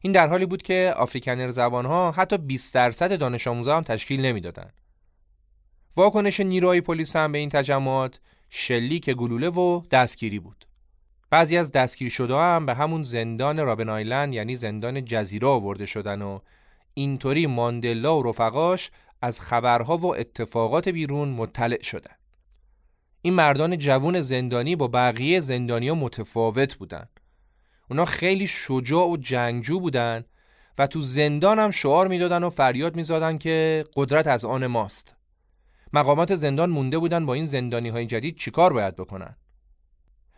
این 0.00 0.12
در 0.12 0.28
حالی 0.28 0.46
بود 0.46 0.62
که 0.62 0.92
افریکنر 0.96 1.50
زبان 1.50 1.86
ها 1.86 2.10
حتی 2.10 2.38
20 2.38 2.74
درصد 2.74 3.18
دانش 3.18 3.46
آموزا 3.46 3.76
هم 3.76 3.82
تشکیل 3.82 4.24
نمی‌دادند. 4.24 4.72
واکنش 5.96 6.40
نیروهای 6.40 6.80
پلیس 6.80 7.16
هم 7.16 7.32
به 7.32 7.38
این 7.38 7.48
تجمعات 7.48 8.20
شلیک 8.50 9.10
گلوله 9.10 9.48
و 9.48 9.82
دستگیری 9.90 10.38
بود. 10.38 10.66
بعضی 11.32 11.56
از 11.56 11.72
دستگیر 11.72 12.10
شده 12.10 12.36
هم 12.36 12.66
به 12.66 12.74
همون 12.74 13.02
زندان 13.02 13.58
رابن 13.58 13.88
آیلند 13.88 14.34
یعنی 14.34 14.56
زندان 14.56 15.04
جزیره 15.04 15.48
آورده 15.48 15.86
شدن 15.86 16.22
و 16.22 16.38
اینطوری 16.94 17.46
ماندلا 17.46 18.18
و 18.18 18.22
رفقاش 18.22 18.90
از 19.22 19.40
خبرها 19.40 19.96
و 19.96 20.16
اتفاقات 20.16 20.88
بیرون 20.88 21.28
مطلع 21.28 21.82
شدن. 21.82 22.14
این 23.22 23.34
مردان 23.34 23.78
جوون 23.78 24.20
زندانی 24.20 24.76
با 24.76 24.88
بقیه 24.88 25.40
زندانیا 25.40 25.94
متفاوت 25.94 26.74
بودن. 26.74 27.08
اونا 27.90 28.04
خیلی 28.04 28.46
شجاع 28.46 29.06
و 29.08 29.16
جنگجو 29.16 29.80
بودن 29.80 30.24
و 30.78 30.86
تو 30.86 31.02
زندان 31.02 31.58
هم 31.58 31.70
شعار 31.70 32.08
می‌دادن 32.08 32.44
و 32.44 32.50
فریاد 32.50 32.96
می‌زدن 32.96 33.38
که 33.38 33.84
قدرت 33.96 34.26
از 34.26 34.44
آن 34.44 34.66
ماست. 34.66 35.16
مقامات 35.92 36.34
زندان 36.34 36.70
مونده 36.70 36.98
بودن 36.98 37.26
با 37.26 37.34
این 37.34 37.46
زندانی 37.46 37.88
های 37.88 38.06
جدید 38.06 38.36
چیکار 38.36 38.72
باید 38.72 38.96
بکنن. 38.96 39.36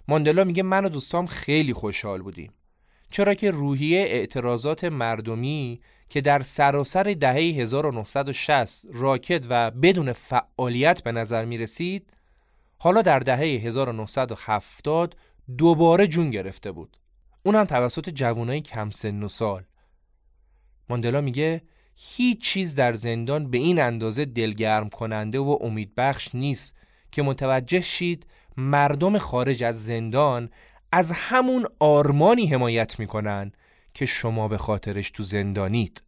ماندلا 0.08 0.44
میگه 0.44 0.62
من 0.62 0.84
و 0.84 0.88
دوستام 0.88 1.26
خیلی 1.26 1.72
خوشحال 1.72 2.22
بودیم. 2.22 2.52
چرا 3.10 3.34
که 3.34 3.50
روحیه 3.50 3.98
اعتراضات 3.98 4.84
مردمی 4.84 5.80
که 6.08 6.20
در 6.20 6.42
سراسر 6.42 7.02
دهه 7.20 7.34
1960 7.34 8.86
راکت 8.92 9.46
و 9.48 9.70
بدون 9.70 10.12
فعالیت 10.12 11.02
به 11.02 11.12
نظر 11.12 11.44
می 11.44 11.58
رسید 11.58 12.10
حالا 12.78 13.02
در 13.02 13.18
دهه 13.18 13.38
1970 13.38 15.16
دوباره 15.58 16.06
جون 16.06 16.30
گرفته 16.30 16.72
بود 16.72 16.96
اون 17.42 17.54
هم 17.54 17.64
توسط 17.64 18.10
جوانای 18.10 18.60
کم 18.60 18.90
سن 18.90 19.22
و 19.22 19.28
سال 19.28 19.62
ماندلا 20.88 21.20
میگه 21.20 21.62
هیچ 21.94 22.42
چیز 22.42 22.74
در 22.74 22.92
زندان 22.92 23.50
به 23.50 23.58
این 23.58 23.80
اندازه 23.80 24.24
دلگرم 24.24 24.88
کننده 24.88 25.38
و 25.38 25.58
امیدبخش 25.60 26.34
نیست 26.34 26.76
که 27.12 27.22
متوجه 27.22 27.80
شید 27.80 28.26
مردم 28.56 29.18
خارج 29.18 29.62
از 29.62 29.84
زندان 29.84 30.50
از 30.92 31.12
همون 31.12 31.66
آرمانی 31.80 32.46
حمایت 32.46 32.98
می‌کنن 32.98 33.52
که 33.94 34.06
شما 34.06 34.48
به 34.48 34.58
خاطرش 34.58 35.10
تو 35.10 35.22
زندانید. 35.22 36.02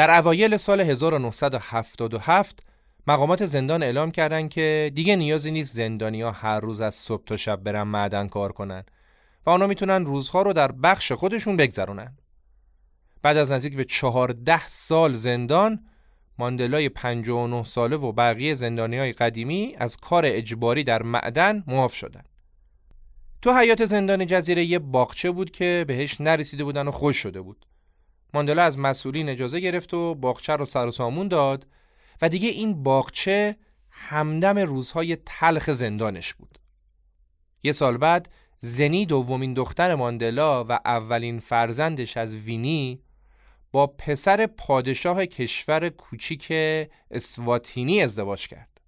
در 0.00 0.18
اوایل 0.18 0.56
سال 0.56 0.80
1977 0.80 2.62
مقامات 3.06 3.46
زندان 3.46 3.82
اعلام 3.82 4.10
کردند 4.10 4.50
که 4.50 4.90
دیگه 4.94 5.16
نیازی 5.16 5.50
نیست 5.50 5.74
زندانیا 5.74 6.30
هر 6.30 6.60
روز 6.60 6.80
از 6.80 6.94
صبح 6.94 7.24
تا 7.24 7.36
شب 7.36 7.56
برن 7.56 7.82
معدن 7.82 8.28
کار 8.28 8.52
کنن 8.52 8.84
و 9.46 9.50
آنها 9.50 9.66
می‌تونن 9.66 10.06
روزها 10.06 10.42
رو 10.42 10.52
در 10.52 10.72
بخش 10.72 11.12
خودشون 11.12 11.56
بگذرونن. 11.56 12.16
بعد 13.22 13.36
از 13.36 13.52
نزدیک 13.52 13.76
به 13.76 13.84
چهارده 13.84 14.66
سال 14.66 15.12
زندان 15.12 15.84
ماندلای 16.38 16.88
59 16.88 17.64
ساله 17.64 17.96
و 17.96 18.12
بقیه 18.12 18.54
زندانی 18.54 18.98
های 18.98 19.12
قدیمی 19.12 19.74
از 19.78 19.96
کار 19.96 20.22
اجباری 20.26 20.84
در 20.84 21.02
معدن 21.02 21.64
معاف 21.66 21.94
شدن. 21.94 22.24
تو 23.42 23.58
حیات 23.58 23.84
زندان 23.84 24.26
جزیره 24.26 24.64
یه 24.64 24.78
باغچه 24.78 25.30
بود 25.30 25.50
که 25.50 25.84
بهش 25.88 26.20
نرسیده 26.20 26.64
بودن 26.64 26.88
و 26.88 26.90
خوش 26.90 27.16
شده 27.16 27.40
بود. 27.40 27.66
ماندلا 28.34 28.62
از 28.62 28.78
مسئولین 28.78 29.28
اجازه 29.28 29.60
گرفت 29.60 29.94
و 29.94 30.14
باغچه 30.14 30.52
رو 30.52 30.64
سر 30.64 30.86
و 30.86 30.90
سامون 30.90 31.28
داد 31.28 31.66
و 32.22 32.28
دیگه 32.28 32.48
این 32.48 32.82
باغچه 32.82 33.56
همدم 33.90 34.58
روزهای 34.58 35.16
تلخ 35.26 35.70
زندانش 35.70 36.34
بود. 36.34 36.58
یه 37.62 37.72
سال 37.72 37.96
بعد 37.96 38.28
زنی 38.58 39.06
دومین 39.06 39.54
دختر 39.54 39.94
ماندلا 39.94 40.64
و 40.64 40.72
اولین 40.84 41.40
فرزندش 41.40 42.16
از 42.16 42.34
وینی 42.34 43.00
با 43.72 43.86
پسر 43.86 44.46
پادشاه 44.46 45.26
کشور 45.26 45.88
کوچیک 45.88 46.52
اسواتینی 47.10 48.02
ازدواج 48.02 48.48
کرد. 48.48 48.80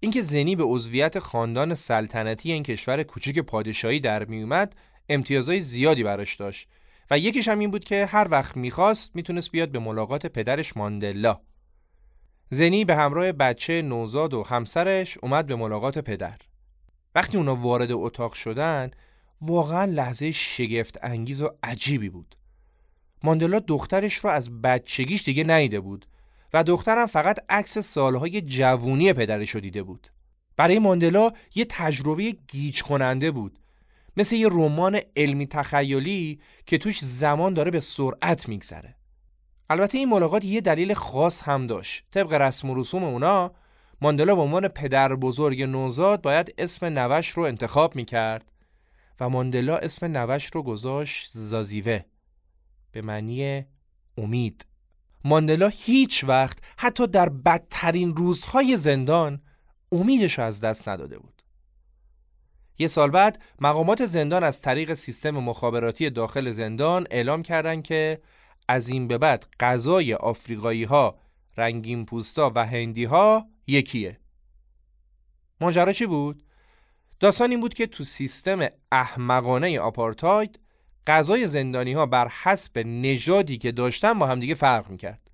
اینکه 0.00 0.22
زنی 0.22 0.56
به 0.56 0.64
عضویت 0.64 1.18
خاندان 1.18 1.74
سلطنتی 1.74 2.52
این 2.52 2.62
کشور 2.62 3.02
کوچیک 3.02 3.38
پادشاهی 3.38 4.00
در 4.00 4.24
میومد 4.24 4.76
امتیازهای 5.08 5.60
زیادی 5.60 6.02
براش 6.02 6.36
داشت 6.36 6.68
و 7.10 7.18
یکیش 7.18 7.48
هم 7.48 7.58
این 7.58 7.70
بود 7.70 7.84
که 7.84 8.06
هر 8.06 8.28
وقت 8.30 8.56
می‌خواست 8.56 9.16
می‌تونست 9.16 9.50
بیاد 9.50 9.68
به 9.68 9.78
ملاقات 9.78 10.26
پدرش 10.26 10.76
ماندلا. 10.76 11.40
زنی 12.50 12.84
به 12.84 12.96
همراه 12.96 13.32
بچه 13.32 13.82
نوزاد 13.82 14.34
و 14.34 14.42
همسرش 14.42 15.18
اومد 15.18 15.46
به 15.46 15.56
ملاقات 15.56 15.98
پدر. 15.98 16.38
وقتی 17.14 17.36
اونا 17.36 17.56
وارد 17.56 17.92
اتاق 17.92 18.32
شدن 18.32 18.90
واقعا 19.42 19.84
لحظه 19.84 20.30
شگفت 20.30 20.98
انگیز 21.02 21.42
و 21.42 21.50
عجیبی 21.62 22.08
بود. 22.08 22.36
ماندلا 23.22 23.58
دخترش 23.58 24.14
رو 24.14 24.30
از 24.30 24.62
بچگیش 24.62 25.24
دیگه 25.24 25.44
نیده 25.44 25.80
بود 25.80 26.06
و 26.52 26.64
دخترم 26.64 27.06
فقط 27.06 27.38
عکس 27.48 27.78
سالهای 27.78 28.40
جوونی 28.40 29.12
پدرش 29.12 29.50
رو 29.50 29.60
دیده 29.60 29.82
بود. 29.82 30.08
برای 30.56 30.78
ماندلا 30.78 31.32
یه 31.54 31.66
تجربه 31.68 32.30
گیج 32.30 32.82
کننده 32.82 33.30
بود. 33.30 33.58
مثل 34.20 34.36
یه 34.36 34.48
رمان 34.48 35.00
علمی 35.16 35.46
تخیلی 35.46 36.40
که 36.66 36.78
توش 36.78 37.04
زمان 37.04 37.54
داره 37.54 37.70
به 37.70 37.80
سرعت 37.80 38.48
میگذره. 38.48 38.94
البته 39.70 39.98
این 39.98 40.08
ملاقات 40.08 40.44
یه 40.44 40.60
دلیل 40.60 40.94
خاص 40.94 41.42
هم 41.42 41.66
داشت. 41.66 42.04
طبق 42.10 42.32
رسم 42.32 42.70
و 42.70 42.74
رسوم 42.74 43.04
اونا 43.04 43.52
ماندلا 44.00 44.34
به 44.34 44.40
عنوان 44.42 44.68
پدر 44.68 45.14
بزرگ 45.14 45.62
نوزاد 45.62 46.22
باید 46.22 46.54
اسم 46.58 46.86
نوش 46.86 47.28
رو 47.28 47.42
انتخاب 47.42 47.96
می‌کرد 47.96 48.52
و 49.20 49.28
ماندلا 49.28 49.76
اسم 49.76 50.06
نوش 50.06 50.46
رو 50.46 50.62
گذاشت 50.62 51.30
زازیوه 51.32 52.00
به 52.92 53.02
معنی 53.02 53.64
امید. 54.18 54.66
ماندلا 55.24 55.68
هیچ 55.68 56.24
وقت 56.24 56.58
حتی 56.76 57.06
در 57.06 57.28
بدترین 57.28 58.16
روزهای 58.16 58.76
زندان 58.76 59.40
امیدش 59.92 60.38
رو 60.38 60.44
از 60.44 60.60
دست 60.60 60.88
نداده 60.88 61.18
بود. 61.18 61.39
یه 62.80 62.88
سال 62.88 63.10
بعد 63.10 63.42
مقامات 63.58 64.06
زندان 64.06 64.44
از 64.44 64.62
طریق 64.62 64.94
سیستم 64.94 65.30
مخابراتی 65.30 66.10
داخل 66.10 66.50
زندان 66.50 67.06
اعلام 67.10 67.42
کردند 67.42 67.82
که 67.82 68.20
از 68.68 68.88
این 68.88 69.08
به 69.08 69.18
بعد 69.18 69.46
غذای 69.60 70.14
آفریقایی 70.14 70.84
ها، 70.84 71.18
رنگین 71.56 72.06
پوستا 72.06 72.52
و 72.54 72.66
هندی 72.66 73.04
ها 73.04 73.46
یکیه. 73.66 74.18
ماجرا 75.60 75.92
چی 75.92 76.06
بود؟ 76.06 76.42
داستان 77.20 77.50
این 77.50 77.60
بود 77.60 77.74
که 77.74 77.86
تو 77.86 78.04
سیستم 78.04 78.68
احمقانه 78.92 79.80
آپارتاید 79.80 80.58
غذای 81.06 81.46
زندانی 81.46 81.92
ها 81.92 82.06
بر 82.06 82.28
حسب 82.28 82.78
نژادی 82.78 83.58
که 83.58 83.72
داشتن 83.72 84.18
با 84.18 84.26
همدیگه 84.26 84.54
فرق 84.54 84.90
می‌کرد. 84.90 85.29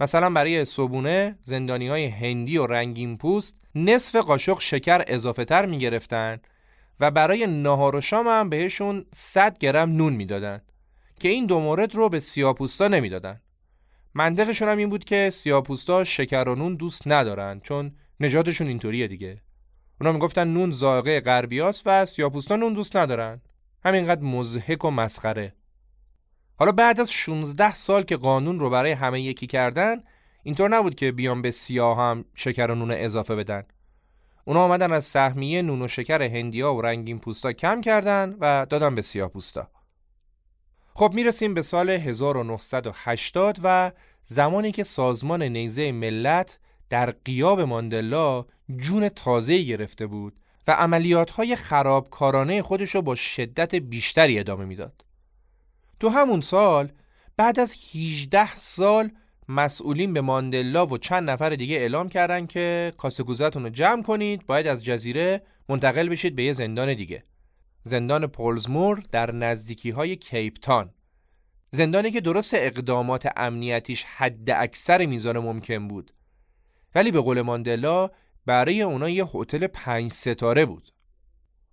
مثلا 0.00 0.30
برای 0.30 0.64
صبونه 0.64 1.38
زندانی 1.42 1.88
های 1.88 2.06
هندی 2.06 2.58
و 2.58 2.66
رنگین 2.66 3.18
پوست 3.18 3.60
نصف 3.74 4.16
قاشق 4.16 4.60
شکر 4.60 5.04
اضافه 5.06 5.44
تر 5.44 5.66
می 5.66 5.78
گرفتن 5.78 6.40
و 7.00 7.10
برای 7.10 7.46
نهار 7.46 7.96
و 7.96 8.00
شام 8.00 8.26
هم 8.26 8.48
بهشون 8.48 9.06
100 9.14 9.58
گرم 9.58 9.92
نون 9.92 10.12
می‌دادن 10.12 10.60
که 11.20 11.28
این 11.28 11.46
دو 11.46 11.60
مورد 11.60 11.94
رو 11.94 12.08
به 12.08 12.20
سیاپوستا 12.20 12.88
نمی‌دادن. 12.88 13.40
منطقشون 14.14 14.68
هم 14.68 14.78
این 14.78 14.90
بود 14.90 15.04
که 15.04 15.30
سیاپوستا 15.32 16.04
شکر 16.04 16.48
و 16.48 16.54
نون 16.54 16.74
دوست 16.74 17.08
ندارن 17.08 17.60
چون 17.60 17.92
نژادشون 18.20 18.66
اینطوریه 18.66 19.06
دیگه. 19.06 19.36
اونا 20.00 20.12
می‌گفتن 20.12 20.48
نون 20.48 20.70
زاغه 20.70 21.20
غربیاست 21.20 21.82
و 21.86 22.06
سیاپوستا 22.06 22.56
نون 22.56 22.72
دوست 22.72 22.96
ندارن. 22.96 23.40
همینقدر 23.84 24.22
مزهک 24.22 24.84
و 24.84 24.90
مسخره. 24.90 25.52
حالا 26.58 26.72
بعد 26.72 27.00
از 27.00 27.12
16 27.12 27.74
سال 27.74 28.02
که 28.02 28.16
قانون 28.16 28.60
رو 28.60 28.70
برای 28.70 28.92
همه 28.92 29.20
یکی 29.20 29.46
کردن 29.46 30.02
اینطور 30.42 30.70
نبود 30.70 30.94
که 30.94 31.12
بیان 31.12 31.42
به 31.42 31.50
سیاه 31.50 31.98
هم 31.98 32.24
شکر 32.34 32.70
و 32.70 32.74
نون 32.74 32.90
اضافه 32.90 33.36
بدن. 33.36 33.62
اونا 34.44 34.64
آمدن 34.64 34.92
از 34.92 35.04
سهمیه 35.04 35.62
نون 35.62 35.82
و 35.82 35.88
شکر 35.88 36.22
هندیا 36.22 36.74
و 36.74 36.82
رنگین 36.82 37.18
پوستا 37.18 37.52
کم 37.52 37.80
کردن 37.80 38.36
و 38.40 38.66
دادن 38.70 38.94
به 38.94 39.02
سیاه 39.02 39.28
پوستا. 39.28 39.68
خب 40.94 41.12
می‌رسیم 41.14 41.54
به 41.54 41.62
سال 41.62 41.90
1980 41.90 43.58
و 43.62 43.92
زمانی 44.24 44.72
که 44.72 44.84
سازمان 44.84 45.42
نیزه 45.42 45.92
ملت 45.92 46.58
در 46.90 47.10
قیاب 47.10 47.60
ماندلا 47.60 48.44
جون 48.76 49.08
تازه 49.08 49.62
گرفته 49.62 50.06
بود 50.06 50.36
و 50.66 50.72
عملیات 50.72 51.30
های 51.30 51.56
خرابکارانه 51.56 52.62
خودش 52.62 52.94
رو 52.94 53.02
با 53.02 53.14
شدت 53.14 53.74
بیشتری 53.74 54.38
ادامه 54.38 54.64
می‌داد. 54.64 55.05
تو 56.00 56.08
همون 56.08 56.40
سال 56.40 56.92
بعد 57.36 57.60
از 57.60 57.74
18 57.94 58.54
سال 58.54 59.10
مسئولین 59.48 60.12
به 60.12 60.20
ماندلا 60.20 60.86
و 60.86 60.98
چند 60.98 61.30
نفر 61.30 61.50
دیگه 61.50 61.76
اعلام 61.76 62.08
کردن 62.08 62.46
که 62.46 62.92
کاسه 62.98 63.24
رو 63.54 63.68
جمع 63.68 64.02
کنید 64.02 64.46
باید 64.46 64.66
از 64.66 64.84
جزیره 64.84 65.42
منتقل 65.68 66.08
بشید 66.08 66.36
به 66.36 66.44
یه 66.44 66.52
زندان 66.52 66.94
دیگه. 66.94 67.24
زندان 67.84 68.26
پولزمور 68.26 69.02
در 69.12 69.32
نزدیکی 69.32 69.90
های 69.90 70.16
کیپتان 70.16 70.90
زندانی 71.70 72.10
که 72.10 72.20
درست 72.20 72.54
اقدامات 72.54 73.28
امنیتیش 73.36 74.04
حد 74.04 74.50
اکثر 74.50 75.06
میزان 75.06 75.38
ممکن 75.38 75.88
بود. 75.88 76.12
ولی 76.94 77.10
به 77.10 77.20
قول 77.20 77.42
ماندلا 77.42 78.10
برای 78.46 78.82
اونا 78.82 79.08
یه 79.08 79.24
هتل 79.34 79.66
پنج 79.66 80.12
ستاره 80.12 80.64
بود. 80.64 80.88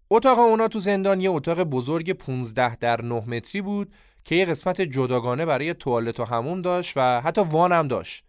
اتاق 0.10 0.40
اونا 0.40 0.68
تو 0.68 0.80
زندان 0.80 1.22
یه 1.22 1.30
اتاق 1.30 1.64
بزرگ 1.64 2.14
15 2.14 2.76
در 2.76 3.02
9 3.02 3.30
متری 3.30 3.62
بود 3.62 3.94
که 4.26 4.36
یه 4.36 4.46
قسمت 4.46 4.82
جداگانه 4.82 5.46
برای 5.46 5.74
توالت 5.74 6.20
و 6.20 6.24
هموم 6.24 6.62
داشت 6.62 6.94
و 6.96 7.22
حتی 7.22 7.42
وان 7.42 7.72
هم 7.72 7.88
داشت. 7.88 8.24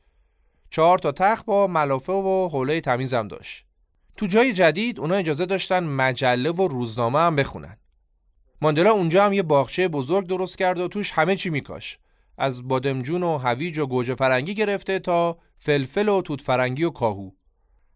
چهار 0.71 0.99
تا 0.99 1.13
تخت 1.13 1.47
با 1.47 1.67
ملافه 1.67 2.13
و 2.13 2.49
حوله 2.49 2.81
تمیز 2.81 3.15
هم 3.15 3.29
داشت. 3.29 3.65
تو 4.17 4.27
جای 4.27 4.53
جدید 4.53 5.01
اونا 5.01 5.15
اجازه 5.15 5.47
داشتن 5.47 5.85
مجله 5.85 6.51
و 6.51 6.69
روزنامه 6.69 7.19
هم 7.19 7.37
بخونن. 7.37 7.77
ماندلا 8.61 8.93
اونجا 8.93 9.25
هم 9.25 9.33
یه 9.33 9.43
باغچه 9.43 9.89
بزرگ 9.89 10.27
درست 10.27 10.59
کرد 10.59 10.79
و 10.79 10.89
توش 10.89 11.11
همه 11.11 11.37
چی 11.37 11.51
میکاش. 11.51 11.99
از 12.39 12.69
بادمجون 12.69 13.23
و 13.23 13.39
هویج 13.39 13.79
و 13.79 13.87
گوجه 13.87 14.15
فرنگی 14.15 14.55
گرفته 14.55 14.99
تا 14.99 15.39
فلفل 15.59 16.09
و 16.09 16.23
توت 16.23 16.41
فرنگی 16.41 16.85
و 16.85 16.91
کاهو. 16.91 17.31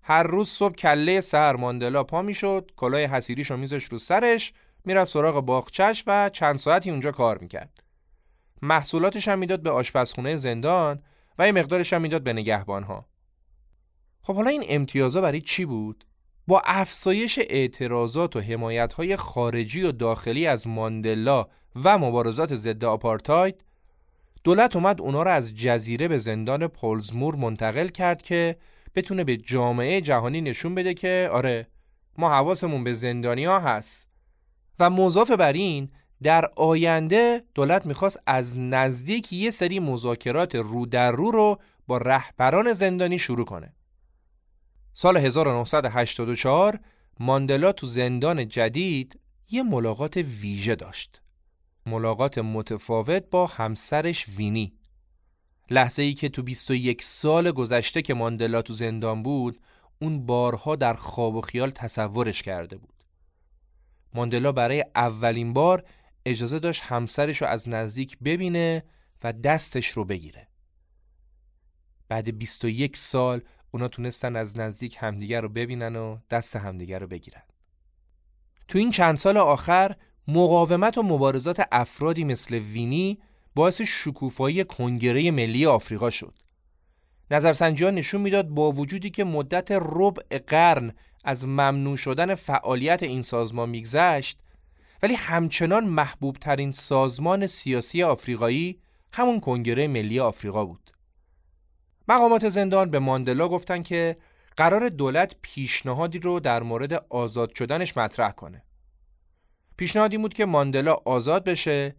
هر 0.03 0.22
روز 0.22 0.49
صبح 0.49 0.74
کله 0.74 1.20
سر 1.20 1.57
ماندلا 1.57 2.05
پا 2.05 2.22
می‌شد 2.22 2.70
کلاه 2.76 3.01
حسیریشو 3.01 3.57
میذاش 3.57 3.84
رو 3.84 3.99
سرش 3.99 4.53
می‌رفت 4.84 5.12
سراغ 5.12 5.40
باغچش 5.40 6.05
و 6.07 6.28
چند 6.28 6.57
ساعتی 6.57 6.90
اونجا 6.90 7.12
کار 7.12 7.38
می‌کرد. 7.38 7.82
محصولاتش 8.62 9.28
هم 9.28 9.38
می‌داد 9.38 9.62
به 9.62 9.70
آشپزخونه 9.70 10.36
زندان 10.36 11.02
و 11.38 11.46
یه 11.46 11.52
مقدارش 11.52 11.92
هم 11.92 12.02
می‌داد 12.02 12.22
به 12.22 12.32
نگهبانها. 12.32 13.06
خب 14.22 14.34
حالا 14.34 14.50
این 14.50 14.64
امتیازا 14.68 15.20
برای 15.20 15.40
چی 15.40 15.64
بود؟ 15.64 16.04
با 16.46 16.62
افزایش 16.64 17.38
اعتراضات 17.38 18.36
و 18.36 18.40
حمایت‌های 18.40 19.16
خارجی 19.16 19.82
و 19.82 19.92
داخلی 19.92 20.46
از 20.46 20.66
ماندلا 20.66 21.46
و 21.84 21.98
مبارزات 21.98 22.54
ضد 22.54 22.84
آپارتاید 22.84 23.64
دولت 24.44 24.76
اومد 24.76 25.00
اونا 25.00 25.22
رو 25.22 25.30
از 25.30 25.54
جزیره 25.54 26.09
به 26.09 26.18
زندان 26.18 26.66
پولزمور 26.66 27.34
منتقل 27.34 27.88
کرد 27.88 28.22
که 28.22 28.56
بتونه 28.94 29.24
به 29.24 29.36
جامعه 29.36 30.00
جهانی 30.00 30.40
نشون 30.40 30.74
بده 30.74 30.94
که 30.94 31.28
آره 31.32 31.66
ما 32.18 32.30
حواسمون 32.30 32.84
به 32.84 32.92
زندانیا 32.92 33.61
هست. 33.61 34.09
و 34.80 34.90
مضاف 34.90 35.30
بر 35.30 35.52
این 35.52 35.90
در 36.22 36.50
آینده 36.56 37.42
دولت 37.54 37.86
می‌خواست 37.86 38.20
از 38.26 38.58
نزدیک 38.58 39.32
یه 39.32 39.50
سری 39.50 39.80
مذاکرات 39.80 40.54
رو 40.54 40.86
در 40.86 41.12
رو 41.12 41.30
رو 41.30 41.58
با 41.86 41.98
رهبران 41.98 42.72
زندانی 42.72 43.18
شروع 43.18 43.44
کنه 43.44 43.72
سال 44.94 45.16
1984 45.16 46.80
ماندلا 47.20 47.72
تو 47.72 47.86
زندان 47.86 48.48
جدید 48.48 49.20
یه 49.50 49.62
ملاقات 49.62 50.16
ویژه 50.16 50.74
داشت. 50.74 51.22
ملاقات 51.86 52.38
متفاوت 52.38 53.24
با 53.30 53.46
همسرش 53.46 54.26
وینی. 54.28 54.72
لحظه 55.70 56.02
ای 56.02 56.14
که 56.14 56.28
تو 56.28 56.42
21 56.42 57.02
سال 57.02 57.50
گذشته 57.50 58.02
که 58.02 58.14
ماندلا 58.14 58.62
تو 58.62 58.72
زندان 58.72 59.22
بود 59.22 59.60
اون 60.00 60.26
بارها 60.26 60.76
در 60.76 60.94
خواب 60.94 61.34
و 61.34 61.40
خیال 61.40 61.70
تصورش 61.70 62.42
کرده 62.42 62.76
بود 62.76 62.94
ماندلا 64.14 64.52
برای 64.52 64.84
اولین 64.94 65.52
بار 65.52 65.84
اجازه 66.28 66.58
داشت 66.58 66.82
همسرش 66.82 67.42
رو 67.42 67.48
از 67.48 67.68
نزدیک 67.68 68.18
ببینه 68.18 68.84
و 69.24 69.32
دستش 69.32 69.88
رو 69.88 70.04
بگیره 70.04 70.48
بعد 72.08 72.38
21 72.38 72.96
سال 72.96 73.40
اونا 73.70 73.88
تونستن 73.88 74.36
از 74.36 74.58
نزدیک 74.58 74.96
همدیگر 75.00 75.40
رو 75.40 75.48
ببینن 75.48 75.96
و 75.96 76.18
دست 76.30 76.56
همدیگر 76.56 76.98
رو 76.98 77.06
بگیرن 77.06 77.42
تو 78.68 78.78
این 78.78 78.90
چند 78.90 79.16
سال 79.16 79.36
آخر 79.36 79.96
مقاومت 80.28 80.98
و 80.98 81.02
مبارزات 81.02 81.68
افرادی 81.72 82.24
مثل 82.24 82.54
وینی 82.54 83.18
باعث 83.54 83.80
شکوفایی 83.80 84.64
کنگره 84.64 85.30
ملی 85.30 85.66
آفریقا 85.66 86.10
شد. 86.10 86.34
نظرسنجی 87.30 87.84
ها 87.84 87.90
نشون 87.90 88.20
می‌داد 88.20 88.48
با 88.48 88.72
وجودی 88.72 89.10
که 89.10 89.24
مدت 89.24 89.68
ربع 89.70 90.38
قرن 90.38 90.92
از 91.24 91.46
ممنوع 91.46 91.96
شدن 91.96 92.34
فعالیت 92.34 93.02
این 93.02 93.22
سازمان 93.22 93.68
میگذشت 93.68 94.38
ولی 95.03 95.14
همچنان 95.14 95.84
محبوب 95.84 96.36
ترین 96.36 96.72
سازمان 96.72 97.46
سیاسی 97.46 98.03
آفریقایی 98.03 98.80
همون 99.12 99.40
کنگره 99.40 99.88
ملی 99.88 100.20
آفریقا 100.20 100.64
بود. 100.64 100.90
مقامات 102.09 102.49
زندان 102.49 102.90
به 102.90 102.99
ماندلا 102.99 103.49
گفتن 103.49 103.82
که 103.82 104.16
قرار 104.57 104.88
دولت 104.88 105.36
پیشنهادی 105.42 106.18
رو 106.18 106.40
در 106.40 106.62
مورد 106.62 107.05
آزاد 107.11 107.55
شدنش 107.55 107.96
مطرح 107.96 108.30
کنه. 108.30 108.62
پیشنهادی 109.76 110.18
بود 110.18 110.34
که 110.34 110.46
ماندلا 110.46 110.96
آزاد 111.05 111.44
بشه 111.44 111.96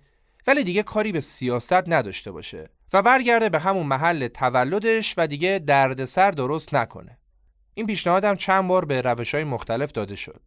ولی 0.47 0.63
دیگه 0.63 0.83
کاری 0.83 1.11
به 1.11 1.21
سیاست 1.21 1.89
نداشته 1.89 2.31
باشه 2.31 2.69
و 2.93 3.01
برگرده 3.01 3.49
به 3.49 3.59
همون 3.59 3.85
محل 3.85 4.27
تولدش 4.27 5.13
و 5.17 5.27
دیگه 5.27 5.59
دردسر 5.67 6.31
درست 6.31 6.75
نکنه. 6.75 7.17
این 7.73 7.87
پیشنهاد 7.87 8.23
هم 8.23 8.35
چند 8.35 8.67
بار 8.67 8.85
به 8.85 9.01
روش 9.01 9.35
های 9.35 9.43
مختلف 9.43 9.91
داده 9.91 10.15
شد. 10.15 10.41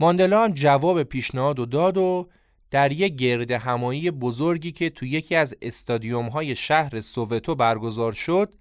ماندلا 0.00 0.44
هم 0.44 0.52
جواب 0.52 1.02
پیشنهاد 1.02 1.58
و 1.58 1.66
داد 1.66 1.96
و 1.96 2.28
در 2.70 2.92
یک 2.92 3.16
گرد 3.16 3.50
همایی 3.50 4.10
بزرگی 4.10 4.72
که 4.72 4.90
تو 4.90 5.06
یکی 5.06 5.34
از 5.34 5.56
استادیوم 5.62 6.28
های 6.28 6.56
شهر 6.56 7.00
سووتو 7.00 7.54
برگزار 7.54 8.12
شد 8.12 8.54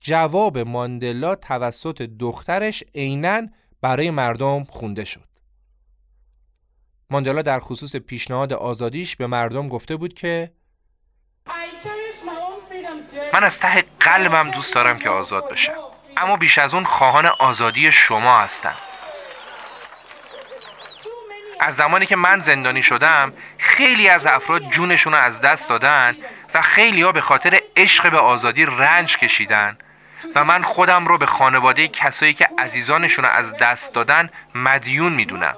جواب 0.00 0.58
ماندلا 0.58 1.34
توسط 1.34 2.02
دخترش 2.02 2.84
عینا 2.94 3.42
برای 3.80 4.10
مردم 4.10 4.64
خونده 4.64 5.04
شد. 5.04 5.26
ماندلا 7.10 7.42
در 7.42 7.60
خصوص 7.60 7.96
پیشنهاد 7.96 8.52
آزادیش 8.52 9.16
به 9.16 9.26
مردم 9.26 9.68
گفته 9.68 9.96
بود 9.96 10.14
که 10.14 10.52
من 13.34 13.44
از 13.44 13.58
ته 13.58 13.84
قلبم 14.00 14.50
دوست 14.50 14.74
دارم 14.74 14.98
که 14.98 15.08
آزاد 15.08 15.50
بشم 15.50 15.72
اما 16.16 16.36
بیش 16.36 16.58
از 16.58 16.74
اون 16.74 16.84
خواهان 16.84 17.26
آزادی 17.26 17.92
شما 17.92 18.38
هستم 18.38 18.74
از 21.60 21.76
زمانی 21.76 22.06
که 22.06 22.16
من 22.16 22.38
زندانی 22.38 22.82
شدم 22.82 23.32
خیلی 23.58 24.08
از 24.08 24.26
افراد 24.26 24.62
جونشون 24.70 25.12
رو 25.12 25.18
از 25.18 25.40
دست 25.40 25.68
دادن 25.68 26.16
و 26.54 26.60
خیلی 26.60 27.02
ها 27.02 27.12
به 27.12 27.20
خاطر 27.20 27.60
عشق 27.76 28.10
به 28.10 28.18
آزادی 28.18 28.64
رنج 28.64 29.16
کشیدن. 29.16 29.78
و 30.34 30.44
من 30.44 30.62
خودم 30.62 31.06
رو 31.06 31.18
به 31.18 31.26
خانواده 31.26 31.88
کسایی 31.88 32.34
که 32.34 32.48
عزیزانشون 32.58 33.24
رو 33.24 33.30
از 33.30 33.56
دست 33.56 33.92
دادن 33.92 34.30
مدیون 34.54 35.12
می‌دونم. 35.12 35.56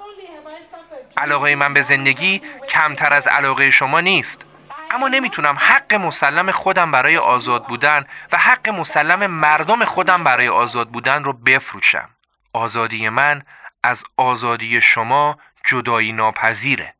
علاقه 1.17 1.55
من 1.55 1.73
به 1.73 1.81
زندگی 1.81 2.41
کمتر 2.69 3.13
از 3.13 3.27
علاقه 3.27 3.71
شما 3.71 3.99
نیست. 3.99 4.45
اما 4.91 5.07
نمی‌تونم 5.07 5.57
حق 5.59 5.93
مسلم 5.93 6.51
خودم 6.51 6.91
برای 6.91 7.17
آزاد 7.17 7.67
بودن 7.67 8.05
و 8.31 8.37
حق 8.37 8.69
مسلم 8.69 9.27
مردم 9.27 9.85
خودم 9.85 10.23
برای 10.23 10.47
آزاد 10.47 10.89
بودن 10.89 11.23
رو 11.23 11.33
بفروشم. 11.33 12.09
آزادی 12.53 13.09
من 13.09 13.41
از 13.83 14.03
آزادی 14.17 14.81
شما 14.81 15.37
جدایی 15.71 16.11
ناپذیره. 16.11 16.93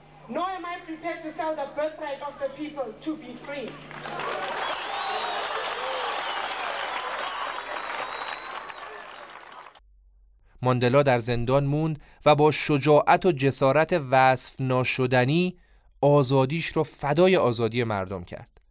ماندلا 10.62 11.04
در 11.04 11.20
زندان 11.20 11.66
موند 11.66 12.02
و 12.26 12.36
با 12.36 12.52
شجاعت 12.52 13.26
و 13.26 13.32
جسارت 13.32 13.94
وصف 14.12 14.62
ناشدنی 14.62 15.58
آزادیش 16.02 16.68
رو 16.68 16.84
فدای 16.84 17.38
آزادی 17.38 17.84
مردم 17.84 18.24
کرد. 18.24 18.62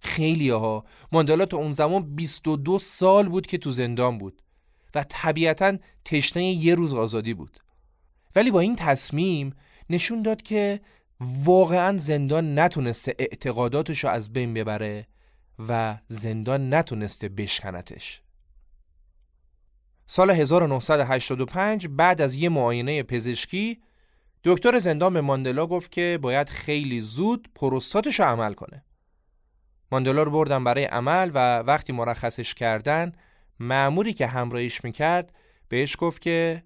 خیلی 0.00 0.50
ها 0.50 0.84
ماندلا 1.12 1.46
تا 1.46 1.56
اون 1.56 1.72
زمان 1.72 2.14
22 2.14 2.78
سال 2.78 3.28
بود 3.28 3.46
که 3.46 3.58
تو 3.58 3.70
زندان 3.70 4.18
بود 4.18 4.42
و 4.94 5.04
طبیعتا 5.08 5.76
تشنه 6.04 6.44
یه 6.44 6.74
روز 6.74 6.94
آزادی 6.94 7.34
بود. 7.34 7.60
ولی 8.36 8.50
با 8.50 8.60
این 8.60 8.76
تصمیم 8.76 9.54
نشون 9.90 10.22
داد 10.22 10.42
که 10.42 10.80
واقعا 11.44 11.96
زندان 11.96 12.58
نتونسته 12.58 13.14
اعتقاداتش 13.18 14.04
رو 14.04 14.10
از 14.10 14.32
بین 14.32 14.54
ببره 14.54 15.06
و 15.68 15.98
زندان 16.08 16.74
نتونسته 16.74 17.28
بشکنتش 17.28 18.22
سال 20.06 20.30
1985 20.30 21.86
بعد 21.90 22.20
از 22.20 22.34
یه 22.34 22.48
معاینه 22.48 23.02
پزشکی 23.02 23.82
دکتر 24.44 24.78
زندان 24.78 25.12
به 25.12 25.20
ماندلا 25.20 25.66
گفت 25.66 25.92
که 25.92 26.18
باید 26.22 26.48
خیلی 26.48 27.00
زود 27.00 27.48
پروستاتش 27.54 28.20
رو 28.20 28.26
عمل 28.26 28.54
کنه. 28.54 28.84
ماندلا 29.92 30.22
رو 30.22 30.30
بردن 30.30 30.64
برای 30.64 30.84
عمل 30.84 31.30
و 31.34 31.58
وقتی 31.58 31.92
مرخصش 31.92 32.54
کردن 32.54 33.12
معموری 33.60 34.12
که 34.12 34.26
همراهیش 34.26 34.84
می‌کرد 34.84 35.32
بهش 35.68 35.96
گفت 35.98 36.22
که 36.22 36.62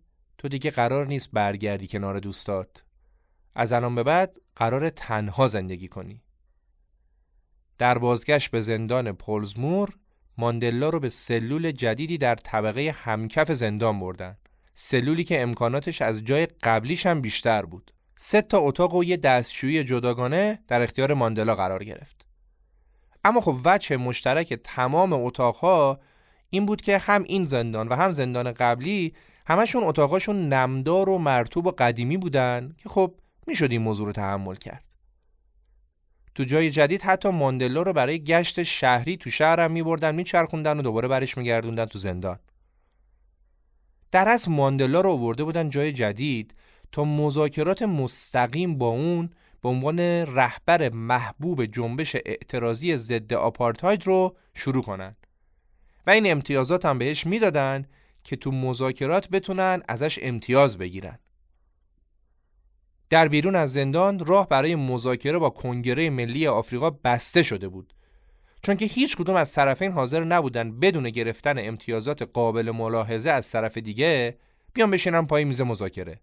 تو 0.47 0.51
دیگه 0.51 0.71
قرار 0.71 1.07
نیست 1.07 1.31
برگردی 1.33 1.87
کنار 1.87 2.19
دوستات. 2.19 2.85
از 3.55 3.73
الان 3.73 3.95
به 3.95 4.03
بعد 4.03 4.37
قرار 4.57 4.91
تنها 4.91 5.49
زندگی 5.49 5.89
کنی. 5.89 6.23
در 7.79 7.99
بازگشت 7.99 8.51
به 8.51 8.61
زندان 8.61 9.13
پولزمور 9.13 9.97
ماندلا 10.39 10.89
رو 10.89 11.01
به 11.01 11.09
سلول 11.09 11.71
جدیدی 11.73 12.19
در 12.19 12.35
طبقه 12.35 12.95
همکف 12.99 13.53
زندان 13.53 14.01
بردن 14.01 14.37
سلولی 14.75 15.25
که 15.25 15.43
امکاناتش 15.43 16.03
از 16.03 16.25
جای 16.25 16.47
قبلیش 16.47 17.07
هم 17.07 17.21
بیشتر 17.21 17.63
بود 17.63 17.93
سه 18.17 18.43
تا 18.43 18.59
اتاق 18.59 18.95
و 18.95 19.05
یه 19.05 19.17
دستشویی 19.17 19.85
جداگانه 19.85 20.59
در 20.69 20.83
اختیار 20.83 21.15
ماندلا 21.15 21.55
قرار 21.55 21.85
گرفت 21.85 22.27
اما 23.25 23.41
خب 23.41 23.61
وجه 23.65 23.97
مشترک 23.97 24.55
تمام 24.55 25.13
اتاقها 25.13 26.01
این 26.51 26.67
بود 26.67 26.81
که 26.81 26.99
هم 26.99 27.23
این 27.23 27.47
زندان 27.47 27.89
و 27.89 27.95
هم 27.95 28.11
زندان 28.11 28.53
قبلی 28.53 29.15
همشون 29.47 29.85
اتاقاشون 29.85 30.49
نمدار 30.49 31.09
و 31.09 31.19
مرتوب 31.19 31.67
و 31.67 31.71
قدیمی 31.71 32.17
بودن 32.17 32.75
که 32.79 32.89
خب 32.89 33.15
می‌شد 33.47 33.71
این 33.71 33.83
موضوع 33.83 34.07
رو 34.07 34.13
تحمل 34.13 34.55
کرد. 34.55 34.87
تو 36.35 36.45
جای 36.45 36.71
جدید 36.71 37.03
حتی 37.03 37.31
ماندلا 37.31 37.83
رو 37.83 37.93
برای 37.93 38.25
گشت 38.25 38.63
شهری 38.63 39.17
تو 39.17 39.31
شهرم 39.31 39.71
میبردن 39.71 40.15
میچرخوندن 40.15 40.79
و 40.79 40.83
دوباره 40.83 41.09
برش 41.09 41.37
میگردوندن 41.37 41.85
تو 41.85 41.99
زندان. 41.99 42.39
در 44.13 44.29
از 44.29 44.49
ماندلا 44.49 45.01
رو 45.01 45.11
آورده 45.11 45.45
بودن 45.45 45.71
جای 45.71 45.93
جدید 45.93 46.55
تا 46.93 47.05
مذاکرات 47.05 47.83
مستقیم 47.83 48.79
با 48.79 48.89
اون 48.89 49.31
به 49.63 49.69
عنوان 49.69 50.01
رهبر 50.01 50.89
محبوب 50.89 51.65
جنبش 51.65 52.17
اعتراضی 52.25 52.97
ضد 52.97 53.33
آپارتاید 53.33 54.07
رو 54.07 54.37
شروع 54.55 54.83
کنن. 54.83 55.17
و 56.07 56.11
این 56.11 56.31
امتیازات 56.31 56.85
هم 56.85 56.99
بهش 56.99 57.27
می‌دادن 57.27 57.87
که 58.27 58.37
تو 58.37 58.51
مذاکرات 58.51 59.29
بتونن 59.29 59.83
ازش 59.89 60.19
امتیاز 60.23 60.79
بگیرن. 60.79 61.19
در 63.11 63.29
بیرون 63.29 63.57
از 63.57 63.73
زندان 63.73 64.19
راه 64.19 64.49
برای 64.49 64.75
مذاکره 64.75 65.39
با 65.39 65.51
کنگره 65.51 66.11
ملی 66.11 66.47
آفریقا 66.47 66.91
بسته 66.91 67.43
شده 67.43 67.69
بود. 67.69 67.95
چون 68.63 68.77
که 68.77 68.85
هیچ 68.85 69.17
کدوم 69.17 69.37
از 69.37 69.53
طرفین 69.53 69.93
حاضر 69.93 70.25
نبودن 70.25 70.81
بدون 70.81 71.11
گرفتن 71.11 71.55
امتیازات 71.59 72.23
قابل 72.23 72.71
ملاحظه 72.71 73.31
از 73.31 73.51
طرف 73.51 73.79
دیگه 73.79 74.39
بیان 74.73 74.91
بشینن 74.91 75.27
پای 75.27 75.45
میز 75.45 75.61
مذاکره. 75.61 76.21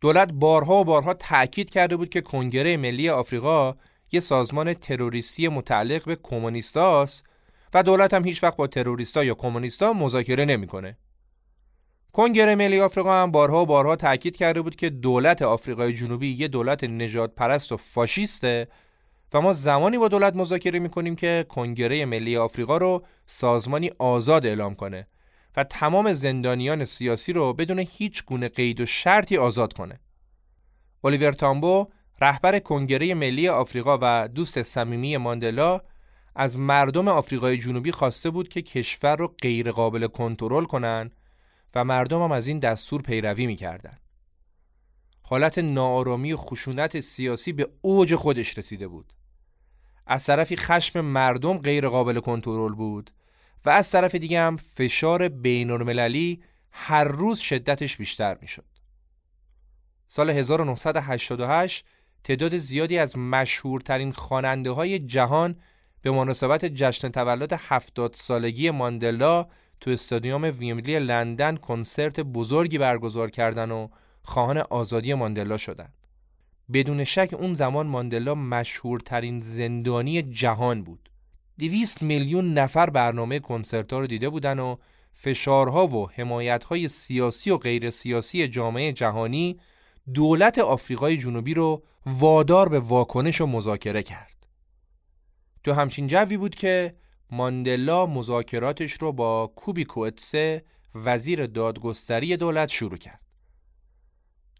دولت 0.00 0.32
بارها 0.32 0.74
و 0.74 0.84
بارها 0.84 1.14
تأکید 1.14 1.70
کرده 1.70 1.96
بود 1.96 2.08
که 2.08 2.20
کنگره 2.20 2.76
ملی 2.76 3.08
آفریقا 3.08 3.74
یه 4.12 4.20
سازمان 4.20 4.74
تروریستی 4.74 5.48
متعلق 5.48 6.04
به 6.04 6.16
کمونیستاست 6.22 7.29
و 7.74 7.82
دولت 7.82 8.14
هم 8.14 8.24
هیچ 8.24 8.42
وقت 8.42 8.56
با 8.56 8.66
تروریستا 8.66 9.24
یا 9.24 9.34
کمونیستا 9.34 9.92
مذاکره 9.92 10.44
نمی‌کنه. 10.44 10.96
کنگره 12.12 12.54
ملی 12.54 12.80
آفریقا 12.80 13.22
هم 13.22 13.30
بارها 13.30 13.62
و 13.62 13.66
بارها 13.66 13.96
تاکید 13.96 14.36
کرده 14.36 14.62
بود 14.62 14.76
که 14.76 14.90
دولت 14.90 15.42
آفریقای 15.42 15.92
جنوبی 15.92 16.28
یه 16.28 16.48
دولت 16.48 16.84
نجات 16.84 17.34
پرست 17.34 17.72
و 17.72 17.76
فاشیسته 17.76 18.68
و 19.32 19.40
ما 19.40 19.52
زمانی 19.52 19.98
با 19.98 20.08
دولت 20.08 20.36
مذاکره 20.36 20.78
می‌کنیم 20.78 21.16
که 21.16 21.46
کنگره 21.48 22.04
ملی 22.04 22.36
آفریقا 22.36 22.76
رو 22.76 23.06
سازمانی 23.26 23.90
آزاد 23.98 24.46
اعلام 24.46 24.74
کنه 24.74 25.06
و 25.56 25.64
تمام 25.64 26.12
زندانیان 26.12 26.84
سیاسی 26.84 27.32
رو 27.32 27.52
بدون 27.52 27.78
هیچ 27.78 28.24
گونه 28.24 28.48
قید 28.48 28.80
و 28.80 28.86
شرطی 28.86 29.36
آزاد 29.36 29.72
کنه. 29.72 30.00
الیور 31.04 31.32
تامبو 31.32 31.86
رهبر 32.20 32.58
کنگره 32.58 33.14
ملی 33.14 33.48
آفریقا 33.48 33.98
و 34.02 34.28
دوست 34.28 34.62
صمیمی 34.62 35.16
ماندلا 35.16 35.80
از 36.40 36.58
مردم 36.58 37.08
آفریقای 37.08 37.56
جنوبی 37.56 37.92
خواسته 37.92 38.30
بود 38.30 38.48
که 38.48 38.62
کشور 38.62 39.16
رو 39.16 39.34
غیر 39.42 39.72
قابل 39.72 40.06
کنترل 40.06 40.64
کنن 40.64 41.10
و 41.74 41.84
مردم 41.84 42.22
هم 42.22 42.32
از 42.32 42.46
این 42.46 42.58
دستور 42.58 43.02
پیروی 43.02 43.46
می‌کردن. 43.46 43.98
حالت 45.22 45.58
ناآرامی 45.58 46.32
و 46.32 46.36
خشونت 46.36 47.00
سیاسی 47.00 47.52
به 47.52 47.68
اوج 47.82 48.14
خودش 48.14 48.58
رسیده 48.58 48.88
بود. 48.88 49.12
از 50.06 50.26
طرفی 50.26 50.56
خشم 50.56 51.00
مردم 51.00 51.58
غیر 51.58 51.88
قابل 51.88 52.20
کنترل 52.20 52.74
بود 52.74 53.10
و 53.64 53.70
از 53.70 53.90
طرف 53.90 54.14
دیگه 54.14 54.40
هم 54.40 54.56
فشار 54.56 55.28
بین 55.28 55.70
هر 56.70 57.04
روز 57.04 57.38
شدتش 57.38 57.96
بیشتر 57.96 58.38
می‌شد. 58.40 58.64
سال 60.06 60.30
1988 60.30 61.84
تعداد 62.24 62.56
زیادی 62.56 62.98
از 62.98 63.18
مشهورترین 63.18 64.12
خواننده 64.12 64.70
های 64.70 64.98
جهان 64.98 65.56
به 66.02 66.10
مناسبت 66.10 66.64
جشن 66.64 67.08
تولد 67.08 67.52
70 67.52 68.14
سالگی 68.14 68.70
ماندلا 68.70 69.46
تو 69.80 69.90
استادیوم 69.90 70.44
ویمبلی 70.58 70.98
لندن 70.98 71.56
کنسرت 71.56 72.20
بزرگی 72.20 72.78
برگزار 72.78 73.30
کردن 73.30 73.70
و 73.70 73.88
خواهان 74.22 74.58
آزادی 74.58 75.14
ماندلا 75.14 75.56
شدند. 75.56 75.94
بدون 76.72 77.04
شک 77.04 77.34
اون 77.38 77.54
زمان 77.54 77.86
ماندلا 77.86 78.34
مشهورترین 78.34 79.40
زندانی 79.40 80.22
جهان 80.22 80.82
بود. 80.82 81.10
دویست 81.58 82.02
میلیون 82.02 82.54
نفر 82.54 82.90
برنامه 82.90 83.38
کنسرت 83.38 83.92
ها 83.92 84.00
رو 84.00 84.06
دیده 84.06 84.28
بودن 84.28 84.58
و 84.58 84.76
فشارها 85.14 85.86
و 85.86 86.10
حمایتهای 86.10 86.88
سیاسی 86.88 87.50
و 87.50 87.56
غیر 87.56 87.90
سیاسی 87.90 88.48
جامعه 88.48 88.92
جهانی 88.92 89.60
دولت 90.14 90.58
آفریقای 90.58 91.16
جنوبی 91.16 91.54
رو 91.54 91.82
وادار 92.06 92.68
به 92.68 92.80
واکنش 92.80 93.40
و 93.40 93.46
مذاکره 93.46 94.02
کرد. 94.02 94.39
تو 95.64 95.72
همچین 95.72 96.06
جوی 96.06 96.36
بود 96.36 96.54
که 96.54 96.94
ماندلا 97.30 98.06
مذاکراتش 98.06 98.92
رو 98.92 99.12
با 99.12 99.52
کوبی 99.56 99.84
کوتسه 99.84 100.64
وزیر 100.94 101.46
دادگستری 101.46 102.36
دولت 102.36 102.68
شروع 102.68 102.96
کرد. 102.96 103.20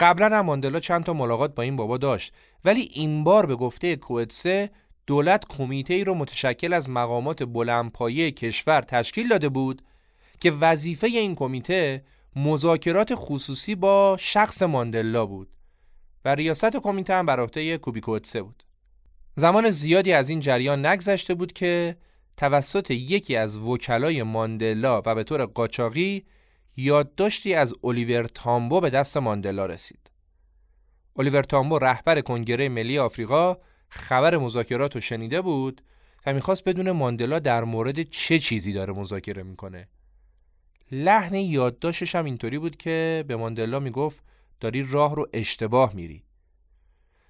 قبلا 0.00 0.38
هم 0.38 0.44
ماندلا 0.44 0.80
چند 0.80 1.04
تا 1.04 1.12
ملاقات 1.12 1.54
با 1.54 1.62
این 1.62 1.76
بابا 1.76 1.98
داشت 1.98 2.32
ولی 2.64 2.80
این 2.92 3.24
بار 3.24 3.46
به 3.46 3.56
گفته 3.56 3.96
کوتسه 3.96 4.70
دولت 5.06 5.44
کمیته 5.48 5.94
ای 5.94 6.04
رو 6.04 6.14
متشکل 6.14 6.72
از 6.72 6.90
مقامات 6.90 7.42
بلندپایه 7.42 8.30
کشور 8.30 8.80
تشکیل 8.80 9.28
داده 9.28 9.48
بود 9.48 9.82
که 10.40 10.50
وظیفه 10.50 11.06
این 11.06 11.34
کمیته 11.34 12.04
مذاکرات 12.36 13.12
خصوصی 13.14 13.74
با 13.74 14.16
شخص 14.20 14.62
ماندلا 14.62 15.26
بود 15.26 15.48
و 16.24 16.34
ریاست 16.34 16.76
کمیته 16.76 17.14
هم 17.14 17.26
بر 17.26 17.40
عهده 17.40 17.78
کوبی 17.78 18.00
کوتسه 18.00 18.42
بود. 18.42 18.62
زمان 19.36 19.70
زیادی 19.70 20.12
از 20.12 20.28
این 20.28 20.40
جریان 20.40 20.86
نگذشته 20.86 21.34
بود 21.34 21.52
که 21.52 21.96
توسط 22.36 22.90
یکی 22.90 23.36
از 23.36 23.56
وکلای 23.58 24.22
ماندلا 24.22 25.02
و 25.06 25.14
به 25.14 25.24
طور 25.24 25.44
قاچاقی 25.44 26.24
یادداشتی 26.76 27.54
از 27.54 27.74
الیور 27.84 28.24
تامبو 28.24 28.80
به 28.80 28.90
دست 28.90 29.16
ماندلا 29.16 29.66
رسید. 29.66 30.10
الیور 31.16 31.42
تامبو 31.42 31.78
رهبر 31.78 32.20
کنگره 32.20 32.68
ملی 32.68 32.98
آفریقا 32.98 33.56
خبر 33.88 34.36
مذاکرات 34.36 34.94
رو 34.94 35.00
شنیده 35.00 35.40
بود 35.40 35.82
و 36.26 36.32
می‌خواست 36.32 36.64
بدون 36.64 36.90
ماندلا 36.90 37.38
در 37.38 37.64
مورد 37.64 38.02
چه 38.02 38.38
چیزی 38.38 38.72
داره 38.72 38.92
مذاکره 38.92 39.42
می‌کنه. 39.42 39.88
لحن 40.92 41.34
یادداشتش 41.34 42.14
هم 42.14 42.24
اینطوری 42.24 42.58
بود 42.58 42.76
که 42.76 43.24
به 43.28 43.36
ماندلا 43.36 43.80
می‌گفت 43.80 44.22
داری 44.60 44.86
راه 44.90 45.14
رو 45.14 45.28
اشتباه 45.32 45.94
میری. 45.94 46.24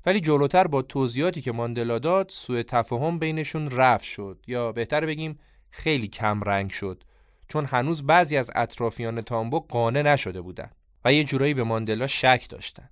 ولی 0.06 0.20
جلوتر 0.20 0.66
با 0.66 0.82
توضیحاتی 0.82 1.40
که 1.40 1.52
ماندلا 1.52 1.98
داد 1.98 2.30
سوء 2.30 2.62
تفاهم 2.62 3.18
بینشون 3.18 3.70
رفت 3.70 4.04
شد 4.04 4.44
یا 4.46 4.72
بهتر 4.72 5.06
بگیم 5.06 5.38
خیلی 5.70 6.08
کم 6.08 6.40
رنگ 6.40 6.70
شد 6.70 7.04
چون 7.48 7.64
هنوز 7.64 8.06
بعضی 8.06 8.36
از 8.36 8.50
اطرافیان 8.54 9.22
تامبو 9.22 9.60
قانع 9.60 10.02
نشده 10.02 10.40
بودند 10.40 10.76
و 11.04 11.12
یه 11.12 11.24
جورایی 11.24 11.54
به 11.54 11.64
ماندلا 11.64 12.06
شک 12.06 12.46
داشتند. 12.48 12.90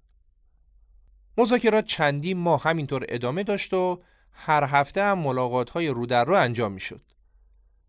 مذاکرات 1.38 1.84
چندی 1.84 2.34
ماه 2.34 2.62
همینطور 2.62 3.06
ادامه 3.09 3.42
داشت 3.42 3.74
و 3.74 4.02
هر 4.32 4.64
هفته 4.64 5.02
هم 5.02 5.18
ملاقات 5.18 5.70
های 5.70 5.88
رو 5.88 6.06
در 6.06 6.24
رو 6.24 6.34
انجام 6.34 6.72
می 6.72 6.80
شد. 6.80 7.02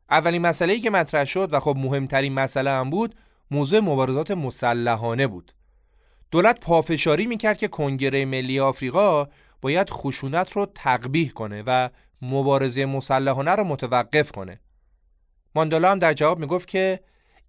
اولین 0.09 0.41
مسئله 0.41 0.80
که 0.80 0.89
مطرح 0.89 1.26
شد 1.26 1.53
و 1.53 1.59
خب 1.59 1.76
مهمترین 1.78 2.34
مسئله 2.34 2.70
هم 2.70 2.89
بود 2.89 3.15
موضوع 3.51 3.80
مبارزات 3.80 4.32
مسلحانه 4.32 5.28
بود. 5.28 5.51
دولت 6.32 6.60
پافشاری 6.60 7.26
می‌کرد 7.26 7.58
که 7.58 7.68
کنگره 7.68 8.26
ملی 8.26 8.60
آفریقا 8.60 9.28
باید 9.62 9.90
خشونت 9.90 10.52
رو 10.52 10.66
تقبیح 10.76 11.30
کنه 11.30 11.64
و 11.66 11.90
مبارزه 12.22 12.86
مسلحانه 12.86 13.52
رو 13.52 13.64
متوقف 13.64 14.32
کنه. 14.32 14.60
ماندالا 15.56 15.92
هم 15.92 16.00
در 16.00 16.14
جواب 16.14 16.40
می‌گفت 16.40 16.68
که 16.68 17.00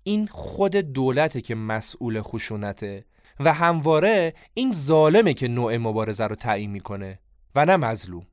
این 0.03 0.27
خود 0.27 0.77
دولته 0.77 1.41
که 1.41 1.55
مسئول 1.55 2.23
خشونته 2.23 3.05
و 3.41 3.53
همواره 3.53 4.35
این 4.55 4.73
ظالمه 4.73 5.35
که 5.35 5.49
نوع 5.49 5.77
مبارزه 5.77 6.27
رو 6.27 6.37
تعیین 6.37 6.71
می‌کنه 6.71 7.19
و 7.55 7.67
نه 7.67 7.77
مظلوم. 7.77 8.27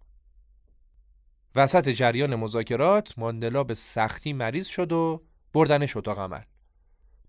وسط 1.56 1.90
جریان 1.90 2.36
مذاکرات 2.36 3.14
ماندلا 3.18 3.64
به 3.64 3.74
سختی 3.74 4.34
مریض 4.34 4.66
شد 4.68 4.92
و 4.92 5.24
بردنش 5.54 5.98
اتاق 5.98 6.20
عمل. 6.20 6.42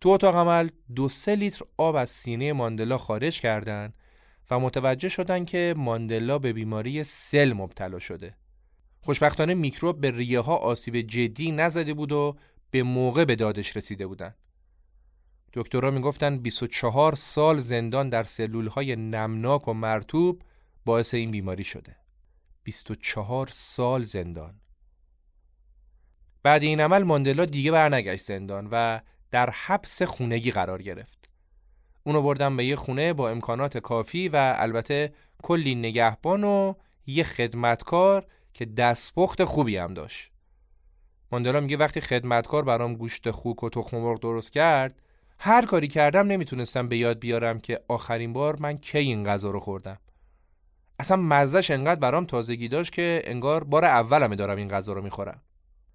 تو 0.00 0.08
اتاق 0.08 0.36
عمل 0.36 0.70
دو 0.94 1.08
سه 1.08 1.34
لیتر 1.34 1.64
آب 1.76 1.94
از 1.94 2.10
سینه 2.10 2.52
ماندلا 2.52 2.98
خارج 2.98 3.40
کردند 3.40 3.94
و 4.50 4.60
متوجه 4.60 5.08
شدند 5.08 5.46
که 5.46 5.74
ماندلا 5.76 6.38
به 6.38 6.52
بیماری 6.52 7.04
سل 7.04 7.52
مبتلا 7.52 7.98
شده. 7.98 8.36
خوشبختانه 9.00 9.54
میکروب 9.54 10.00
به 10.00 10.10
ریه 10.10 10.40
ها 10.40 10.56
آسیب 10.56 11.00
جدی 11.00 11.52
نزده 11.52 11.94
بود 11.94 12.12
و 12.12 12.36
به 12.70 12.82
موقع 12.82 13.24
به 13.24 13.36
دادش 13.36 13.76
رسیده 13.76 14.06
بودند. 14.06 14.36
دکترها 15.52 15.90
می‌گفتن 15.90 16.38
24 16.38 17.14
سال 17.14 17.58
زندان 17.58 18.08
در 18.08 18.24
سلول 18.24 18.66
های 18.66 18.96
نمناک 18.96 19.68
و 19.68 19.72
مرتوب 19.72 20.42
باعث 20.84 21.14
این 21.14 21.30
بیماری 21.30 21.64
شده. 21.64 21.96
24 22.62 23.46
سال 23.46 24.02
زندان. 24.02 24.60
بعد 26.42 26.62
این 26.62 26.80
عمل 26.80 27.02
ماندلا 27.02 27.44
دیگه 27.44 27.70
برنگشت 27.70 28.24
زندان 28.24 28.68
و 28.72 29.00
در 29.30 29.50
حبس 29.50 30.02
خونگی 30.02 30.50
قرار 30.50 30.82
گرفت. 30.82 31.28
اونو 32.04 32.22
بردم 32.22 32.56
به 32.56 32.64
یه 32.64 32.76
خونه 32.76 33.12
با 33.12 33.30
امکانات 33.30 33.78
کافی 33.78 34.28
و 34.28 34.54
البته 34.56 35.12
کلی 35.42 35.74
نگهبان 35.74 36.44
و 36.44 36.74
یه 37.06 37.24
خدمتکار 37.24 38.26
که 38.52 38.64
دستپخت 38.64 39.44
خوبی 39.44 39.76
هم 39.76 39.94
داشت. 39.94 40.30
ماندلا 41.32 41.60
میگه 41.60 41.76
وقتی 41.76 42.00
خدمتکار 42.00 42.64
برام 42.64 42.94
گوشت 42.94 43.30
خوک 43.30 43.62
و 43.62 43.68
تخم 43.68 43.96
مرغ 43.96 44.20
درست 44.20 44.52
کرد 44.52 45.02
هر 45.38 45.66
کاری 45.66 45.88
کردم 45.88 46.26
نمی‌تونستم 46.26 46.88
به 46.88 46.96
یاد 46.96 47.18
بیارم 47.18 47.60
که 47.60 47.80
آخرین 47.88 48.32
بار 48.32 48.56
من 48.60 48.78
کی 48.78 48.98
این 48.98 49.24
غذا 49.24 49.50
رو 49.50 49.60
خوردم. 49.60 49.98
اصلا 50.98 51.16
مزدش 51.16 51.70
انقدر 51.70 52.00
برام 52.00 52.24
تازگی 52.24 52.68
داشت 52.68 52.92
که 52.92 53.22
انگار 53.24 53.64
بار 53.64 53.84
اولمه 53.84 54.36
دارم 54.36 54.56
این 54.56 54.68
غذا 54.68 54.92
رو 54.92 55.02
می‌خورم. 55.02 55.42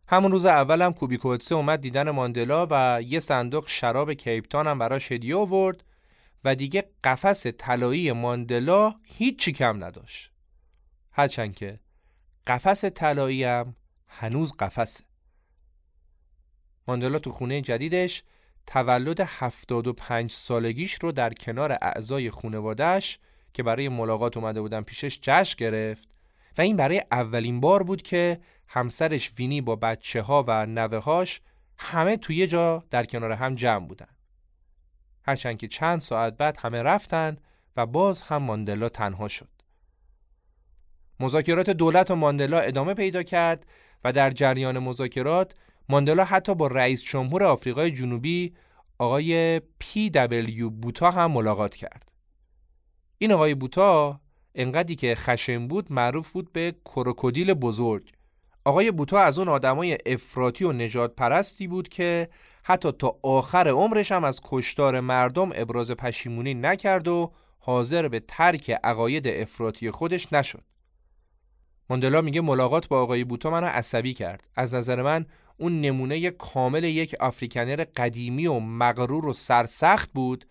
همون 0.08 0.32
روز 0.32 0.46
اولم 0.46 0.94
کوبی 0.94 1.18
کوتسه 1.18 1.56
اومد 1.56 1.82
دیدن 1.82 2.10
ماندلا 2.10 2.68
و 2.72 3.02
یه 3.02 3.20
صندوق 3.20 3.68
شراب 3.68 4.14
کیپتان 4.14 4.68
هم 4.68 4.80
براش 4.80 5.12
هدیه 5.12 5.36
آورد 5.36 5.84
و 6.44 6.56
دیگه 6.56 6.84
قفس 7.04 7.48
طلایی 7.48 8.12
ماندلا 8.12 8.94
هیچی 9.04 9.52
کم 9.52 9.84
نداشت. 9.84 10.32
هرچند 11.12 11.56
که 11.56 11.80
قفس 12.48 12.86
طلایی 12.86 13.44
هم 13.44 13.76
هنوز 14.08 14.54
قفسه. 14.60 15.04
ماندلا 16.88 17.20
تو 17.20 17.32
خونه 17.32 17.62
جدیدش 17.62 18.24
تولد 18.68 19.20
75 19.20 20.32
سالگیش 20.32 20.94
رو 20.94 21.12
در 21.12 21.34
کنار 21.34 21.72
اعضای 21.72 22.30
خونوادش 22.30 23.20
که 23.54 23.64
برای 23.64 23.90
ملاقات 23.90 24.38
اومده 24.38 24.62
بودن 24.62 24.82
پیشش 24.82 25.20
جشن 25.22 25.56
گرفت 25.58 26.13
و 26.58 26.62
این 26.62 26.76
برای 26.76 27.04
اولین 27.12 27.60
بار 27.60 27.84
بود 27.84 28.02
که 28.02 28.40
همسرش 28.68 29.32
وینی 29.38 29.62
با 29.62 29.76
بچه 29.76 30.22
ها 30.22 30.46
و 30.48 30.66
نوه 30.66 30.98
هاش 30.98 31.42
همه 31.78 32.18
توی 32.18 32.48
جا 32.48 32.84
در 32.90 33.06
کنار 33.06 33.32
هم 33.32 33.56
جمع 33.56 33.88
بودن. 33.88 34.08
هرچند 35.24 35.58
که 35.58 35.68
چند 35.68 36.02
ساعت 36.02 36.38
بعد 36.38 36.58
همه 36.60 36.84
رفتن 36.84 37.38
و 37.78 37.86
باز 37.86 38.22
هم 38.22 38.44
ماندلا 38.44 38.90
تنها 38.90 39.28
شد. 39.28 39.50
مذاکرات 41.20 41.70
دولت 41.70 42.12
و 42.12 42.16
ماندلا 42.16 42.60
ادامه 42.60 42.94
پیدا 42.94 43.24
کرد 43.24 43.66
و 44.04 44.14
در 44.14 44.32
جریان 44.32 44.80
مذاکرات 44.80 45.56
ماندلا 45.90 46.24
حتی 46.24 46.56
با 46.56 46.68
رئیس 46.68 47.04
جمهور 47.04 47.44
آفریقای 47.44 47.92
جنوبی 47.92 48.56
آقای 48.98 49.62
پی 49.80 50.10
دبلیو 50.10 50.70
بوتا 50.70 51.12
هم 51.12 51.32
ملاقات 51.32 51.76
کرد. 51.76 52.12
این 53.18 53.32
آقای 53.32 53.56
بوتا 53.56 54.20
انقدری 54.56 54.96
که 54.96 55.16
خشم 55.16 55.68
بود 55.68 55.92
معروف 55.92 56.32
بود 56.32 56.54
به 56.54 56.76
کروکودیل 56.86 57.54
بزرگ 57.54 58.10
آقای 58.66 58.92
بوتا 58.92 59.20
از 59.20 59.40
اون 59.40 59.48
آدمای 59.48 59.98
افراطی 60.06 60.64
و 60.64 60.72
نجات 60.72 61.16
پرستی 61.16 61.68
بود 61.68 61.90
که 61.90 62.30
حتی 62.64 62.92
تا 62.92 63.20
آخر 63.24 63.68
عمرش 63.68 64.12
هم 64.12 64.24
از 64.24 64.42
کشتار 64.44 65.00
مردم 65.00 65.50
ابراز 65.54 65.92
پشیمونی 65.92 66.54
نکرد 66.54 67.08
و 67.08 67.32
حاضر 67.60 68.08
به 68.08 68.20
ترک 68.20 68.72
عقاید 68.84 69.28
افراطی 69.28 69.92
خودش 69.92 70.34
نشد. 70.34 70.64
ماندلا 71.90 72.22
میگه 72.22 72.42
ملاقات 72.42 72.88
با 72.88 73.02
آقای 73.02 73.24
بوتا 73.24 73.50
منو 73.50 73.66
عصبی 73.66 74.14
کرد 74.14 74.48
از 74.56 74.74
نظر 74.74 75.02
من 75.02 75.26
اون 75.58 75.82
نمونه 75.82 76.32
کامل 76.32 76.84
یک 76.84 77.16
آفریکنر 77.20 77.86
قدیمی 77.96 78.48
و 78.48 78.60
مغرور 78.60 79.26
و 79.26 79.34
سرسخت 79.34 80.12
بود 80.14 80.46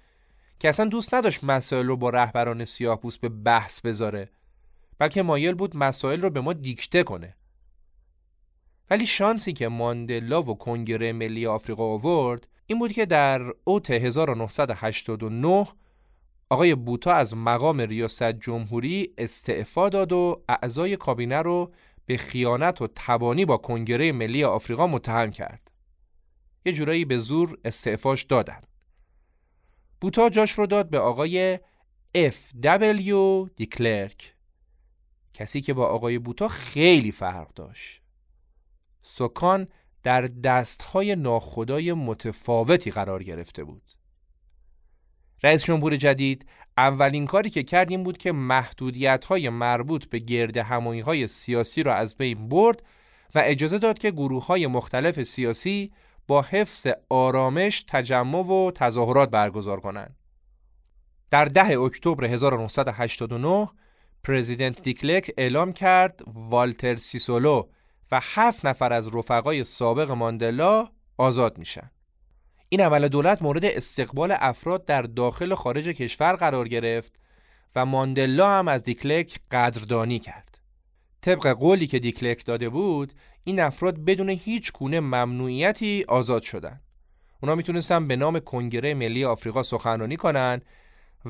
که 0.63 0.69
اصلا 0.69 0.87
دوست 0.87 1.15
نداشت 1.15 1.45
مسائل 1.45 1.87
رو 1.87 1.97
با 1.97 2.11
رهبران 2.11 2.65
سیاه 2.65 3.01
به 3.21 3.29
بحث 3.29 3.81
بذاره 3.81 4.29
بلکه 4.99 5.23
مایل 5.23 5.55
بود 5.55 5.77
مسائل 5.77 6.21
رو 6.21 6.31
به 6.31 6.41
ما 6.41 6.53
دیکته 6.53 7.03
کنه 7.03 7.37
ولی 8.91 9.07
شانسی 9.07 9.53
که 9.53 9.69
ماندلا 9.69 10.43
و 10.43 10.59
کنگره 10.59 11.13
ملی 11.13 11.47
آفریقا 11.47 11.85
آورد 11.85 12.47
این 12.67 12.79
بود 12.79 12.93
که 12.93 13.07
در 13.07 13.43
اوت 13.65 13.91
1989 13.91 15.67
آقای 16.51 16.75
بوتا 16.75 17.13
از 17.13 17.37
مقام 17.37 17.81
ریاست 17.81 18.33
جمهوری 18.33 19.15
استعفا 19.19 19.89
داد 19.89 20.13
و 20.13 20.43
اعضای 20.49 20.97
کابینه 20.97 21.39
رو 21.39 21.73
به 22.07 22.17
خیانت 22.17 22.83
و 22.83 22.89
تبانی 22.97 23.45
با 23.45 23.57
کنگره 23.57 24.13
ملی 24.13 24.45
آفریقا 24.45 24.87
متهم 24.87 25.31
کرد. 25.31 25.71
یه 26.67 26.73
جورایی 26.73 27.05
به 27.05 27.19
زور 27.19 27.59
استعفاش 27.65 28.23
دادن. 28.23 28.61
بوتا 30.03 30.29
جاش 30.29 30.53
رو 30.53 30.67
داد 30.67 30.91
به 30.91 30.99
آقای 30.99 31.59
F.W. 32.17 33.15
دیکلرک 33.57 34.35
کسی 35.35 35.61
که 35.61 35.75
با 35.75 35.87
آقای 35.87 36.19
بوتا 36.19 36.49
خیلی 36.49 37.13
فرق 37.13 37.55
داشت. 37.55 38.03
سکان 39.03 39.69
در 40.03 40.23
دستهای 40.23 41.17
ناخدای 41.17 41.93
متفاوتی 41.93 42.91
قرار 42.91 43.23
گرفته 43.23 43.65
بود. 43.65 43.83
رئیس 45.43 45.65
جمهور 45.65 45.97
جدید 45.97 46.47
اولین 46.77 47.27
کاری 47.27 47.51
که 47.51 47.63
کرد 47.63 47.91
این 47.91 48.03
بود 48.03 48.19
که 48.19 48.33
محدودیت 48.33 49.25
های 49.25 49.49
مربوط 49.49 50.05
به 50.05 50.19
گرد 50.19 50.57
همایی 50.57 51.01
های 51.01 51.27
سیاسی 51.27 51.83
را 51.83 51.95
از 51.95 52.17
بین 52.17 52.49
برد 52.49 52.83
و 53.35 53.43
اجازه 53.45 53.79
داد 53.79 53.99
که 53.99 54.11
گروه 54.11 54.47
های 54.47 54.67
مختلف 54.67 55.23
سیاسی 55.23 55.93
با 56.27 56.43
حفظ 56.43 56.87
آرامش 57.11 57.85
تجمع 57.89 58.39
و 58.39 58.71
تظاهرات 58.71 59.31
برگزار 59.31 59.81
کنند. 59.81 60.17
در 61.31 61.45
ده 61.45 61.81
اکتبر 61.81 62.25
1989 62.25 63.69
پرزیدنت 64.25 64.83
دیکلک 64.83 65.31
اعلام 65.39 65.73
کرد 65.73 66.21
والتر 66.27 66.97
سیسولو 66.97 67.69
و 68.13 68.21
هفت 68.23 68.67
نفر 68.67 68.93
از 68.93 69.15
رفقای 69.15 69.65
سابق 69.65 70.11
ماندلا 70.11 70.89
آزاد 71.19 71.59
میشن. 71.59 71.91
این 72.69 72.81
عمل 72.81 73.09
دولت 73.09 73.43
مورد 73.43 73.65
استقبال 73.65 74.35
افراد 74.39 74.85
در 74.85 75.03
داخل 75.03 75.53
و 75.53 75.57
خارج 75.57 75.89
کشور 75.89 76.37
قرار 76.37 76.69
گرفت 76.69 77.13
و 77.77 77.87
ماندلا 77.87 78.59
هم 78.59 78.69
از 78.69 78.85
دیکلک 78.85 79.41
قدردانی 79.51 80.19
کرد. 80.19 80.61
طبق 81.21 81.47
قولی 81.47 81.87
که 81.87 81.99
دیکلک 81.99 82.45
داده 82.45 82.69
بود 82.69 83.13
این 83.45 83.61
افراد 83.61 83.99
بدون 83.99 84.29
هیچ 84.29 84.73
گونه 84.73 85.01
ممنوعیتی 85.01 86.05
آزاد 86.09 86.43
شدند. 86.43 86.83
اونا 87.43 87.55
می‌تونستن 87.55 88.09
به 88.09 88.17
نام 88.17 88.41
کنگره 88.41 88.95
ملی 88.95 89.25
آفریقا 89.25 89.63
سخنرانی 89.63 90.17
کنن 90.17 90.61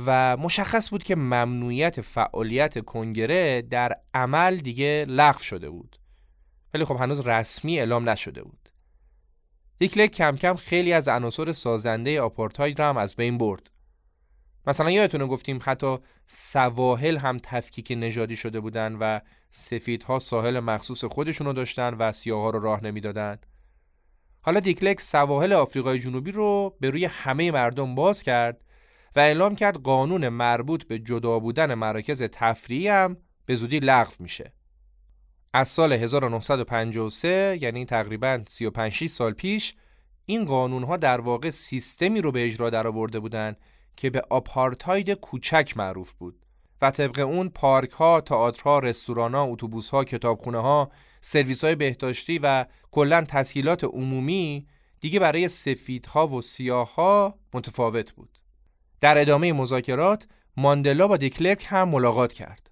و 0.07 0.37
مشخص 0.37 0.91
بود 0.91 1.05
که 1.05 1.17
ممنوعیت 1.17 2.01
فعالیت 2.01 2.85
کنگره 2.85 3.63
در 3.63 3.97
عمل 4.15 4.57
دیگه 4.57 5.05
لغو 5.09 5.43
شده 5.43 5.71
بود. 5.71 5.99
ولی 6.75 6.85
خب 6.85 6.97
هنوز 6.97 7.21
رسمی 7.21 7.79
اعلام 7.79 8.09
نشده 8.09 8.43
بود. 8.43 8.69
دیکلک 9.79 10.11
کم 10.11 10.37
کم 10.37 10.55
خیلی 10.55 10.93
از 10.93 11.09
عناصر 11.09 11.53
سازنده 11.53 12.21
آپارتاید 12.21 12.79
را 12.79 12.89
هم 12.89 12.97
از 12.97 13.17
بین 13.17 13.39
برد. 13.39 13.71
مثلا 14.67 14.91
یادتونه 14.91 15.27
گفتیم 15.27 15.59
حتی 15.63 15.97
سواحل 16.27 17.17
هم 17.17 17.39
تفکیک 17.43 17.93
نژادی 17.97 18.37
شده 18.37 18.61
بودن 18.61 18.95
و 18.95 19.21
سفیدها 19.51 20.19
ساحل 20.19 20.61
مخصوص 20.61 21.05
خودشونو 21.05 21.53
داشتن 21.53 21.95
و 21.95 22.13
سیاها 22.13 22.51
رو 22.51 22.61
راه 22.61 22.85
نمی‌دادن. 22.85 23.39
حالا 24.41 24.61
دیکلک 24.61 25.01
سواحل 25.01 25.53
آفریقای 25.53 25.99
جنوبی 25.99 26.33
رو 26.33 26.77
به 26.81 26.91
روی 26.91 27.05
همه 27.05 27.51
مردم 27.51 27.95
باز 27.95 28.23
کرد 28.23 28.65
و 29.17 29.21
اعلام 29.21 29.57
کرد 29.57 29.77
قانون 29.77 30.29
مربوط 30.29 30.85
به 30.85 30.99
جدا 30.99 31.39
بودن 31.39 31.75
مراکز 31.75 32.23
تفریحی 32.23 32.89
هم 32.89 33.17
به 33.47 33.55
زودی 33.55 33.79
لغو 33.79 34.13
میشه. 34.19 34.53
از 35.55 35.69
سال 35.69 35.93
1953 35.93 37.59
یعنی 37.61 37.85
تقریبا 37.85 38.43
35 38.49 39.07
سال 39.07 39.33
پیش 39.33 39.75
این 40.27 40.45
قانون 40.45 40.83
ها 40.83 40.97
در 40.97 41.21
واقع 41.21 41.51
سیستمی 41.51 42.21
رو 42.21 42.33
به 42.33 42.45
اجرا 42.45 42.71
درآورده 42.71 43.21
بودند 43.21 43.57
که 43.97 44.11
به 44.11 44.23
آپارتاید 44.31 45.11
کوچک 45.11 45.73
معروف 45.77 46.13
بود 46.13 46.47
و 46.83 46.91
طبق 46.91 47.19
اون 47.19 47.49
پارک 47.49 47.91
ها، 47.91 48.21
تئاترها، 48.21 48.79
رستوران 48.79 49.35
ها، 49.35 49.45
اتوبوس 49.45 49.91
ها، 49.91 50.05
کتابخونه 50.05 50.59
ها، 50.59 50.91
سرویس 51.21 51.65
های 51.65 51.75
بهداشتی 51.75 52.39
و 52.39 52.67
کلا 52.91 53.25
تسهیلات 53.29 53.85
عمومی 53.85 54.67
دیگه 55.01 55.21
برای 55.21 55.49
سفیدها 55.49 56.29
و 56.29 56.41
سیاهها 56.41 57.39
متفاوت 57.55 58.13
بود. 58.13 58.39
در 59.01 59.19
ادامه 59.19 59.53
مذاکرات 59.53 60.27
ماندلا 60.57 61.09
با 61.09 61.17
دیکلرک 61.17 61.67
هم 61.69 61.89
ملاقات 61.89 62.33
کرد. 62.33 62.71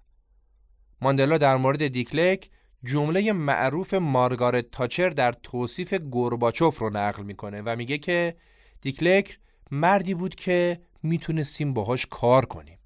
ماندلا 1.01 1.37
در 1.37 1.57
مورد 1.57 1.87
دیکلرک 1.87 2.49
جمله 2.83 3.33
معروف 3.33 3.93
مارگارت 3.93 4.71
تاچر 4.71 5.09
در 5.09 5.31
توصیف 5.31 5.93
گورباچوف 5.93 6.79
رو 6.79 6.89
نقل 6.89 7.23
می‌کنه 7.23 7.61
و 7.65 7.75
میگه 7.75 7.97
که 7.97 8.35
دیکلک 8.81 9.39
مردی 9.71 10.13
بود 10.13 10.35
که 10.35 10.79
می‌تونستیم 11.03 11.73
باهاش 11.73 12.05
کار 12.05 12.45
کنیم. 12.45 12.77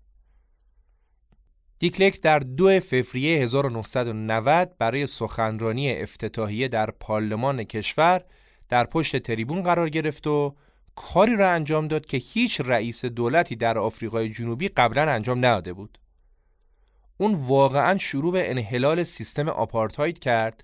دیکلک 1.79 2.21
در 2.21 2.39
دو 2.39 2.79
فوریه 2.79 3.43
1990 3.43 4.77
برای 4.77 5.07
سخنرانی 5.07 5.91
افتتاحیه 5.91 6.67
در 6.67 6.91
پارلمان 6.91 7.63
کشور 7.63 8.21
در 8.69 8.83
پشت 8.83 9.17
تریبون 9.17 9.63
قرار 9.63 9.89
گرفت 9.89 10.27
و 10.27 10.55
کاری 10.95 11.35
را 11.35 11.51
انجام 11.51 11.87
داد 11.87 12.05
که 12.05 12.17
هیچ 12.17 12.61
رئیس 12.61 13.05
دولتی 13.05 13.55
در 13.55 13.77
آفریقای 13.77 14.29
جنوبی 14.29 14.67
قبلا 14.67 15.11
انجام 15.11 15.37
نداده 15.37 15.73
بود. 15.73 15.99
اون 17.17 17.33
واقعا 17.33 17.97
شروع 17.97 18.31
به 18.31 18.51
انحلال 18.51 19.03
سیستم 19.03 19.49
آپارتاید 19.49 20.19
کرد 20.19 20.63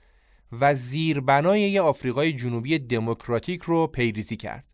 و 0.51 0.73
زیربنای 0.73 1.79
آفریقای 1.79 2.33
جنوبی 2.33 2.79
دموکراتیک 2.79 3.61
رو 3.61 3.87
پیریزی 3.87 4.35
کرد 4.35 4.67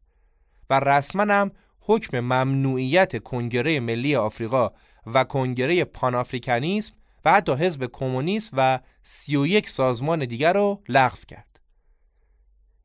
و 0.69 0.79
رسما 0.79 1.23
هم 1.23 1.51
حکم 1.87 2.19
ممنوعیت 2.19 3.23
کنگره 3.23 3.79
ملی 3.79 4.15
آفریقا 4.15 4.71
و 5.05 5.23
کنگره 5.23 5.83
پانافریکانیسم 5.83 6.93
و 7.25 7.31
حتی 7.31 7.53
حزب 7.53 7.89
کمونیست 7.93 8.51
و 8.53 8.79
31 9.03 9.69
سازمان 9.69 10.25
دیگر 10.25 10.53
رو 10.53 10.83
لغو 10.89 11.17
کرد. 11.27 11.59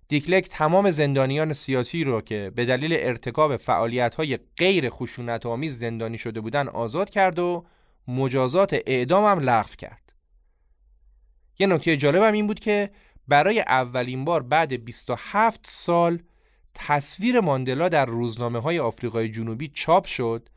دیکلک 0.08 0.48
تمام 0.48 0.90
زندانیان 0.90 1.52
سیاسی 1.52 2.04
رو 2.04 2.20
که 2.20 2.52
به 2.54 2.64
دلیل 2.64 2.96
ارتکاب 2.98 3.56
فعالیت‌های 3.56 4.38
غیر 4.56 4.90
خشونت 4.90 5.46
آمیز 5.46 5.78
زندانی 5.78 6.18
شده 6.18 6.40
بودن 6.40 6.68
آزاد 6.68 7.10
کرد 7.10 7.38
و 7.38 7.64
مجازات 8.08 8.76
اعدام 8.86 9.24
هم 9.24 9.38
لغو 9.38 9.74
کرد 9.78 10.12
یه 11.58 11.66
نکته 11.66 11.96
جالب 11.96 12.22
هم 12.22 12.32
این 12.32 12.46
بود 12.46 12.60
که 12.60 12.90
برای 13.28 13.60
اولین 13.60 14.24
بار 14.24 14.42
بعد 14.42 14.84
27 14.84 15.60
سال 15.64 16.22
تصویر 16.74 17.40
ماندلا 17.40 17.88
در 17.88 18.06
روزنامه 18.06 18.58
های 18.58 18.78
آفریقای 18.78 19.28
جنوبی 19.28 19.68
چاپ 19.68 20.06
شد 20.06 20.48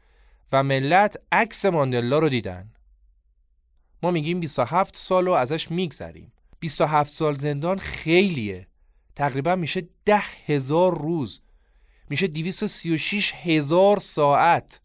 و 0.52 0.64
ملت 0.64 1.18
عکس 1.32 1.66
ماندلا 1.66 2.20
رو 2.20 2.30
دیدن. 2.30 2.72
ما 4.04 4.12
میگیم 4.12 4.40
27 4.40 4.98
سال 4.98 5.26
رو 5.26 5.32
ازش 5.32 5.72
میگذریم. 5.72 6.32
27 6.60 7.10
سال 7.14 7.36
زندان 7.36 7.80
خیلیه. 7.80 8.68
تقریبا 9.16 9.56
میشه 9.56 9.90
ده 10.06 10.24
هزار 10.46 10.98
روز. 11.00 11.42
میشه 12.10 12.28
236 12.28 13.34
هزار 13.34 14.00
ساعت. 14.00 14.82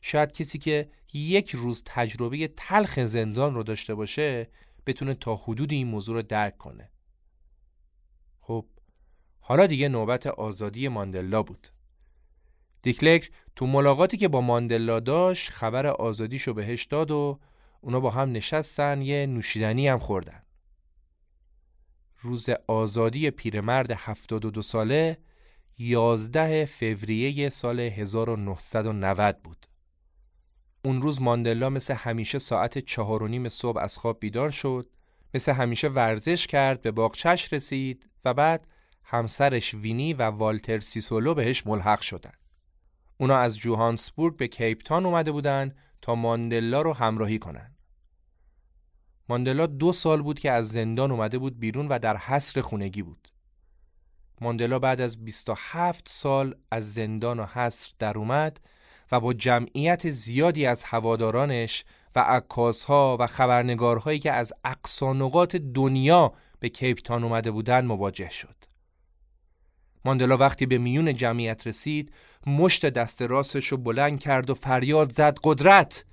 شاید 0.00 0.32
کسی 0.32 0.58
که 0.58 0.90
یک 1.12 1.50
روز 1.50 1.82
تجربه 1.84 2.48
تلخ 2.56 3.00
زندان 3.00 3.54
رو 3.54 3.62
داشته 3.62 3.94
باشه 3.94 4.50
بتونه 4.86 5.14
تا 5.14 5.36
حدود 5.36 5.72
این 5.72 5.86
موضوع 5.86 6.14
رو 6.14 6.22
درک 6.22 6.58
کنه. 6.58 6.90
خب 8.40 8.66
حالا 9.48 9.66
دیگه 9.66 9.88
نوبت 9.88 10.26
آزادی 10.26 10.88
ماندلا 10.88 11.42
بود. 11.42 11.68
دیکلک 12.82 13.30
تو 13.56 13.66
ملاقاتی 13.66 14.16
که 14.16 14.28
با 14.28 14.40
ماندلا 14.40 15.00
داشت 15.00 15.50
خبر 15.50 15.86
آزادیشو 15.86 16.54
بهش 16.54 16.84
داد 16.84 17.10
و 17.10 17.38
اونا 17.80 18.00
با 18.00 18.10
هم 18.10 18.32
نشستن 18.32 19.02
یه 19.02 19.26
نوشیدنی 19.26 19.88
هم 19.88 19.98
خوردن. 19.98 20.42
روز 22.20 22.48
آزادی 22.66 23.30
پیرمرد 23.30 23.90
72 23.90 24.62
ساله 24.62 25.18
11 25.78 26.64
فوریه 26.64 27.48
سال 27.48 27.80
1990 27.80 29.42
بود. 29.42 29.66
اون 30.84 31.02
روز 31.02 31.22
ماندلا 31.22 31.70
مثل 31.70 31.94
همیشه 31.94 32.38
ساعت 32.38 32.78
چهار 32.78 33.22
و 33.22 33.28
نیم 33.28 33.48
صبح 33.48 33.78
از 33.78 33.98
خواب 33.98 34.20
بیدار 34.20 34.50
شد 34.50 34.90
مثل 35.34 35.52
همیشه 35.52 35.88
ورزش 35.88 36.46
کرد 36.46 36.82
به 36.82 36.90
باغچش 36.90 37.52
رسید 37.52 38.08
و 38.24 38.34
بعد 38.34 38.66
همسرش 39.08 39.74
وینی 39.74 40.14
و 40.14 40.22
والتر 40.22 40.80
سیسولو 40.80 41.34
بهش 41.34 41.66
ملحق 41.66 42.00
شدن 42.00 42.32
اونا 43.18 43.36
از 43.36 43.58
جوهانسبورگ 43.58 44.36
به 44.36 44.48
کیپتان 44.48 45.06
اومده 45.06 45.32
بودن 45.32 45.74
تا 46.02 46.14
ماندلا 46.14 46.82
رو 46.82 46.92
همراهی 46.92 47.38
کنن 47.38 47.76
ماندلا 49.28 49.66
دو 49.66 49.92
سال 49.92 50.22
بود 50.22 50.38
که 50.38 50.50
از 50.50 50.68
زندان 50.68 51.10
اومده 51.10 51.38
بود 51.38 51.60
بیرون 51.60 51.88
و 51.88 51.98
در 51.98 52.16
حصر 52.16 52.60
خونگی 52.60 53.02
بود. 53.02 53.28
ماندلا 54.40 54.78
بعد 54.78 55.00
از 55.00 55.24
27 55.24 56.08
سال 56.08 56.54
از 56.70 56.94
زندان 56.94 57.40
و 57.40 57.46
حصر 57.46 57.92
در 57.98 58.18
اومد 58.18 58.60
و 59.12 59.20
با 59.20 59.32
جمعیت 59.32 60.10
زیادی 60.10 60.66
از 60.66 60.84
هوادارانش 60.84 61.84
و 62.14 62.20
عکاسها 62.20 63.16
و 63.20 63.26
خبرنگارهایی 63.26 64.18
که 64.18 64.32
از 64.32 64.52
اقصانقات 64.64 65.56
دنیا 65.56 66.32
به 66.60 66.68
کیپتان 66.68 67.24
اومده 67.24 67.50
بودن 67.50 67.84
مواجه 67.84 68.30
شد. 68.30 68.65
ماندلا 70.06 70.36
وقتی 70.36 70.66
به 70.66 70.78
میون 70.78 71.14
جمعیت 71.14 71.66
رسید 71.66 72.12
مشت 72.46 72.86
دست 72.86 73.22
راستش 73.22 73.66
رو 73.66 73.76
بلند 73.76 74.20
کرد 74.20 74.50
و 74.50 74.54
فریاد 74.54 75.12
زد 75.12 75.38
قدرت! 75.44 76.04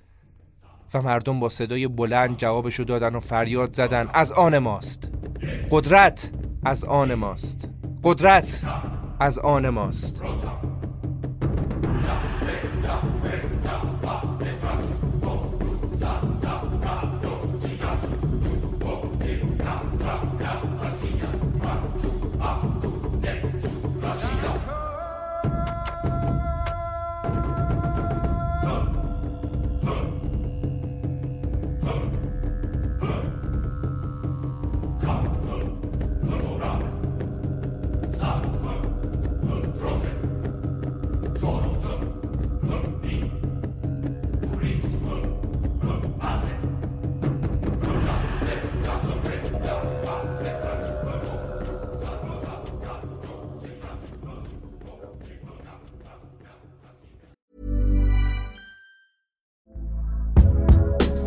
و 0.94 1.02
مردم 1.02 1.40
با 1.40 1.50
صدای 1.50 1.88
بلند 1.88 2.38
جوابشو 2.38 2.84
دادن 2.84 3.16
و 3.16 3.20
فریاد 3.20 3.74
زدن 3.76 4.10
از 4.14 4.32
آن 4.32 4.58
ماست. 4.58 5.10
قدرت! 5.72 6.32
از 6.66 6.86
آن 6.86 7.14
ماست. 7.14 7.70
قدرت! 8.04 8.62
از 9.20 9.40
آن 9.40 9.70
ماست. 9.70 10.22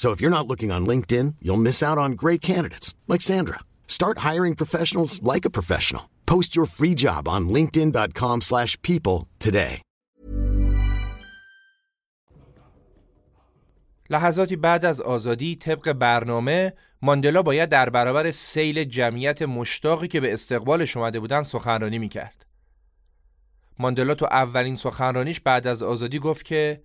So 0.00 0.06
if 0.14 0.18
you're 0.22 0.36
not 0.38 0.48
looking 0.50 0.70
on 0.76 0.82
LinkedIn, 0.92 1.28
you'll 1.44 1.66
miss 1.68 1.78
out 1.88 1.98
on 2.04 2.10
great 2.24 2.40
candidates 2.50 2.94
like 3.12 3.22
Sandra. 3.30 3.58
Start 3.98 4.16
hiring 4.28 4.54
professionals 4.62 5.10
like 5.32 5.44
a 5.44 5.54
professional. 5.58 6.04
Post 6.32 6.50
your 6.56 6.68
free 6.78 6.94
job 7.04 7.22
on 7.34 7.42
linkedin.com/people 7.56 9.18
today. 9.46 9.74
لحظاتی 14.10 14.56
بعد 14.56 14.84
از 14.84 15.00
آزادی 15.00 15.56
طبق 15.56 15.92
برنامه 15.92 16.72
ماندلا 17.02 17.42
باید 17.42 17.68
در 17.68 17.90
برابر 17.90 18.30
سیل 18.30 18.84
جمعیت 18.84 19.42
مشتاقی 19.42 20.08
که 20.08 20.20
به 20.20 20.32
استقبالش 20.32 20.96
اومده 20.96 21.20
بودن 21.20 21.42
سخنرانی 21.42 21.98
می‌کرد. 21.98 22.46
ماندلا 23.78 24.14
تو 24.14 24.26
اولین 24.26 24.74
سخنرانیش 24.74 25.40
بعد 25.40 25.66
از 25.66 25.82
آزادی 25.82 26.18
گفت 26.18 26.44
که 26.44 26.82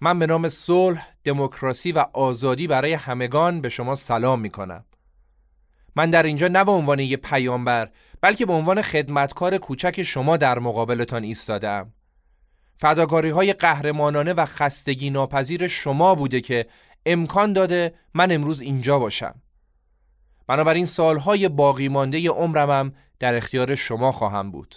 من 0.00 0.18
به 0.18 0.26
نام 0.26 0.48
صلح، 0.48 1.08
دموکراسی 1.24 1.92
و 1.92 2.04
آزادی 2.12 2.66
برای 2.66 2.92
همگان 2.92 3.60
به 3.60 3.68
شما 3.68 3.94
سلام 3.94 4.40
می 4.40 4.50
کنم. 4.50 4.84
من 5.96 6.10
در 6.10 6.22
اینجا 6.22 6.48
نه 6.48 6.64
به 6.64 6.70
عنوان 6.72 6.98
یه 6.98 7.16
پیامبر 7.16 7.90
بلکه 8.20 8.46
به 8.46 8.52
عنوان 8.52 8.82
خدمتکار 8.82 9.58
کوچک 9.58 10.02
شما 10.02 10.36
در 10.36 10.58
مقابلتان 10.58 11.24
ایستادم. 11.24 11.92
فداکاری 12.76 13.30
های 13.30 13.52
قهرمانانه 13.52 14.32
و 14.32 14.46
خستگی 14.46 15.10
ناپذیر 15.10 15.68
شما 15.68 16.14
بوده 16.14 16.40
که 16.40 16.66
امکان 17.06 17.52
داده 17.52 17.94
من 18.14 18.32
امروز 18.32 18.60
اینجا 18.60 18.98
باشم. 18.98 19.34
بنابراین 20.46 20.86
سالهای 20.86 21.48
باقی 21.48 21.88
مانده 21.88 22.30
عمرمم 22.30 22.92
در 23.18 23.34
اختیار 23.34 23.74
شما 23.74 24.12
خواهم 24.12 24.50
بود. 24.50 24.76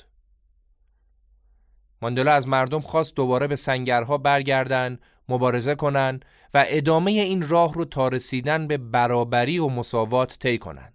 ماندلا 2.02 2.34
از 2.34 2.48
مردم 2.48 2.82
خواست 2.82 3.16
دوباره 3.16 3.48
به 3.48 3.56
سنگرها 3.56 4.18
برگردن، 4.18 5.00
مبارزه 5.30 5.76
کنن 5.76 6.20
و 6.54 6.66
ادامه 6.68 7.12
این 7.12 7.48
راه 7.48 7.74
رو 7.74 7.86
تا 7.86 8.08
رسیدن 8.08 8.68
به 8.68 8.78
برابری 8.78 9.60
و 9.60 9.68
مساوات 9.68 10.40
طی 10.40 10.58
کنن. 10.58 10.94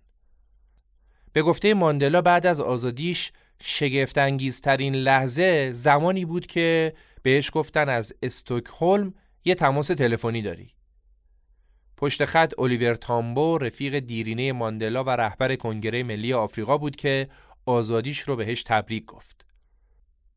به 1.32 1.42
گفته 1.42 1.74
ماندلا 1.74 2.22
بعد 2.22 2.46
از 2.46 2.60
آزادیش 2.60 3.32
شگفتانگیزترین 3.62 4.94
لحظه 4.94 5.70
زمانی 5.70 6.24
بود 6.24 6.46
که 6.46 6.94
بهش 7.22 7.50
گفتن 7.52 7.88
از 7.88 8.12
استوکهلم 8.22 9.14
یه 9.44 9.54
تماس 9.54 9.86
تلفنی 9.86 10.42
داری. 10.42 10.70
پشت 11.96 12.24
خط 12.24 12.52
الیور 12.58 12.94
تامبو 12.94 13.58
رفیق 13.58 13.98
دیرینه 13.98 14.52
ماندلا 14.52 15.04
و 15.04 15.10
رهبر 15.10 15.56
کنگره 15.56 16.02
ملی 16.02 16.32
آفریقا 16.32 16.78
بود 16.78 16.96
که 16.96 17.28
آزادیش 17.66 18.20
رو 18.20 18.36
بهش 18.36 18.62
تبریک 18.62 19.04
گفت. 19.04 19.44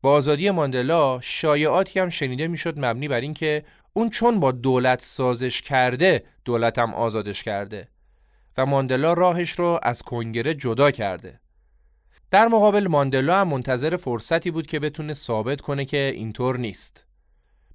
با 0.02 0.12
آزادی 0.12 0.50
ماندلا 0.50 1.20
شایعاتی 1.20 2.00
هم 2.00 2.10
شنیده 2.10 2.48
می‌شد 2.48 2.78
مبنی 2.78 3.08
بر 3.08 3.20
اینکه 3.20 3.64
اون 3.92 4.10
چون 4.10 4.40
با 4.40 4.52
دولت 4.52 5.02
سازش 5.02 5.62
کرده 5.62 6.24
دولت 6.44 6.78
آزادش 6.78 7.42
کرده 7.42 7.88
و 8.56 8.66
ماندلا 8.66 9.12
راهش 9.12 9.50
رو 9.50 9.80
از 9.82 10.02
کنگره 10.02 10.54
جدا 10.54 10.90
کرده. 10.90 11.40
در 12.30 12.48
مقابل 12.48 12.88
ماندلا 12.88 13.40
هم 13.40 13.48
منتظر 13.48 13.96
فرصتی 13.96 14.50
بود 14.50 14.66
که 14.66 14.80
بتونه 14.80 15.14
ثابت 15.14 15.60
کنه 15.60 15.84
که 15.84 16.12
اینطور 16.14 16.58
نیست. 16.58 17.04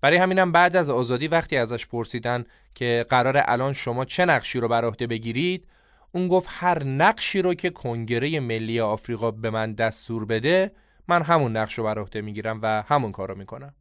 برای 0.01 0.17
همینم 0.17 0.51
بعد 0.51 0.75
از 0.75 0.89
آزادی 0.89 1.27
وقتی 1.27 1.57
ازش 1.57 1.87
پرسیدن 1.87 2.45
که 2.75 3.05
قرار 3.09 3.43
الان 3.45 3.73
شما 3.73 4.05
چه 4.05 4.25
نقشی 4.25 4.59
رو 4.59 4.67
بر 4.67 4.85
عهده 4.85 5.07
بگیرید 5.07 5.67
اون 6.11 6.27
گفت 6.27 6.49
هر 6.51 6.83
نقشی 6.83 7.41
رو 7.41 7.53
که 7.53 7.69
کنگره 7.69 8.39
ملی 8.39 8.79
آفریقا 8.79 9.31
به 9.31 9.49
من 9.49 9.73
دستور 9.73 10.25
بده 10.25 10.71
من 11.07 11.21
همون 11.21 11.57
نقش 11.57 11.77
رو 11.77 11.83
بر 11.83 11.99
عهده 11.99 12.21
می‌گیرم 12.21 12.59
و 12.61 12.83
همون 12.87 13.11
کارو 13.11 13.35
می‌کنم. 13.35 13.73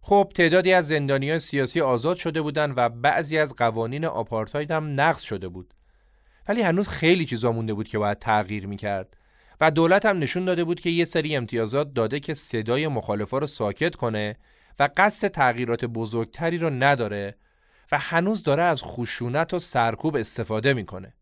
خب 0.00 0.32
تعدادی 0.34 0.72
از 0.72 0.88
زندانی 0.88 1.38
سیاسی 1.38 1.80
آزاد 1.80 2.16
شده 2.16 2.42
بودند 2.42 2.74
و 2.76 2.88
بعضی 2.88 3.38
از 3.38 3.54
قوانین 3.54 4.04
آپارتاید 4.04 4.70
هم 4.70 5.00
نقض 5.00 5.20
شده 5.20 5.48
بود 5.48 5.74
ولی 6.48 6.62
هنوز 6.62 6.88
خیلی 6.88 7.24
چیزا 7.24 7.52
مونده 7.52 7.74
بود 7.74 7.88
که 7.88 7.98
باید 7.98 8.18
تغییر 8.18 8.66
می‌کرد 8.66 9.16
و 9.60 9.70
دولت 9.70 10.06
هم 10.06 10.18
نشون 10.18 10.44
داده 10.44 10.64
بود 10.64 10.80
که 10.80 10.90
یه 10.90 11.04
سری 11.04 11.36
امتیازات 11.36 11.94
داده 11.94 12.20
که 12.20 12.34
صدای 12.34 12.88
مخالفا 12.88 13.38
رو 13.38 13.46
ساکت 13.46 13.96
کنه 13.96 14.36
و 14.78 14.88
قصد 14.96 15.28
تغییرات 15.28 15.84
بزرگتری 15.84 16.58
رو 16.58 16.70
نداره 16.70 17.34
و 17.92 17.98
هنوز 17.98 18.42
داره 18.42 18.62
از 18.62 18.82
خشونت 18.82 19.54
و 19.54 19.58
سرکوب 19.58 20.16
استفاده 20.16 20.74
می‌کنه. 20.74 21.14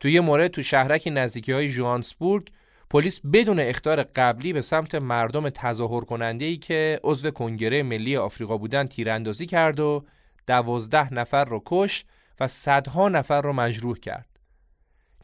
توی 0.00 0.12
یه 0.12 0.20
مورد 0.20 0.50
تو 0.50 0.62
شهرکی 0.62 1.10
نزدیکی 1.10 1.52
های 1.52 1.68
جوانسبورگ 1.68 2.48
پلیس 2.90 3.20
بدون 3.32 3.60
اختار 3.60 4.02
قبلی 4.02 4.52
به 4.52 4.62
سمت 4.62 4.94
مردم 4.94 5.48
تظاهر 5.48 6.00
کننده 6.00 6.44
ای 6.44 6.56
که 6.56 7.00
عضو 7.04 7.30
کنگره 7.30 7.82
ملی 7.82 8.16
آفریقا 8.16 8.56
بودن 8.56 8.86
تیراندازی 8.86 9.46
کرد 9.46 9.80
و 9.80 10.04
دوازده 10.46 11.14
نفر 11.14 11.44
رو 11.44 11.62
کش 11.66 12.04
و 12.40 12.46
صدها 12.46 13.08
نفر 13.08 13.42
را 13.42 13.52
مجروح 13.52 13.98
کرد 13.98 14.28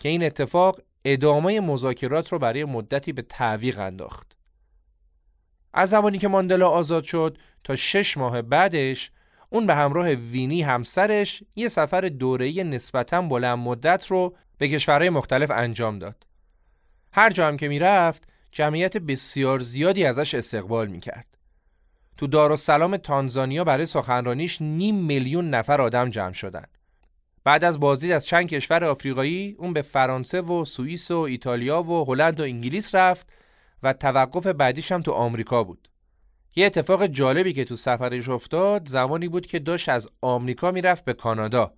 که 0.00 0.08
این 0.08 0.22
اتفاق 0.22 0.80
ادامه 1.04 1.60
مذاکرات 1.60 2.32
رو 2.32 2.38
برای 2.38 2.64
مدتی 2.64 3.12
به 3.12 3.22
تعویق 3.22 3.78
انداخت. 3.78 4.36
از 5.72 5.90
زمانی 5.90 6.18
که 6.18 6.28
ماندلا 6.28 6.68
آزاد 6.68 7.04
شد 7.04 7.38
تا 7.64 7.76
شش 7.76 8.16
ماه 8.16 8.42
بعدش 8.42 9.10
اون 9.50 9.66
به 9.66 9.74
همراه 9.74 10.08
وینی 10.10 10.62
همسرش 10.62 11.42
یه 11.56 11.68
سفر 11.68 12.00
دوره‌ای 12.00 12.64
نسبتاً 12.64 13.22
بلند 13.22 13.58
مدت 13.58 14.06
رو 14.06 14.36
به 14.58 14.68
کشورهای 14.68 15.10
مختلف 15.10 15.50
انجام 15.50 15.98
داد. 15.98 16.26
هر 17.16 17.30
جا 17.30 17.48
هم 17.48 17.56
که 17.56 17.68
می‌رفت 17.68 18.22
جمعیت 18.52 18.96
بسیار 18.96 19.60
زیادی 19.60 20.04
ازش 20.04 20.34
استقبال 20.34 20.88
می‌کرد. 20.88 21.26
تو 22.16 22.26
دارالسلام 22.26 22.96
تانزانیا 22.96 23.64
برای 23.64 23.86
سخنرانیش 23.86 24.62
نیم 24.62 24.94
میلیون 24.94 25.50
نفر 25.50 25.80
آدم 25.80 26.10
جمع 26.10 26.32
شدن. 26.32 26.64
بعد 27.44 27.64
از 27.64 27.80
بازدید 27.80 28.10
از 28.10 28.26
چند 28.26 28.48
کشور 28.48 28.84
آفریقایی 28.84 29.56
اون 29.58 29.72
به 29.72 29.82
فرانسه 29.82 30.40
و 30.40 30.64
سوئیس 30.64 31.10
و 31.10 31.18
ایتالیا 31.18 31.82
و 31.82 32.04
هلند 32.04 32.40
و 32.40 32.42
انگلیس 32.42 32.94
رفت 32.94 33.28
و 33.82 33.92
توقف 33.92 34.46
بعدیش 34.46 34.92
هم 34.92 35.02
تو 35.02 35.12
آمریکا 35.12 35.64
بود. 35.64 35.88
یه 36.56 36.66
اتفاق 36.66 37.06
جالبی 37.06 37.52
که 37.52 37.64
تو 37.64 37.76
سفرش 37.76 38.28
افتاد 38.28 38.88
زمانی 38.88 39.28
بود 39.28 39.46
که 39.46 39.58
داشت 39.58 39.88
از 39.88 40.08
آمریکا 40.20 40.70
می‌رفت 40.70 41.04
به 41.04 41.12
کانادا. 41.12 41.74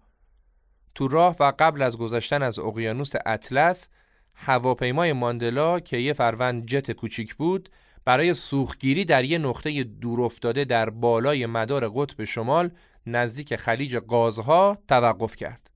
تو 0.94 1.08
راه 1.08 1.36
و 1.40 1.52
قبل 1.58 1.82
از 1.82 1.98
گذشتن 1.98 2.42
از 2.42 2.58
اقیانوس 2.58 3.12
اطلس 3.26 3.88
هواپیمای 4.36 5.12
ماندلا 5.12 5.80
که 5.80 5.96
یه 5.96 6.12
فروند 6.12 6.66
جت 6.66 6.92
کوچیک 6.92 7.34
بود 7.34 7.68
برای 8.04 8.34
سوختگیری 8.34 9.04
در 9.04 9.24
یه 9.24 9.38
نقطه 9.38 9.84
دورافتاده 9.84 10.64
در 10.64 10.90
بالای 10.90 11.46
مدار 11.46 11.88
قطب 11.88 12.24
شمال 12.24 12.70
نزدیک 13.06 13.56
خلیج 13.56 13.96
قازها 13.96 14.78
توقف 14.88 15.36
کرد. 15.36 15.70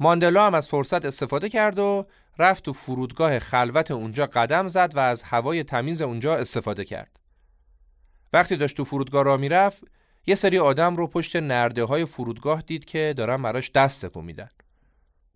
ماندلا 0.00 0.46
هم 0.46 0.54
از 0.54 0.68
فرصت 0.68 1.04
استفاده 1.04 1.48
کرد 1.48 1.78
و 1.78 2.06
رفت 2.38 2.64
تو 2.64 2.72
فرودگاه 2.72 3.38
خلوت 3.38 3.90
اونجا 3.90 4.26
قدم 4.26 4.68
زد 4.68 4.92
و 4.94 4.98
از 4.98 5.22
هوای 5.22 5.64
تمیز 5.64 6.02
اونجا 6.02 6.36
استفاده 6.36 6.84
کرد. 6.84 7.20
وقتی 8.32 8.56
داشت 8.56 8.76
تو 8.76 8.84
فرودگاه 8.84 9.24
را 9.24 9.36
می‌رفت 9.36 9.82
یه 10.26 10.34
سری 10.34 10.58
آدم 10.58 10.96
رو 10.96 11.06
پشت 11.06 11.36
نرده 11.36 11.84
های 11.84 12.04
فرودگاه 12.04 12.62
دید 12.62 12.84
که 12.84 13.14
دارن 13.16 13.42
براش 13.42 13.72
دست 13.72 14.06
تکون 14.06 14.24
میدن. 14.24 14.48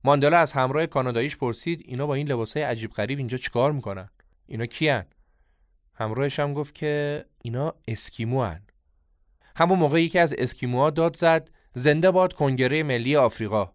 ماندلا 0.04 0.38
از 0.38 0.52
همراه 0.52 0.86
کاناداییش 0.86 1.36
پرسید 1.36 1.82
اینا 1.84 2.06
با 2.06 2.14
این 2.14 2.28
لباسای 2.28 2.62
عجیب 2.62 2.90
غریب 2.90 3.18
اینجا 3.18 3.38
چیکار 3.38 3.72
می‌کنن؟ 3.72 4.10
اینا 4.46 4.66
کیان؟ 4.66 5.04
همراهش 5.94 6.40
هم 6.40 6.54
گفت 6.54 6.74
که 6.74 7.24
اینا 7.42 7.74
اسکیمو 7.88 8.42
هن. 8.42 8.62
همون 9.56 9.78
موقع 9.78 10.02
یکی 10.02 10.18
از 10.18 10.34
اسکیموها 10.38 10.90
داد 10.90 11.16
زد 11.16 11.50
زنده 11.74 12.10
باد 12.10 12.32
کنگره 12.32 12.82
ملی 12.82 13.16
آفریقا. 13.16 13.72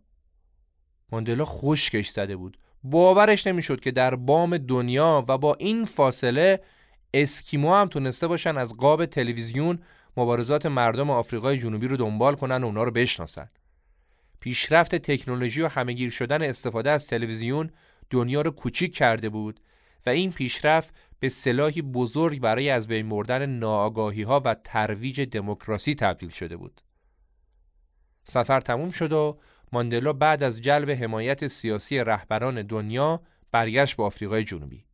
ماندلا 1.11 1.45
خشکش 1.45 2.09
زده 2.09 2.36
بود. 2.36 2.57
باورش 2.84 3.47
نمی‌شد 3.47 3.80
که 3.80 3.91
در 3.91 4.15
بام 4.15 4.57
دنیا 4.57 5.26
و 5.28 5.38
با 5.38 5.55
این 5.55 5.86
فاصله 5.86 6.63
اسکیمو 7.13 7.74
هم 7.74 7.88
تونسته 7.88 8.28
باشن 8.28 8.57
از 8.57 8.78
قاب 8.78 9.05
تلویزیون 9.05 9.80
مبارزات 10.17 10.65
مردم 10.65 11.09
آفریقای 11.09 11.57
جنوبی 11.57 11.88
رو 11.88 11.97
دنبال 11.97 12.36
کنن 12.36 12.63
و 12.63 12.65
اونا 12.65 12.84
رو 12.84 12.91
بشناسن. 12.91 13.49
پیشرفت 14.43 14.95
تکنولوژی 14.95 15.61
و 15.61 15.67
همهگیر 15.67 16.09
شدن 16.09 16.41
استفاده 16.41 16.91
از 16.91 17.07
تلویزیون 17.07 17.69
دنیا 18.09 18.41
رو 18.41 18.51
کوچیک 18.51 18.95
کرده 18.95 19.29
بود 19.29 19.59
و 20.05 20.09
این 20.09 20.31
پیشرفت 20.31 20.93
به 21.19 21.29
سلاحی 21.29 21.81
بزرگ 21.81 22.41
برای 22.41 22.69
از 22.69 22.87
بین 22.87 23.09
بردن 23.09 23.45
ناآگاهی 23.45 24.21
ها 24.21 24.41
و 24.45 24.55
ترویج 24.63 25.21
دموکراسی 25.21 25.95
تبدیل 25.95 26.29
شده 26.29 26.57
بود. 26.57 26.81
سفر 28.23 28.61
تموم 28.61 28.91
شد 28.91 29.11
و 29.13 29.39
ماندلا 29.71 30.13
بعد 30.13 30.43
از 30.43 30.61
جلب 30.61 30.89
حمایت 30.89 31.47
سیاسی 31.47 31.99
رهبران 31.99 32.61
دنیا 32.61 33.21
برگشت 33.51 33.97
به 33.97 34.03
آفریقای 34.03 34.43
جنوبی. 34.43 34.85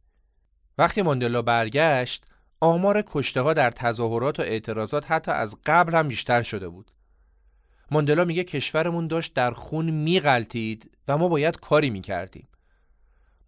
وقتی 0.77 1.01
ماندلا 1.01 1.41
برگشت، 1.41 2.25
آمار 2.59 3.03
کشته 3.07 3.41
ها 3.41 3.53
در 3.53 3.71
تظاهرات 3.71 4.39
و 4.39 4.43
اعتراضات 4.43 5.11
حتی 5.11 5.31
از 5.31 5.57
قبل 5.65 5.95
هم 5.95 6.07
بیشتر 6.07 6.41
شده 6.41 6.69
بود. 6.69 6.91
ماندلا 7.91 8.25
میگه 8.25 8.43
کشورمون 8.43 9.07
داشت 9.07 9.33
در 9.33 9.51
خون 9.51 9.89
میغلطید 9.89 10.91
و 11.07 11.17
ما 11.17 11.27
باید 11.27 11.59
کاری 11.59 11.89
می‌کردیم. 11.89 12.47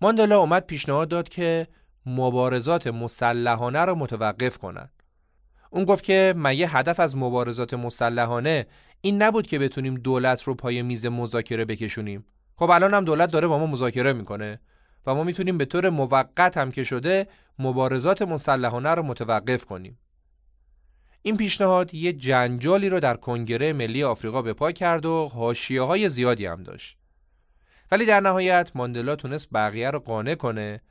ماندلا 0.01 0.39
اومد 0.39 0.65
پیشنهاد 0.65 1.07
داد 1.07 1.29
که 1.29 1.67
مبارزات 2.05 2.87
مسلحانه 2.87 3.79
رو 3.79 3.95
متوقف 3.95 4.57
کنن. 4.57 4.89
اون 5.69 5.85
گفت 5.85 6.03
که 6.03 6.33
مگه 6.37 6.67
هدف 6.67 6.99
از 6.99 7.17
مبارزات 7.17 7.73
مسلحانه 7.73 8.67
این 9.01 9.21
نبود 9.21 9.47
که 9.47 9.59
بتونیم 9.59 9.95
دولت 9.95 10.43
رو 10.43 10.55
پای 10.55 10.81
میز 10.81 11.05
مذاکره 11.05 11.65
بکشونیم. 11.65 12.25
خب 12.55 12.69
الان 12.69 12.93
هم 12.93 13.05
دولت 13.05 13.31
داره 13.31 13.47
با 13.47 13.57
ما 13.59 13.65
مذاکره 13.65 14.13
می‌کنه 14.13 14.59
و 15.05 15.15
ما 15.15 15.23
می‌تونیم 15.23 15.57
به 15.57 15.65
طور 15.65 15.89
موقت 15.89 16.57
هم 16.57 16.71
که 16.71 16.83
شده 16.83 17.27
مبارزات 17.59 18.21
مسلحانه 18.21 18.89
رو 18.89 19.03
متوقف 19.03 19.65
کنیم. 19.65 19.99
این 21.21 21.37
پیشنهاد 21.37 21.93
یه 21.93 22.13
جنجالی 22.13 22.89
رو 22.89 22.99
در 22.99 23.15
کنگره 23.15 23.73
ملی 23.73 24.03
آفریقا 24.03 24.41
به 24.41 24.53
پا 24.53 24.71
کرد 24.71 25.05
و 25.05 25.27
حاشیه 25.27 25.81
های 25.81 26.09
زیادی 26.09 26.45
هم 26.45 26.63
داشت. 26.63 26.97
ولی 27.91 28.05
در 28.05 28.19
نهایت 28.19 28.71
ماندلا 28.75 29.15
تونست 29.15 29.47
بقیه 29.53 29.91
رو 29.91 29.99
قانع 29.99 30.35
کنه 30.35 30.81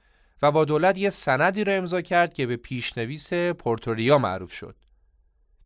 و 0.42 0.50
با 0.50 0.64
دولت 0.64 0.98
یه 0.98 1.10
سندی 1.10 1.64
رو 1.64 1.72
امضا 1.72 2.00
کرد 2.00 2.34
که 2.34 2.46
به 2.46 2.56
پیشنویس 2.56 3.32
پورتوریا 3.32 4.18
معروف 4.18 4.52
شد. 4.52 4.76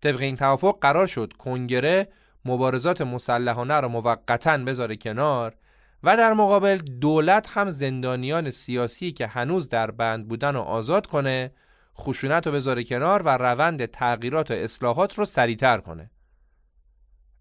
طبق 0.02 0.20
این 0.20 0.36
توافق 0.36 0.78
قرار 0.80 1.06
شد 1.06 1.32
کنگره 1.38 2.08
مبارزات 2.44 3.00
مسلحانه 3.00 3.74
رو 3.74 3.88
موقتا 3.88 4.58
بذاره 4.58 4.96
کنار 4.96 5.54
و 6.02 6.16
در 6.16 6.32
مقابل 6.32 6.76
دولت 6.76 7.48
هم 7.50 7.70
زندانیان 7.70 8.50
سیاسی 8.50 9.12
که 9.12 9.26
هنوز 9.26 9.68
در 9.68 9.90
بند 9.90 10.28
بودن 10.28 10.54
رو 10.54 10.60
آزاد 10.60 11.06
کنه 11.06 11.50
خشونت 11.98 12.46
رو 12.46 12.52
بذاره 12.52 12.84
کنار 12.84 13.22
و 13.22 13.28
روند 13.28 13.86
تغییرات 13.86 14.50
و 14.50 14.54
اصلاحات 14.54 15.18
رو 15.18 15.24
سریعتر 15.24 15.78
کنه. 15.78 16.10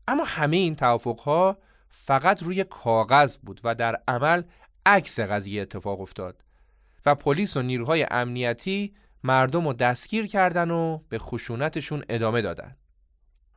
اما 0.07 0.23
همه 0.27 0.57
این 0.57 0.75
توافقها 0.75 1.57
فقط 1.89 2.43
روی 2.43 2.63
کاغذ 2.63 3.37
بود 3.37 3.61
و 3.63 3.75
در 3.75 4.01
عمل 4.07 4.43
عکس 4.85 5.19
قضیه 5.19 5.61
اتفاق 5.61 6.01
افتاد 6.01 6.43
و 7.05 7.15
پلیس 7.15 7.57
و 7.57 7.61
نیروهای 7.61 8.07
امنیتی 8.11 8.93
مردم 9.23 9.67
رو 9.67 9.73
دستگیر 9.73 10.27
کردن 10.27 10.71
و 10.71 10.99
به 11.09 11.19
خشونتشون 11.19 12.03
ادامه 12.09 12.41
دادن. 12.41 12.75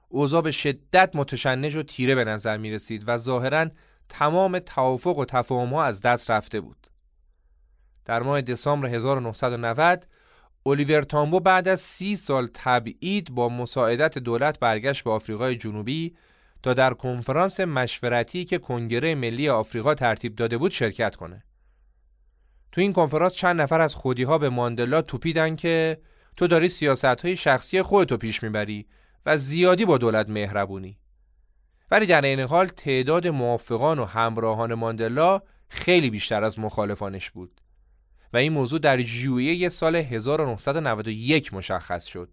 اوضاع 0.08 0.42
به 0.42 0.50
شدت 0.50 1.10
متشنج 1.14 1.76
و 1.76 1.82
تیره 1.82 2.14
به 2.14 2.24
نظر 2.24 2.56
می 2.56 2.70
رسید 2.70 3.04
و 3.06 3.18
ظاهرا 3.18 3.66
تمام 4.08 4.58
توافق 4.58 5.18
و 5.18 5.24
تفاهم 5.24 5.74
ها 5.74 5.84
از 5.84 6.02
دست 6.02 6.30
رفته 6.30 6.60
بود. 6.60 6.86
در 8.04 8.22
ماه 8.22 8.42
دسامبر 8.42 8.88
1990 8.88 10.06
الیور 10.66 11.02
تامبو 11.02 11.40
بعد 11.40 11.68
از 11.68 11.80
سی 11.80 12.16
سال 12.16 12.48
تبعید 12.54 13.30
با 13.30 13.48
مساعدت 13.48 14.18
دولت 14.18 14.58
برگشت 14.58 15.04
به 15.04 15.10
آفریقای 15.10 15.56
جنوبی 15.56 16.16
تا 16.62 16.74
در 16.74 16.94
کنفرانس 16.94 17.60
مشورتی 17.60 18.44
که 18.44 18.58
کنگره 18.58 19.14
ملی 19.14 19.48
آفریقا 19.48 19.94
ترتیب 19.94 20.36
داده 20.36 20.58
بود 20.58 20.70
شرکت 20.70 21.16
کنه. 21.16 21.44
تو 22.72 22.80
این 22.80 22.92
کنفرانس 22.92 23.32
چند 23.32 23.60
نفر 23.60 23.80
از 23.80 23.94
خودی 23.94 24.22
ها 24.22 24.38
به 24.38 24.48
ماندلا 24.48 25.02
توپیدن 25.02 25.56
که 25.56 26.00
تو 26.36 26.46
داری 26.46 26.68
سیاست 26.68 27.04
های 27.04 27.36
شخصی 27.36 27.82
خودتو 27.82 28.16
پیش 28.16 28.42
می‌بری 28.42 28.86
و 29.26 29.36
زیادی 29.36 29.84
با 29.84 29.98
دولت 29.98 30.28
مهربونی. 30.28 30.98
ولی 31.90 32.06
در 32.06 32.22
این 32.22 32.40
حال 32.40 32.66
تعداد 32.66 33.28
موافقان 33.28 33.98
و 33.98 34.04
همراهان 34.04 34.74
ماندلا 34.74 35.42
خیلی 35.68 36.10
بیشتر 36.10 36.44
از 36.44 36.58
مخالفانش 36.58 37.30
بود. 37.30 37.60
و 38.32 38.36
این 38.36 38.52
موضوع 38.52 38.78
در 38.78 39.00
ژوئیه 39.00 39.68
سال 39.68 39.96
1991 39.96 41.54
مشخص 41.54 42.04
شد. 42.04 42.28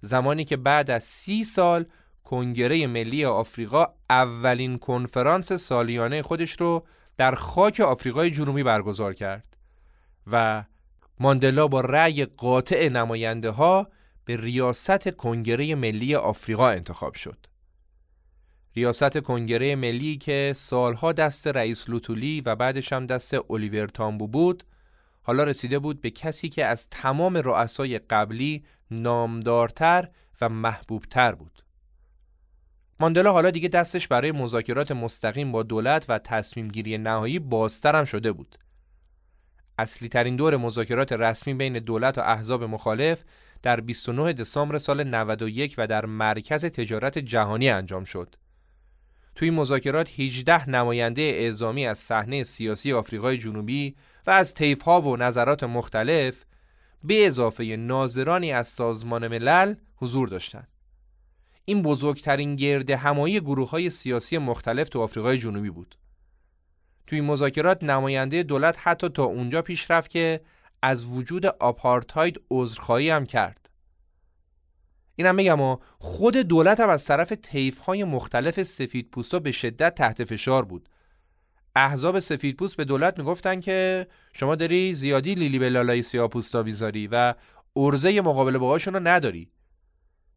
زمانی 0.00 0.44
که 0.44 0.56
بعد 0.56 0.90
از 0.90 1.04
سی 1.04 1.44
سال 1.44 1.84
کنگره 2.24 2.86
ملی 2.86 3.24
آفریقا 3.24 3.86
اولین 4.10 4.78
کنفرانس 4.78 5.52
سالیانه 5.52 6.22
خودش 6.22 6.52
رو 6.60 6.86
در 7.16 7.34
خاک 7.34 7.80
آفریقای 7.80 8.30
جنوبی 8.30 8.62
برگزار 8.62 9.14
کرد 9.14 9.56
و 10.26 10.64
ماندلا 11.20 11.68
با 11.68 11.80
رأی 11.80 12.24
قاطع 12.24 12.88
نماینده 12.88 13.50
ها 13.50 13.88
به 14.24 14.36
ریاست 14.36 15.08
کنگره 15.08 15.74
ملی 15.74 16.14
آفریقا 16.14 16.68
انتخاب 16.68 17.14
شد. 17.14 17.46
ریاست 18.76 19.18
کنگره 19.18 19.76
ملی 19.76 20.16
که 20.16 20.52
سالها 20.56 21.12
دست 21.12 21.46
رئیس 21.46 21.88
لوتولی 21.88 22.40
و 22.40 22.56
بعدش 22.56 22.92
هم 22.92 23.06
دست 23.06 23.50
الیور 23.50 23.86
تامبو 23.86 24.28
بود 24.28 24.64
حالا 25.26 25.44
رسیده 25.44 25.78
بود 25.78 26.00
به 26.00 26.10
کسی 26.10 26.48
که 26.48 26.64
از 26.64 26.88
تمام 26.90 27.36
رؤسای 27.36 27.98
قبلی 27.98 28.64
نامدارتر 28.90 30.08
و 30.40 30.48
محبوبتر 30.48 31.34
بود. 31.34 31.64
ماندلا 33.00 33.32
حالا 33.32 33.50
دیگه 33.50 33.68
دستش 33.68 34.08
برای 34.08 34.32
مذاکرات 34.32 34.92
مستقیم 34.92 35.52
با 35.52 35.62
دولت 35.62 36.06
و 36.08 36.18
تصمیم 36.18 36.68
گیری 36.68 36.98
نهایی 36.98 37.38
بازتر 37.38 37.96
هم 37.96 38.04
شده 38.04 38.32
بود. 38.32 38.58
اصلی 39.78 40.08
ترین 40.08 40.36
دور 40.36 40.56
مذاکرات 40.56 41.12
رسمی 41.12 41.54
بین 41.54 41.78
دولت 41.78 42.18
و 42.18 42.20
احزاب 42.20 42.64
مخالف 42.64 43.22
در 43.62 43.80
29 43.80 44.32
دسامبر 44.32 44.78
سال 44.78 45.04
91 45.04 45.74
و 45.78 45.86
در 45.86 46.06
مرکز 46.06 46.64
تجارت 46.64 47.18
جهانی 47.18 47.68
انجام 47.68 48.04
شد. 48.04 48.34
توی 49.34 49.50
مذاکرات 49.50 50.20
18 50.20 50.70
نماینده 50.70 51.22
اعزامی 51.22 51.86
از 51.86 51.98
صحنه 51.98 52.44
سیاسی 52.44 52.92
آفریقای 52.92 53.38
جنوبی 53.38 53.96
و 54.26 54.30
از 54.30 54.54
ها 54.84 55.00
و 55.00 55.16
نظرات 55.16 55.64
مختلف 55.64 56.44
به 57.04 57.26
اضافه 57.26 57.64
ناظرانی 57.76 58.52
از 58.52 58.68
سازمان 58.68 59.28
ملل 59.28 59.74
حضور 59.96 60.28
داشتند. 60.28 60.68
این 61.64 61.82
بزرگترین 61.82 62.56
گرد 62.56 62.90
همایی 62.90 63.40
گروه 63.40 63.70
های 63.70 63.90
سیاسی 63.90 64.38
مختلف 64.38 64.88
تو 64.88 65.00
آفریقای 65.00 65.38
جنوبی 65.38 65.70
بود. 65.70 65.96
توی 67.06 67.20
مذاکرات 67.20 67.84
نماینده 67.84 68.42
دولت 68.42 68.78
حتی 68.82 69.08
تا 69.08 69.24
اونجا 69.24 69.62
پیش 69.62 69.90
رفت 69.90 70.10
که 70.10 70.40
از 70.82 71.04
وجود 71.04 71.46
آپارتاید 71.46 72.40
عذرخواهی 72.50 73.10
هم 73.10 73.26
کرد. 73.26 73.70
اینم 75.16 75.36
بگم 75.36 75.60
و 75.60 75.76
خود 75.98 76.36
دولت 76.36 76.80
هم 76.80 76.88
از 76.88 77.04
طرف 77.04 77.32
طیف 77.32 77.78
های 77.78 78.04
مختلف 78.04 78.62
سفید 78.62 79.10
پوستا 79.10 79.38
به 79.38 79.52
شدت 79.52 79.94
تحت 79.94 80.24
فشار 80.24 80.64
بود. 80.64 80.88
احزاب 81.76 82.18
سفید 82.18 82.56
پوست 82.56 82.76
به 82.76 82.84
دولت 82.84 83.18
می‌گفتن 83.18 83.60
که 83.60 84.06
شما 84.32 84.54
داری 84.54 84.94
زیادی 84.94 85.34
لیلی 85.34 85.58
به 85.58 85.68
لالای 85.68 86.02
سیاه 86.02 86.28
پوستا 86.28 86.62
بیزاری 86.62 87.06
و 87.06 87.34
ارزه 87.76 88.20
مقابله 88.20 88.58
باهاشون 88.58 88.94
رو 88.94 89.00
نداری. 89.00 89.50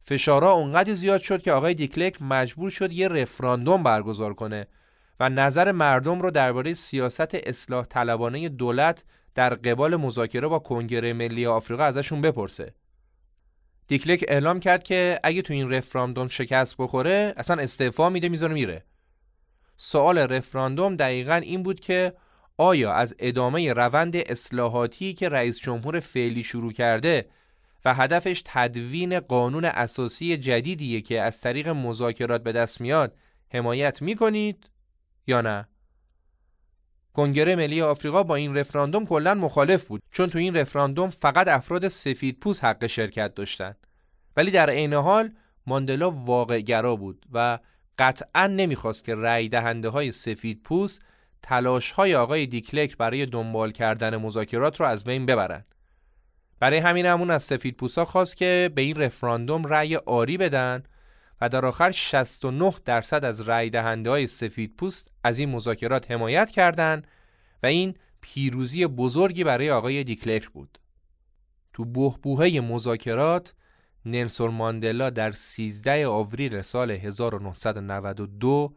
فشارها 0.04 0.52
اونقدر 0.52 0.94
زیاد 0.94 1.22
شد 1.22 1.42
که 1.42 1.52
آقای 1.52 1.74
دیکلک 1.74 2.22
مجبور 2.22 2.70
شد 2.70 2.92
یه 2.92 3.08
رفراندوم 3.08 3.84
برگزار 3.84 4.34
کنه 4.34 4.68
و 5.20 5.30
نظر 5.30 5.72
مردم 5.72 6.22
رو 6.22 6.32
درباره 6.32 6.74
سیاست 6.74 7.36
اصلاح 7.36 7.86
طلبانه 7.86 8.50
دولت 8.50 9.04
در 9.36 9.56
قبال 9.56 9.96
مذاکره 9.96 10.48
با 10.48 10.60
کنگره 10.60 11.14
ملی 11.14 11.46
آفریقا 11.46 11.84
ازشون 11.84 12.22
بپرسه. 12.22 12.74
دیکلک 13.88 14.26
اعلام 14.28 14.60
کرد 14.60 14.84
که 14.84 15.20
اگه 15.24 15.42
تو 15.42 15.54
این 15.54 15.72
رفراندوم 15.72 16.28
شکست 16.28 16.76
بخوره 16.78 17.34
اصلا 17.38 17.62
استعفا 17.62 18.10
میده 18.10 18.30
می‌ذاره 18.30 18.54
میره. 18.54 18.84
سوال 19.78 20.18
رفراندوم 20.18 20.96
دقیقا 20.96 21.36
این 21.36 21.64
بود 21.64 21.80
که 21.80 22.14
آیا 22.58 22.94
از 22.94 23.16
ادامه 23.20 23.74
روند 23.74 24.16
اصلاحاتی 24.16 25.14
که 25.14 25.30
رئیس 25.30 25.60
جمهور 25.60 26.00
فعلی 26.00 26.44
شروع 26.44 26.72
کرده 26.72 27.30
و 27.86 27.94
هدفش 27.94 28.42
تدوین 28.46 29.20
قانون 29.20 29.66
اساسی 29.66 30.38
جدیدیه 30.38 31.02
که 31.02 31.22
از 31.22 31.42
طریق 31.42 31.68
مذاکرات 31.68 32.44
به 32.44 32.52
دست 32.52 32.82
میاد 32.82 33.16
حمایت 33.54 34.02
می‌کنید 34.02 34.70
یا 35.28 35.42
نه؟ 35.42 35.68
کنگره 37.14 37.56
ملی 37.56 37.82
آفریقا 37.82 38.24
با 38.24 38.36
این 38.36 38.58
رفراندوم 38.58 39.06
کلا 39.06 39.34
مخالف 39.34 39.88
بود 39.88 40.02
چون 40.12 40.30
تو 40.30 40.40
این 40.40 40.56
رفراندوم 40.56 41.10
فقط 41.10 41.48
افراد 41.48 41.88
سفید 41.88 42.40
پوست 42.40 42.64
حق 42.64 42.88
شرکت 42.88 43.34
داشتند 43.34 43.78
ولی 44.38 44.52
در 44.52 44.70
عین 44.70 44.94
حال 44.94 45.32
ماندلا 45.68 46.12
واقع 46.12 46.60
گرا 46.60 46.96
بود 46.96 47.26
و 47.34 47.60
قطعا 48.00 48.48
نمی‌خواست 48.48 49.04
که 49.04 49.16
رأی 49.16 49.50
دهنده 49.50 49.90
های 49.90 50.12
سفید 50.12 50.64
پوست 50.64 51.02
تلاش 51.44 51.92
های 51.92 52.16
آقای 52.16 52.46
دیکلک 52.46 52.98
برای 52.98 53.26
دنبال 53.26 53.72
کردن 53.72 54.18
مذاکرات 54.18 54.80
رو 54.80 54.86
از 54.86 55.04
بین 55.04 55.26
ببرن 55.26 55.66
برای 56.60 56.78
همین 56.78 57.06
همون 57.06 57.32
از 57.32 57.44
سفید 57.44 57.78
پوستا 57.78 58.06
خواست 58.06 58.38
که 58.38 58.72
به 58.76 58.82
این 58.82 58.96
رفراندوم 58.96 59.64
رأی 59.64 59.96
آری 59.96 60.38
بدن 60.38 60.84
و 61.42 61.50
در 61.50 61.66
آخر 61.66 61.92
69 61.92 62.74
درصد 62.86 63.26
از 63.26 63.50
رأی 63.50 63.70
دهنده 63.70 64.10
های 64.10 64.28
سفید 64.28 64.76
پوست 64.76 65.12
از 65.24 65.38
این 65.38 65.50
مذاکرات 65.50 66.12
حمایت 66.12 66.52
کردند 66.52 67.08
و 67.64 67.66
این 67.66 67.96
پیروزی 68.22 68.88
بزرگی 68.88 69.44
برای 69.44 69.72
آقای 69.72 70.04
دیکلرک 70.04 70.50
بود. 70.50 70.80
تو 71.74 71.86
بهبوهه 71.86 72.60
مذاکرات 72.60 73.54
نلسون 74.08 74.52
ماندلا 74.52 75.10
در 75.10 75.32
13 75.32 76.08
آوریل 76.08 76.62
سال 76.62 76.92
1992 76.92 78.76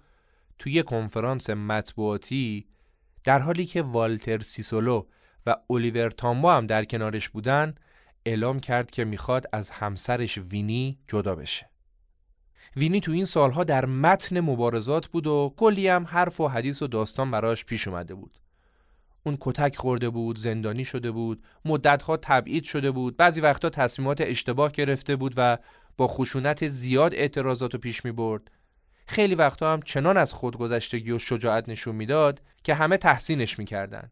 توی 0.58 0.82
کنفرانس 0.82 1.50
مطبوعاتی 1.50 2.66
در 3.24 3.38
حالی 3.38 3.66
که 3.66 3.82
والتر 3.82 4.40
سیسولو 4.40 5.06
و 5.46 5.56
الیور 5.70 6.10
تامبو 6.10 6.48
هم 6.48 6.66
در 6.66 6.84
کنارش 6.84 7.28
بودن 7.28 7.74
اعلام 8.26 8.60
کرد 8.60 8.90
که 8.90 9.04
می‌خواد 9.04 9.46
از 9.52 9.70
همسرش 9.70 10.38
وینی 10.38 10.98
جدا 11.08 11.34
بشه. 11.34 11.70
وینی 12.76 13.00
تو 13.00 13.12
این 13.12 13.24
سالها 13.24 13.64
در 13.64 13.86
متن 13.86 14.40
مبارزات 14.40 15.06
بود 15.06 15.26
و 15.26 15.54
کلی 15.56 15.88
هم 15.88 16.04
حرف 16.04 16.40
و 16.40 16.48
حدیث 16.48 16.82
و 16.82 16.86
داستان 16.86 17.30
براش 17.30 17.64
پیش 17.64 17.88
اومده 17.88 18.14
بود. 18.14 18.39
اون 19.22 19.36
کتک 19.40 19.76
خورده 19.76 20.10
بود، 20.10 20.38
زندانی 20.38 20.84
شده 20.84 21.10
بود، 21.10 21.42
مدتها 21.64 22.16
تبعید 22.16 22.64
شده 22.64 22.90
بود، 22.90 23.16
بعضی 23.16 23.40
وقتا 23.40 23.70
تصمیمات 23.70 24.20
اشتباه 24.20 24.72
گرفته 24.72 25.16
بود 25.16 25.34
و 25.36 25.58
با 25.96 26.06
خشونت 26.06 26.66
زیاد 26.66 27.14
اعتراضات 27.14 27.74
رو 27.74 27.80
پیش 27.80 28.04
می 28.04 28.12
برد. 28.12 28.50
خیلی 29.06 29.34
وقتا 29.34 29.72
هم 29.72 29.82
چنان 29.82 30.16
از 30.16 30.32
خودگذشتگی 30.32 31.10
و 31.10 31.18
شجاعت 31.18 31.68
نشون 31.68 31.94
می‌داد 31.94 32.42
که 32.64 32.74
همه 32.74 32.96
تحسینش 32.96 33.58
می‌کردن. 33.58 34.10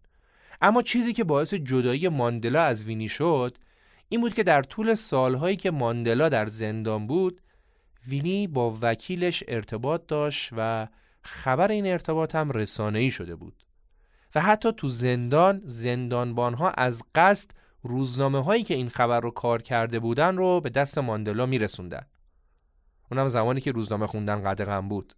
اما 0.60 0.82
چیزی 0.82 1.12
که 1.12 1.24
باعث 1.24 1.54
جدایی 1.54 2.08
ماندلا 2.08 2.62
از 2.62 2.82
وینی 2.82 3.08
شد 3.08 3.58
این 4.08 4.20
بود 4.20 4.34
که 4.34 4.42
در 4.42 4.62
طول 4.62 4.94
سالهایی 4.94 5.56
که 5.56 5.70
ماندلا 5.70 6.28
در 6.28 6.46
زندان 6.46 7.06
بود 7.06 7.40
وینی 8.08 8.46
با 8.46 8.78
وکیلش 8.80 9.44
ارتباط 9.48 10.02
داشت 10.08 10.50
و 10.56 10.88
خبر 11.22 11.70
این 11.70 11.86
ارتباط 11.86 12.34
هم 12.34 12.50
رسانه‌ای 12.50 13.10
شده 13.10 13.36
بود 13.36 13.64
و 14.34 14.40
حتی 14.40 14.72
تو 14.72 14.88
زندان 14.88 15.62
زندانبانها 15.64 16.70
از 16.70 17.02
قصد 17.14 17.50
روزنامه 17.82 18.44
هایی 18.44 18.62
که 18.62 18.74
این 18.74 18.88
خبر 18.88 19.20
رو 19.20 19.30
کار 19.30 19.62
کرده 19.62 19.98
بودن 19.98 20.36
رو 20.36 20.60
به 20.60 20.70
دست 20.70 20.98
ماندلا 20.98 21.46
میرسوندن 21.46 22.06
اونم 23.10 23.28
زمانی 23.28 23.60
که 23.60 23.72
روزنامه 23.72 24.06
خوندن 24.06 24.42
قدغن 24.42 24.88
بود 24.88 25.14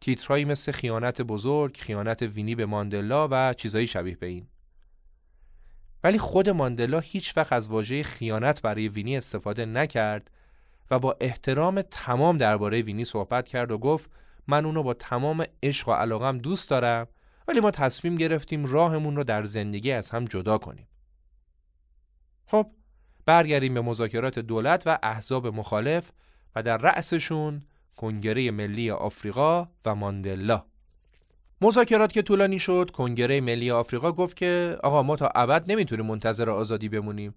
تیترهایی 0.00 0.44
مثل 0.44 0.72
خیانت 0.72 1.22
بزرگ، 1.22 1.76
خیانت 1.76 2.22
وینی 2.22 2.54
به 2.54 2.66
ماندلا 2.66 3.28
و 3.30 3.54
چیزایی 3.54 3.86
شبیه 3.86 4.16
به 4.16 4.26
این. 4.26 4.46
ولی 6.04 6.18
خود 6.18 6.50
ماندلا 6.50 7.00
هیچ 7.00 7.36
وقت 7.36 7.52
از 7.52 7.68
واژه 7.68 8.02
خیانت 8.02 8.62
برای 8.62 8.88
وینی 8.88 9.16
استفاده 9.16 9.66
نکرد 9.66 10.30
و 10.90 10.98
با 10.98 11.16
احترام 11.20 11.82
تمام 11.82 12.36
درباره 12.36 12.82
وینی 12.82 13.04
صحبت 13.04 13.48
کرد 13.48 13.70
و 13.70 13.78
گفت 13.78 14.10
من 14.46 14.64
اونو 14.64 14.82
با 14.82 14.94
تمام 14.94 15.44
عشق 15.62 15.88
و 15.88 15.92
علاقم 15.92 16.38
دوست 16.38 16.70
دارم 16.70 17.06
ولی 17.48 17.60
ما 17.60 17.70
تصمیم 17.70 18.16
گرفتیم 18.16 18.64
راهمون 18.64 19.16
رو 19.16 19.24
در 19.24 19.44
زندگی 19.44 19.92
از 19.92 20.10
هم 20.10 20.24
جدا 20.24 20.58
کنیم. 20.58 20.88
خب 22.46 22.70
برگردیم 23.26 23.74
به 23.74 23.80
مذاکرات 23.80 24.38
دولت 24.38 24.82
و 24.86 24.98
احزاب 25.02 25.46
مخالف 25.46 26.10
و 26.56 26.62
در 26.62 26.76
رأسشون 26.76 27.62
کنگره 27.96 28.50
ملی 28.50 28.90
آفریقا 28.90 29.68
و 29.84 29.94
ماندلا. 29.94 30.64
مذاکرات 31.60 32.12
که 32.12 32.22
طولانی 32.22 32.58
شد 32.58 32.90
کنگره 32.90 33.40
ملی 33.40 33.70
آفریقا 33.70 34.12
گفت 34.12 34.36
که 34.36 34.78
آقا 34.82 35.02
ما 35.02 35.16
تا 35.16 35.30
ابد 35.34 35.72
نمی‌تونیم 35.72 36.06
منتظر 36.06 36.50
آزادی 36.50 36.88
بمونیم. 36.88 37.34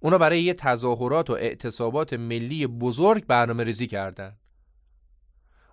اونا 0.00 0.18
برای 0.18 0.42
یه 0.42 0.54
تظاهرات 0.54 1.30
و 1.30 1.32
اعتصابات 1.32 2.12
ملی 2.12 2.66
بزرگ 2.66 3.26
برنامه 3.26 3.64
ریزی 3.64 3.86
کردن. 3.86 4.36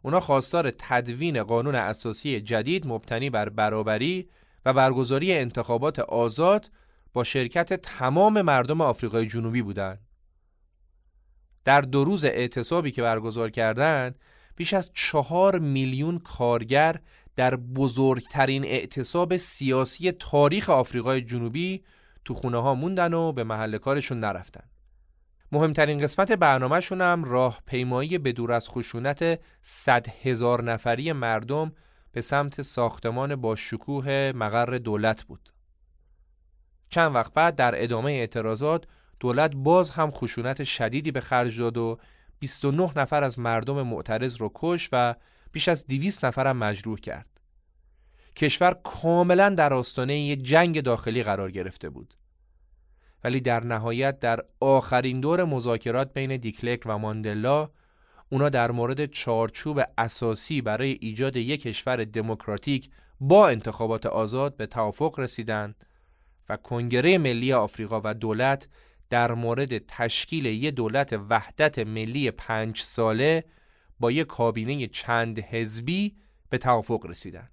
اونا 0.01 0.19
خواستار 0.19 0.71
تدوین 0.71 1.43
قانون 1.43 1.75
اساسی 1.75 2.41
جدید 2.41 2.87
مبتنی 2.87 3.29
بر 3.29 3.49
برابری 3.49 4.29
و 4.65 4.73
برگزاری 4.73 5.33
انتخابات 5.33 5.99
آزاد 5.99 6.71
با 7.13 7.23
شرکت 7.23 7.73
تمام 7.73 8.41
مردم 8.41 8.81
آفریقای 8.81 9.27
جنوبی 9.27 9.61
بودند. 9.61 9.99
در 11.63 11.81
دو 11.81 12.03
روز 12.03 12.25
اعتصابی 12.25 12.91
که 12.91 13.01
برگزار 13.01 13.49
کردند 13.49 14.19
بیش 14.55 14.73
از 14.73 14.91
چهار 14.93 15.59
میلیون 15.59 16.19
کارگر 16.19 16.99
در 17.35 17.55
بزرگترین 17.55 18.65
اعتصاب 18.65 19.37
سیاسی 19.37 20.11
تاریخ 20.11 20.69
آفریقای 20.69 21.21
جنوبی 21.21 21.83
تو 22.25 22.33
خونه 22.33 22.57
ها 22.57 22.75
موندن 22.75 23.13
و 23.13 23.31
به 23.31 23.43
محل 23.43 23.77
کارشون 23.77 24.19
نرفتن. 24.19 24.63
مهمترین 25.53 25.99
قسمت 25.99 26.31
برنامهشون 26.31 27.01
هم 27.01 27.23
راه 27.23 27.61
پیمایی 27.65 28.17
به 28.17 28.31
دور 28.31 28.51
از 28.51 28.69
خشونت 28.69 29.39
صد 29.61 30.07
هزار 30.23 30.63
نفری 30.63 31.11
مردم 31.11 31.71
به 32.11 32.21
سمت 32.21 32.61
ساختمان 32.61 33.35
با 33.35 33.55
شکوه 33.55 34.31
مقر 34.35 34.77
دولت 34.77 35.23
بود. 35.23 35.49
چند 36.89 37.15
وقت 37.15 37.33
بعد 37.33 37.55
در 37.55 37.83
ادامه 37.83 38.11
اعتراضات 38.11 38.83
دولت 39.19 39.51
باز 39.55 39.89
هم 39.89 40.11
خشونت 40.11 40.63
شدیدی 40.63 41.11
به 41.11 41.21
خرج 41.21 41.59
داد 41.59 41.77
و 41.77 41.99
29 42.39 42.91
نفر 42.95 43.23
از 43.23 43.39
مردم 43.39 43.81
معترض 43.81 44.35
رو 44.35 44.51
کش 44.55 44.89
و 44.91 45.15
بیش 45.51 45.67
از 45.67 45.87
200 45.87 46.25
نفر 46.25 46.47
هم 46.47 46.57
مجروح 46.57 46.99
کرد. 46.99 47.27
کشور 48.35 48.73
کاملا 48.83 49.49
در 49.49 49.73
آستانه 49.73 50.19
یک 50.19 50.43
جنگ 50.43 50.81
داخلی 50.81 51.23
قرار 51.23 51.51
گرفته 51.51 51.89
بود. 51.89 52.13
ولی 53.23 53.39
در 53.39 53.64
نهایت 53.64 54.19
در 54.19 54.43
آخرین 54.60 55.19
دور 55.19 55.43
مذاکرات 55.43 56.14
بین 56.14 56.38
دیکلک 56.38 56.81
و 56.85 56.98
ماندلا 56.98 57.69
اونا 58.30 58.49
در 58.49 58.72
مورد 58.72 59.06
چارچوب 59.06 59.81
اساسی 59.98 60.61
برای 60.61 60.98
ایجاد 61.02 61.38
یک 61.38 61.61
کشور 61.61 62.03
دموکراتیک 62.03 62.89
با 63.19 63.48
انتخابات 63.48 64.06
آزاد 64.06 64.57
به 64.57 64.65
توافق 64.65 65.19
رسیدند 65.19 65.85
و 66.49 66.57
کنگره 66.57 67.18
ملی 67.18 67.53
آفریقا 67.53 68.02
و 68.03 68.14
دولت 68.14 68.68
در 69.10 69.34
مورد 69.34 69.77
تشکیل 69.77 70.45
یک 70.45 70.76
دولت 70.76 71.14
وحدت 71.30 71.80
ملی 71.80 72.31
پنج 72.31 72.81
ساله 72.81 73.43
با 73.99 74.11
یک 74.11 74.27
کابینه 74.27 74.88
چند 74.88 75.39
حزبی 75.39 76.15
به 76.49 76.57
توافق 76.57 77.06
رسیدن. 77.06 77.49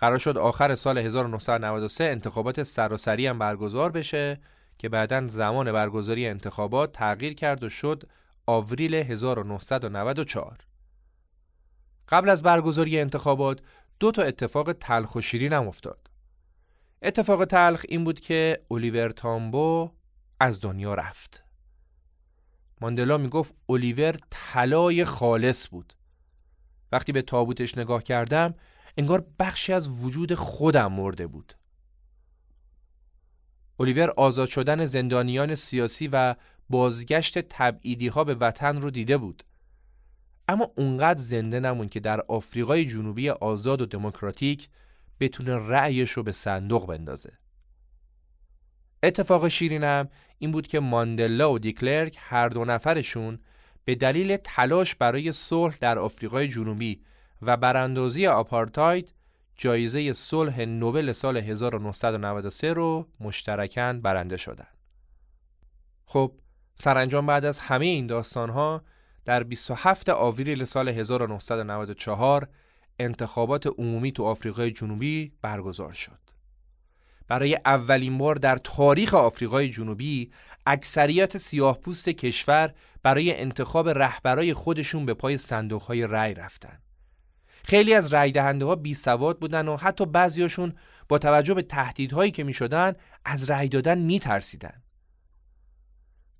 قرار 0.00 0.18
شد 0.18 0.38
آخر 0.38 0.74
سال 0.74 0.98
1993 0.98 2.04
انتخابات 2.04 2.62
سراسری 2.62 3.26
هم 3.26 3.38
برگزار 3.38 3.90
بشه 3.90 4.40
که 4.78 4.88
بعدا 4.88 5.26
زمان 5.26 5.72
برگزاری 5.72 6.26
انتخابات 6.26 6.92
تغییر 6.92 7.34
کرد 7.34 7.64
و 7.64 7.68
شد 7.68 8.10
آوریل 8.46 8.94
1994 8.94 10.58
قبل 12.08 12.28
از 12.28 12.42
برگزاری 12.42 13.00
انتخابات 13.00 13.60
دو 14.00 14.10
تا 14.10 14.22
اتفاق 14.22 14.72
تلخ 14.72 15.14
و 15.14 15.20
شیرین 15.20 15.52
هم 15.52 15.68
افتاد. 15.68 16.10
اتفاق 17.02 17.44
تلخ 17.44 17.84
این 17.88 18.04
بود 18.04 18.20
که 18.20 18.64
الیور 18.70 19.10
تامبو 19.10 19.90
از 20.40 20.60
دنیا 20.60 20.94
رفت. 20.94 21.44
ماندلا 22.80 23.18
می‌گفت 23.18 23.54
الیور 23.68 24.16
طلای 24.30 25.04
خالص 25.04 25.68
بود. 25.68 25.92
وقتی 26.92 27.12
به 27.12 27.22
تابوتش 27.22 27.78
نگاه 27.78 28.02
کردم 28.02 28.54
انگار 28.96 29.26
بخشی 29.38 29.72
از 29.72 30.04
وجود 30.04 30.34
خودم 30.34 30.92
مرده 30.92 31.26
بود. 31.26 31.54
الیور 33.80 34.10
آزاد 34.10 34.48
شدن 34.48 34.84
زندانیان 34.84 35.54
سیاسی 35.54 36.08
و 36.12 36.34
بازگشت 36.70 37.38
تبعیدی 37.38 38.08
ها 38.08 38.24
به 38.24 38.34
وطن 38.34 38.80
رو 38.80 38.90
دیده 38.90 39.16
بود. 39.16 39.44
اما 40.48 40.70
اونقدر 40.76 41.20
زنده 41.20 41.60
نمون 41.60 41.88
که 41.88 42.00
در 42.00 42.20
آفریقای 42.20 42.84
جنوبی 42.84 43.30
آزاد 43.30 43.80
و 43.80 43.86
دموکراتیک 43.86 44.68
بتونه 45.20 45.56
رأیش 45.56 46.10
رو 46.10 46.22
به 46.22 46.32
صندوق 46.32 46.86
بندازه. 46.86 47.32
اتفاق 49.02 49.48
شیرینم 49.48 50.08
این 50.38 50.52
بود 50.52 50.66
که 50.66 50.80
ماندلا 50.80 51.52
و 51.52 51.58
دیکلرک 51.58 52.16
هر 52.20 52.48
دو 52.48 52.64
نفرشون 52.64 53.38
به 53.84 53.94
دلیل 53.94 54.36
تلاش 54.36 54.94
برای 54.94 55.32
صلح 55.32 55.76
در 55.80 55.98
آفریقای 55.98 56.48
جنوبی 56.48 57.00
و 57.42 57.56
براندازی 57.56 58.26
آپارتاید 58.26 59.14
جایزه 59.56 60.12
صلح 60.12 60.60
نوبل 60.60 61.12
سال 61.12 61.36
1993 61.36 62.72
رو 62.72 63.06
مشترکاً 63.20 64.00
برنده 64.02 64.36
شدند. 64.36 64.78
خب 66.04 66.32
سرانجام 66.74 67.26
بعد 67.26 67.44
از 67.44 67.58
همه 67.58 67.86
این 67.86 68.06
داستانها 68.06 68.82
در 69.24 69.42
27 69.42 70.08
آوریل 70.08 70.64
سال 70.64 70.88
1994 70.88 72.48
انتخابات 72.98 73.66
عمومی 73.66 74.12
تو 74.12 74.24
آفریقای 74.24 74.70
جنوبی 74.70 75.32
برگزار 75.42 75.92
شد. 75.92 76.18
برای 77.28 77.58
اولین 77.64 78.18
بار 78.18 78.34
در 78.34 78.56
تاریخ 78.56 79.14
آفریقای 79.14 79.68
جنوبی 79.68 80.30
اکثریت 80.66 81.38
سیاه 81.38 81.78
پوست 81.78 82.08
کشور 82.08 82.74
برای 83.02 83.40
انتخاب 83.40 83.88
رهبرای 83.88 84.54
خودشون 84.54 85.06
به 85.06 85.14
پای 85.14 85.38
صندوقهای 85.38 86.06
رأی 86.06 86.34
رفتن. 86.34 86.78
خیلی 87.70 87.94
از 87.94 88.12
رای 88.14 88.30
دهنده 88.30 88.64
ها 88.64 88.76
بی 88.76 88.94
سواد 88.94 89.38
بودن 89.38 89.68
و 89.68 89.76
حتی 89.76 90.06
بعضیاشون 90.06 90.74
با 91.08 91.18
توجه 91.18 91.54
به 91.54 91.62
تهدیدهایی 91.62 92.30
که 92.30 92.44
می 92.44 92.52
شدن 92.52 92.92
از 93.24 93.50
رای 93.50 93.68
دادن 93.68 93.98
می 93.98 94.18
ترسیدن. 94.18 94.82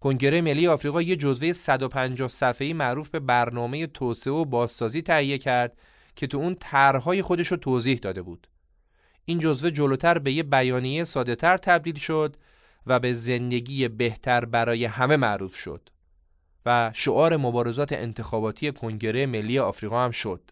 کنگره 0.01 0.41
ملی 0.41 0.67
آفریقا 0.67 1.03
یه 1.03 1.17
جزوه 1.17 1.53
150 1.53 2.29
صفحه‌ای 2.29 2.73
معروف 2.73 3.09
به 3.09 3.21
برنامه 3.21 3.87
توسعه 3.87 4.33
و 4.33 4.45
بازسازی 4.45 5.03
تهیه 5.03 5.39
کرد 5.39 5.79
که 6.17 6.27
تو 6.27 6.39
اون 6.39 6.57
طرحهای 6.61 7.23
خودش 7.23 7.47
رو 7.49 7.57
توضیح 7.57 7.99
داده 7.99 8.23
بود. 8.23 8.47
این 9.25 9.39
جزوه 9.39 9.71
جلوتر 9.71 10.19
به 10.19 10.33
یه 10.33 10.43
بیانیه 10.43 11.05
ساده 11.05 11.37
تر 11.37 11.57
تبدیل 11.57 11.97
شد 11.97 12.37
و 12.87 12.99
به 12.99 13.13
زندگی 13.13 13.89
بهتر 13.89 14.45
برای 14.45 14.85
همه 14.85 15.17
معروف 15.17 15.57
شد 15.57 15.89
و 16.67 16.91
شعار 16.95 17.37
مبارزات 17.37 17.93
انتخاباتی 17.93 18.73
کنگره 18.73 19.27
ملی 19.27 19.59
آفریقا 19.59 20.05
هم 20.05 20.11
شد. 20.11 20.51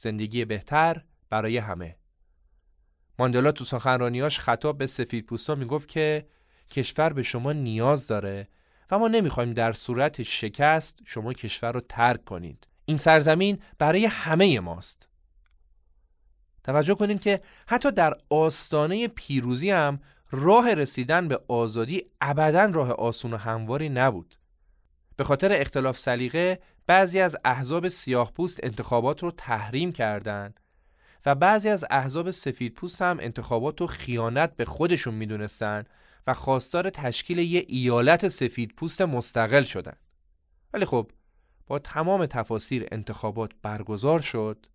زندگی 0.00 0.44
بهتر 0.44 1.02
برای 1.30 1.56
همه. 1.56 1.96
ماندلا 3.18 3.52
تو 3.52 3.64
سخنرانیاش 3.64 4.38
خطاب 4.38 4.78
به 4.78 4.86
سفید 4.86 5.26
پوستا 5.26 5.54
می‌گفت 5.54 5.88
که 5.88 6.26
کشور 6.70 7.12
به 7.12 7.22
شما 7.22 7.52
نیاز 7.52 8.06
داره 8.06 8.48
و 8.90 8.98
ما 8.98 9.08
نمی‌خوایم 9.08 9.52
در 9.52 9.72
صورت 9.72 10.22
شکست 10.22 10.98
شما 11.04 11.32
کشور 11.32 11.72
رو 11.72 11.80
ترک 11.80 12.24
کنید. 12.24 12.66
این 12.84 12.96
سرزمین 12.96 13.58
برای 13.78 14.06
همه 14.06 14.60
ماست. 14.60 15.08
توجه 16.64 16.94
کنید 16.94 17.20
که 17.20 17.40
حتی 17.66 17.92
در 17.92 18.14
آستانه 18.30 19.08
پیروزی 19.08 19.70
هم 19.70 20.00
راه 20.30 20.74
رسیدن 20.74 21.28
به 21.28 21.40
آزادی 21.48 22.04
ابدا 22.20 22.64
راه 22.64 22.90
آسون 22.92 23.32
و 23.32 23.36
همواری 23.36 23.88
نبود. 23.88 24.34
به 25.16 25.24
خاطر 25.24 25.52
اختلاف 25.52 25.98
سلیقه 25.98 26.58
بعضی 26.90 27.20
از 27.20 27.36
احزاب 27.44 27.88
سیاه 27.88 28.32
پوست 28.32 28.60
انتخابات 28.62 29.22
رو 29.22 29.30
تحریم 29.30 29.92
کردند 29.92 30.60
و 31.26 31.34
بعضی 31.34 31.68
از 31.68 31.84
احزاب 31.90 32.30
سفید 32.30 32.74
پوست 32.74 33.02
هم 33.02 33.18
انتخابات 33.20 33.80
رو 33.80 33.86
خیانت 33.86 34.56
به 34.56 34.64
خودشون 34.64 35.14
می‌دونستن 35.14 35.84
و 36.26 36.34
خواستار 36.34 36.90
تشکیل 36.90 37.38
یه 37.38 37.64
ایالت 37.68 38.28
سفید 38.28 38.74
پوست 38.76 39.02
مستقل 39.02 39.62
شدن 39.62 39.96
ولی 40.72 40.84
خب 40.84 41.10
با 41.66 41.78
تمام 41.78 42.26
تفاسیر 42.26 42.88
انتخابات 42.92 43.50
برگزار 43.62 44.20
شد 44.20 44.66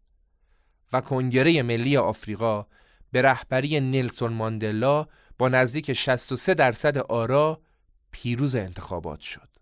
و 0.94 1.02
کنگره 1.02 1.62
ملی 1.62 1.98
آفریقا 1.98 2.66
به 3.12 3.22
رهبری 3.22 3.80
نیلسون 3.80 4.34
ماندلا 4.34 5.08
با 5.38 5.50
نزدیک 5.50 5.94
63 5.94 6.54
درصد 6.54 6.98
آرا 6.98 7.62
پیروز 8.12 8.56
انتخابات 8.56 9.20
شد. 9.20 9.55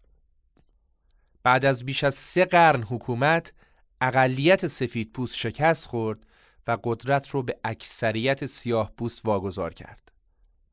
بعد 1.44 1.66
از 1.66 1.86
بیش 1.86 2.04
از 2.04 2.16
سه 2.16 2.46
قرن 2.46 2.84
حکومت 2.84 3.54
اقلیت 4.02 4.68
سفید 4.68 5.12
پوست 5.12 5.36
شکست 5.36 5.88
خورد 5.88 6.20
و 6.68 6.78
قدرت 6.84 7.30
رو 7.30 7.44
به 7.44 7.60
اکثریت 7.64 8.46
سیاه 8.46 8.92
پوست 8.98 9.26
واگذار 9.26 9.74
کرد. 9.74 10.12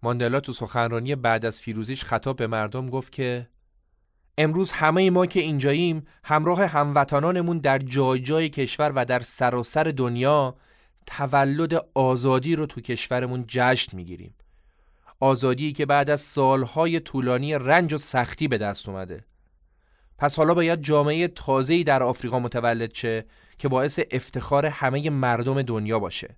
ماندلا 0.02 0.40
تو 0.40 0.52
سخنرانی 0.52 1.14
بعد 1.14 1.44
از 1.44 1.60
پیروزیش 1.60 2.04
خطاب 2.04 2.36
به 2.36 2.46
مردم 2.46 2.90
گفت 2.90 3.12
که 3.12 3.48
امروز 4.38 4.70
همه 4.70 5.10
ما 5.10 5.26
که 5.26 5.40
اینجاییم 5.40 6.06
همراه 6.24 6.64
هموطنانمون 6.64 7.58
در 7.58 7.78
جای 7.78 8.20
جای 8.20 8.48
کشور 8.48 8.92
و 8.94 9.04
در 9.04 9.20
سراسر 9.20 9.84
دنیا 9.84 10.56
تولد 11.06 11.86
آزادی 11.94 12.56
رو 12.56 12.66
تو 12.66 12.80
کشورمون 12.80 13.44
جشن 13.48 13.96
می‌گیریم. 13.96 14.34
آزادی 15.20 15.72
که 15.72 15.86
بعد 15.86 16.10
از 16.10 16.20
سالهای 16.20 17.00
طولانی 17.00 17.54
رنج 17.54 17.92
و 17.92 17.98
سختی 17.98 18.48
به 18.48 18.58
دست 18.58 18.88
اومده. 18.88 19.24
پس 20.20 20.36
حالا 20.36 20.54
باید 20.54 20.82
جامعه 20.82 21.28
تازه‌ای 21.28 21.84
در 21.84 22.02
آفریقا 22.02 22.38
متولد 22.38 22.94
شه 22.94 23.24
که 23.58 23.68
باعث 23.68 24.00
افتخار 24.10 24.66
همه 24.66 25.10
مردم 25.10 25.62
دنیا 25.62 25.98
باشه. 25.98 26.36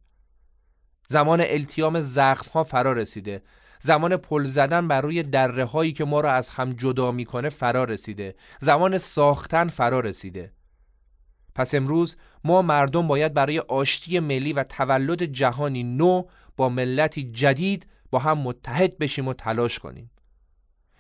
زمان 1.09 1.41
التیام 1.41 2.01
زخم 2.01 2.51
ها 2.51 2.65
فرا 2.65 2.93
رسیده. 2.93 3.43
زمان 3.81 4.17
پل 4.17 4.45
زدن 4.45 4.89
بر 4.89 5.01
روی 5.01 5.23
دره 5.23 5.65
هایی 5.65 5.93
که 5.93 6.05
ما 6.05 6.21
را 6.21 6.33
از 6.33 6.49
هم 6.49 6.73
جدا 6.73 7.13
می‌کنه 7.13 7.49
فرا 7.49 7.85
رسیده. 7.85 8.35
زمان 8.61 8.99
ساختن 8.99 9.69
فرا 9.69 10.01
رسیده. 10.01 10.53
پس 11.55 11.75
امروز 11.75 12.17
ما 12.45 12.63
مردم 12.63 13.07
باید 13.07 13.35
برای 13.35 13.59
آشتی 13.59 14.21
ملی 14.21 14.53
و 14.53 14.65
تولد 14.65 15.23
جهانی 15.23 15.83
نو 15.83 16.23
با 16.57 16.69
ملتی 16.69 17.31
جدید 17.33 17.87
با 18.11 18.19
هم 18.19 18.39
متحد 18.39 18.99
بشیم 18.99 19.29
و 19.29 19.33
تلاش 19.33 19.79
کنیم. 19.79 20.11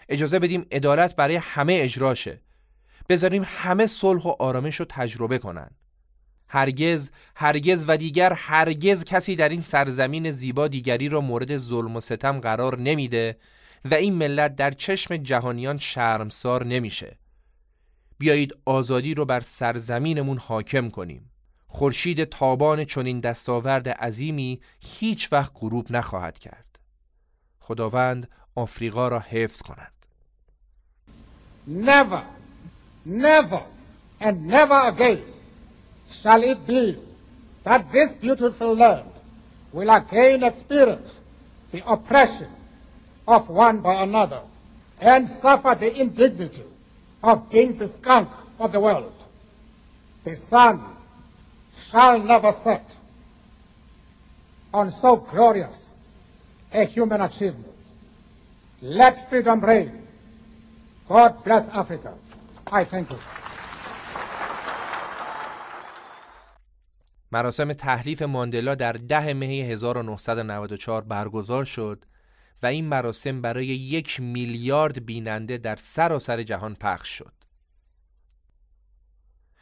اجازه 0.08 0.38
بدیم 0.38 0.66
عدالت 0.72 1.16
برای 1.16 1.36
همه 1.36 1.78
اجراشه 1.82 2.40
بذاریم 3.08 3.42
همه 3.46 3.86
صلح 3.86 4.22
و 4.22 4.28
آرامش 4.38 4.76
رو 4.76 4.86
تجربه 4.88 5.38
کنن. 5.38 5.70
هرگز 6.48 7.10
هرگز 7.36 7.84
و 7.88 7.96
دیگر 7.96 8.32
هرگز 8.32 9.04
کسی 9.04 9.36
در 9.36 9.48
این 9.48 9.60
سرزمین 9.60 10.30
زیبا 10.30 10.68
دیگری 10.68 11.08
را 11.08 11.20
مورد 11.20 11.56
ظلم 11.56 11.96
و 11.96 12.00
ستم 12.00 12.40
قرار 12.40 12.78
نمیده 12.78 13.36
و 13.84 13.94
این 13.94 14.14
ملت 14.14 14.56
در 14.56 14.70
چشم 14.70 15.16
جهانیان 15.16 15.78
شرمسار 15.78 16.66
نمیشه. 16.66 17.18
بیایید 18.18 18.54
آزادی 18.64 19.14
رو 19.14 19.24
بر 19.24 19.40
سرزمینمون 19.40 20.38
حاکم 20.38 20.90
کنیم. 20.90 21.30
خورشید 21.66 22.24
تابان 22.24 22.84
چنین 22.84 23.20
دستاورد 23.20 23.88
عظیمی 23.88 24.60
هیچ 24.80 25.32
وقت 25.32 25.52
غروب 25.54 25.92
نخواهد 25.92 26.38
کرد. 26.38 26.78
خداوند 27.58 28.28
آفریقا 28.54 29.08
را 29.08 29.18
حفظ 29.18 29.62
کنند 29.62 29.92
Never. 31.66 32.41
Never 33.04 33.62
and 34.20 34.46
never 34.46 34.88
again 34.88 35.22
shall 36.10 36.42
it 36.42 36.66
be 36.66 36.96
that 37.64 37.90
this 37.92 38.12
beautiful 38.14 38.74
land 38.74 39.10
will 39.72 39.90
again 39.90 40.42
experience 40.42 41.20
the 41.70 41.82
oppression 41.90 42.48
of 43.26 43.48
one 43.48 43.80
by 43.80 44.02
another 44.02 44.40
and 45.00 45.28
suffer 45.28 45.74
the 45.74 46.00
indignity 46.00 46.62
of 47.22 47.50
being 47.50 47.76
the 47.76 47.88
skunk 47.88 48.28
of 48.58 48.72
the 48.72 48.80
world. 48.80 49.12
The 50.24 50.36
sun 50.36 50.80
shall 51.90 52.18
never 52.18 52.52
set 52.52 52.96
on 54.72 54.90
so 54.90 55.16
glorious 55.16 55.92
a 56.72 56.84
human 56.84 57.20
achievement. 57.20 57.74
Let 58.80 59.28
freedom 59.28 59.60
reign. 59.60 60.06
God 61.08 61.42
bless 61.44 61.68
Africa. 61.68 62.14
I 62.72 62.84
thank 62.84 63.10
you. 63.10 63.18
مراسم 67.32 67.72
تحلیف 67.72 68.22
ماندلا 68.22 68.74
در 68.74 68.92
ده 68.92 69.32
مه 69.34 69.46
1994 69.46 71.02
برگزار 71.02 71.64
شد 71.64 72.04
و 72.62 72.66
این 72.66 72.84
مراسم 72.84 73.40
برای 73.40 73.66
یک 73.66 74.20
میلیارد 74.20 75.06
بیننده 75.06 75.58
در 75.58 75.76
سراسر 75.76 76.42
جهان 76.42 76.74
پخش 76.74 77.08
شد. 77.08 77.32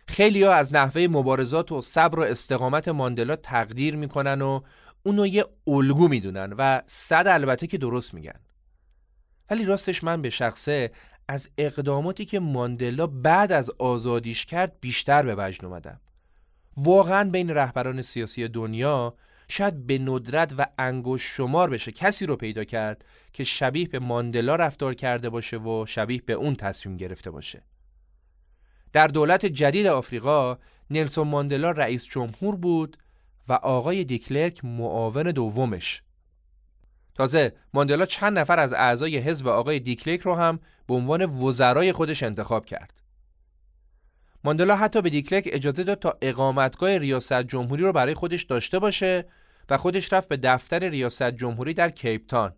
خیلی 0.08 0.44
از 0.44 0.74
نحوه 0.74 1.06
مبارزات 1.10 1.72
و 1.72 1.82
صبر 1.82 2.20
و 2.20 2.22
استقامت 2.22 2.88
ماندلا 2.88 3.36
تقدیر 3.36 3.96
می‌کنن 3.96 4.42
و 4.42 4.60
اونو 5.02 5.26
یه 5.26 5.44
الگو 5.66 6.08
می‌دونن 6.08 6.52
و 6.58 6.82
صد 6.86 7.26
البته 7.26 7.66
که 7.66 7.78
درست 7.78 8.14
میگن. 8.14 8.40
ولی 9.50 9.64
راستش 9.64 10.04
من 10.04 10.22
به 10.22 10.30
شخصه 10.30 10.90
از 11.30 11.50
اقداماتی 11.58 12.24
که 12.24 12.40
ماندلا 12.40 13.06
بعد 13.06 13.52
از 13.52 13.70
آزادیش 13.70 14.46
کرد 14.46 14.76
بیشتر 14.80 15.22
به 15.22 15.34
وجد 15.38 15.64
اومدم. 15.64 16.00
واقعا 16.76 17.30
بین 17.30 17.50
رهبران 17.50 18.02
سیاسی 18.02 18.48
دنیا 18.48 19.14
شاید 19.48 19.86
به 19.86 19.98
ندرت 19.98 20.54
و 20.58 20.66
انگوش 20.78 21.22
شمار 21.36 21.70
بشه 21.70 21.92
کسی 21.92 22.26
رو 22.26 22.36
پیدا 22.36 22.64
کرد 22.64 23.04
که 23.32 23.44
شبیه 23.44 23.88
به 23.88 23.98
ماندلا 23.98 24.56
رفتار 24.56 24.94
کرده 24.94 25.30
باشه 25.30 25.58
و 25.58 25.86
شبیه 25.86 26.22
به 26.26 26.32
اون 26.32 26.54
تصمیم 26.54 26.96
گرفته 26.96 27.30
باشه 27.30 27.62
در 28.92 29.06
دولت 29.06 29.46
جدید 29.46 29.86
آفریقا 29.86 30.58
نلسون 30.90 31.28
ماندلا 31.28 31.70
رئیس 31.70 32.04
جمهور 32.04 32.56
بود 32.56 32.96
و 33.48 33.52
آقای 33.52 34.04
دیکلرک 34.04 34.64
معاون 34.64 35.30
دومش 35.30 36.02
تازه 37.20 37.52
ماندلا 37.74 38.06
چند 38.06 38.38
نفر 38.38 38.58
از 38.58 38.72
اعضای 38.72 39.18
حزب 39.18 39.48
آقای 39.48 39.80
دیکلرک 39.80 40.20
رو 40.20 40.34
هم 40.34 40.60
به 40.86 40.94
عنوان 40.94 41.24
وزرای 41.24 41.92
خودش 41.92 42.22
انتخاب 42.22 42.66
کرد 42.66 43.02
ماندلا 44.44 44.76
حتی 44.76 45.02
به 45.02 45.10
دیکلرک 45.10 45.48
اجازه 45.52 45.84
داد 45.84 45.98
تا 45.98 46.18
اقامتگاه 46.22 46.98
ریاست 46.98 47.42
جمهوری 47.42 47.82
رو 47.82 47.92
برای 47.92 48.14
خودش 48.14 48.42
داشته 48.42 48.78
باشه 48.78 49.28
و 49.70 49.76
خودش 49.76 50.12
رفت 50.12 50.28
به 50.28 50.36
دفتر 50.36 50.88
ریاست 50.88 51.30
جمهوری 51.30 51.74
در 51.74 51.90
کیپتان. 51.90 52.54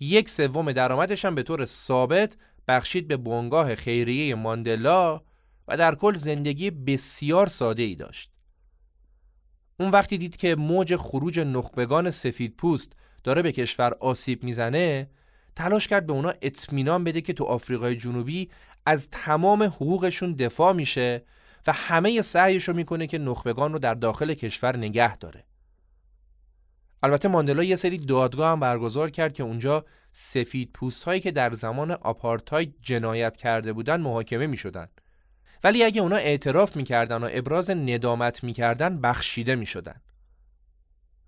یک 0.00 0.30
سوم 0.30 0.72
درآمدش 0.72 1.24
هم 1.24 1.34
به 1.34 1.42
طور 1.42 1.64
ثابت 1.64 2.36
بخشید 2.68 3.08
به 3.08 3.16
بنگاه 3.16 3.74
خیریه 3.74 4.34
ماندلا 4.34 5.20
و 5.68 5.76
در 5.76 5.94
کل 5.94 6.14
زندگی 6.14 6.70
بسیار 6.70 7.46
ساده 7.46 7.82
ای 7.82 7.94
داشت. 7.94 8.30
اون 9.80 9.90
وقتی 9.90 10.18
دید 10.18 10.36
که 10.36 10.54
موج 10.54 10.96
خروج 10.96 11.40
نخبگان 11.40 12.10
سفید 12.10 12.56
پوست 12.56 12.92
داره 13.24 13.42
به 13.42 13.52
کشور 13.52 13.94
آسیب 14.00 14.44
می‌زنه 14.44 15.10
تلاش 15.56 15.88
کرد 15.88 16.06
به 16.06 16.12
اونا 16.12 16.34
اطمینان 16.42 17.04
بده 17.04 17.20
که 17.20 17.32
تو 17.32 17.44
آفریقای 17.44 17.96
جنوبی 17.96 18.50
از 18.86 19.10
تمام 19.10 19.62
حقوقشون 19.62 20.32
دفاع 20.32 20.72
میشه 20.72 21.24
و 21.66 21.72
همه 21.72 22.22
سعیش 22.22 22.68
رو 22.68 22.74
می‌کنه 22.74 23.06
که 23.06 23.18
نخبگان 23.18 23.72
رو 23.72 23.78
در 23.78 23.94
داخل 23.94 24.34
کشور 24.34 24.76
نگه 24.76 25.16
داره. 25.16 25.44
البته 27.02 27.28
ماندلا 27.28 27.64
یه 27.64 27.76
سری 27.76 27.98
دادگاه 27.98 28.52
هم 28.52 28.60
برگزار 28.60 29.10
کرد 29.10 29.34
که 29.34 29.42
اونجا 29.42 29.84
سفید 30.12 30.70
پوست 30.72 31.04
هایی 31.04 31.20
که 31.20 31.30
در 31.30 31.52
زمان 31.52 31.90
آپارتاید 31.90 32.74
جنایت 32.82 33.36
کرده 33.36 33.72
بودن 33.72 34.00
محاکمه 34.00 34.46
می 34.46 34.56
شدن. 34.56 34.88
ولی 35.64 35.84
اگه 35.84 36.02
اونا 36.02 36.16
اعتراف 36.16 36.76
می‌کردن 36.76 37.24
و 37.24 37.28
ابراز 37.32 37.70
ندامت 37.70 38.44
می‌کردن 38.44 39.00
بخشیده 39.00 39.54
می 39.54 39.66
شدن. 39.66 40.00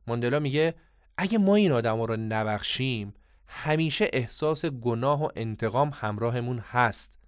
ماندلا 0.07 0.41
میگه 0.41 0.75
اگه 1.19 1.39
ما 1.39 1.55
این 1.55 1.73
آدم 1.73 2.01
رو 2.01 2.17
نبخشیم 2.17 3.15
همیشه 3.47 4.11
احساس 4.13 4.65
گناه 4.65 5.25
و 5.25 5.29
انتقام 5.37 5.91
همراهمون 5.95 6.59
هست. 6.59 7.19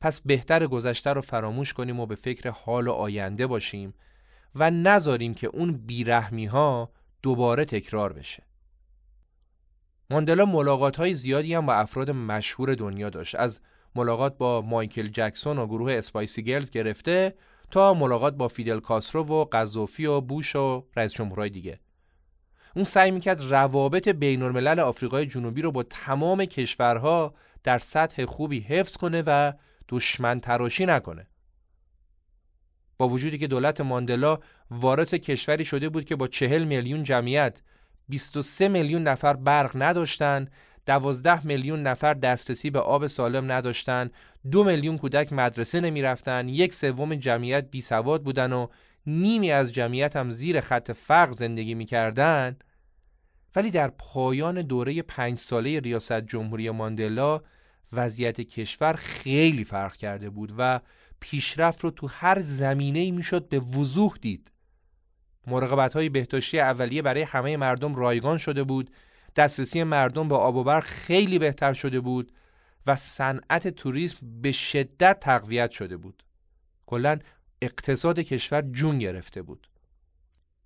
پس 0.00 0.20
بهتره 0.20 0.66
گذشته 0.66 1.12
رو 1.12 1.20
فراموش 1.20 1.72
کنیم 1.72 2.00
و 2.00 2.06
به 2.06 2.14
فکر 2.14 2.50
حال 2.50 2.88
و 2.88 2.92
آینده 2.92 3.46
باشیم 3.46 3.94
و 4.54 4.70
نذاریم 4.70 5.34
که 5.34 5.46
اون 5.46 5.72
بیرحمی 5.72 6.46
ها 6.46 6.92
دوباره 7.22 7.64
تکرار 7.64 8.12
بشه. 8.12 8.42
ماندلا 10.10 10.44
ملاقات 10.44 10.96
های 10.96 11.14
زیادی 11.14 11.54
هم 11.54 11.66
با 11.66 11.74
افراد 11.74 12.10
مشهور 12.10 12.74
دنیا 12.74 13.10
داشت. 13.10 13.34
از 13.34 13.60
ملاقات 13.94 14.38
با 14.38 14.62
مایکل 14.62 15.06
جکسون 15.06 15.58
و 15.58 15.66
گروه 15.66 15.92
Spice 15.92 16.42
Girls 16.42 16.70
گرفته 16.70 17.34
تا 17.70 17.94
ملاقات 17.94 18.34
با 18.34 18.48
فیدل 18.48 18.80
کاسترو 18.80 19.24
و 19.24 19.44
قذافی 19.44 20.06
و 20.06 20.20
بوش 20.20 20.56
و 20.56 20.84
رئیس 20.96 21.12
جمهورهای 21.12 21.50
دیگه. 21.50 21.80
اون 22.76 22.84
سعی 22.84 23.10
می‌کرد 23.10 23.44
روابط 23.50 24.08
بین 24.08 24.42
الملل 24.42 24.80
آفریقای 24.80 25.26
جنوبی 25.26 25.62
رو 25.62 25.72
با 25.72 25.82
تمام 25.82 26.44
کشورها 26.44 27.34
در 27.62 27.78
سطح 27.78 28.24
خوبی 28.24 28.60
حفظ 28.60 28.96
کنه 28.96 29.22
و 29.26 29.52
دشمن 29.88 30.40
تراشی 30.40 30.86
نکنه. 30.86 31.26
با 32.98 33.08
وجودی 33.08 33.38
که 33.38 33.46
دولت 33.46 33.80
ماندلا 33.80 34.38
وارث 34.70 35.14
کشوری 35.14 35.64
شده 35.64 35.88
بود 35.88 36.04
که 36.04 36.16
با 36.16 36.28
چهل 36.28 36.64
میلیون 36.64 37.02
جمعیت 37.02 37.60
23 38.08 38.68
میلیون 38.68 39.02
نفر 39.02 39.34
برق 39.36 39.70
نداشتن 39.74 40.48
12 40.86 41.46
میلیون 41.46 41.82
نفر 41.82 42.14
دسترسی 42.14 42.70
به 42.70 42.78
آب 42.78 43.06
سالم 43.06 43.52
نداشتن 43.52 44.10
دو 44.50 44.64
میلیون 44.64 44.98
کودک 44.98 45.32
مدرسه 45.32 45.80
نمی‌رفتن 45.80 46.48
یک 46.48 46.74
سوم 46.74 47.14
جمعیت 47.14 47.70
بی 47.70 47.80
سواد 47.80 48.22
بودن 48.22 48.52
و 48.52 48.66
نیمی 49.06 49.50
از 49.50 49.72
جمعیت 49.72 50.16
هم 50.16 50.30
زیر 50.30 50.60
خط 50.60 50.90
فقر 50.90 51.32
زندگی 51.32 51.74
می‌کردن 51.74 52.56
ولی 53.56 53.70
در 53.70 53.88
پایان 53.88 54.62
دوره 54.62 55.02
پنج 55.02 55.38
ساله 55.38 55.80
ریاست 55.80 56.20
جمهوری 56.20 56.70
ماندلا 56.70 57.40
وضعیت 57.92 58.40
کشور 58.40 58.92
خیلی 58.92 59.64
فرق 59.64 59.96
کرده 59.96 60.30
بود 60.30 60.52
و 60.58 60.80
پیشرفت 61.20 61.80
رو 61.80 61.90
تو 61.90 62.06
هر 62.06 62.40
زمینه‌ای 62.40 63.10
می‌شد 63.10 63.48
به 63.48 63.58
وضوح 63.58 64.14
دید. 64.20 64.52
مراقبت 65.46 65.92
های 65.92 66.08
بهداشتی 66.08 66.60
اولیه 66.60 67.02
برای 67.02 67.22
همه 67.22 67.56
مردم 67.56 67.94
رایگان 67.94 68.38
شده 68.38 68.64
بود، 68.64 68.90
دسترسی 69.36 69.84
مردم 69.84 70.28
به 70.28 70.34
آب 70.34 70.56
و 70.56 70.64
برق 70.64 70.84
خیلی 70.84 71.38
بهتر 71.38 71.72
شده 71.72 72.00
بود 72.00 72.32
و 72.86 72.96
صنعت 72.96 73.68
توریسم 73.68 74.16
به 74.42 74.52
شدت 74.52 75.20
تقویت 75.20 75.70
شده 75.70 75.96
بود. 75.96 76.22
کلا 76.86 77.18
اقتصاد 77.62 78.18
کشور 78.18 78.62
جون 78.62 78.98
گرفته 78.98 79.42
بود. 79.42 79.68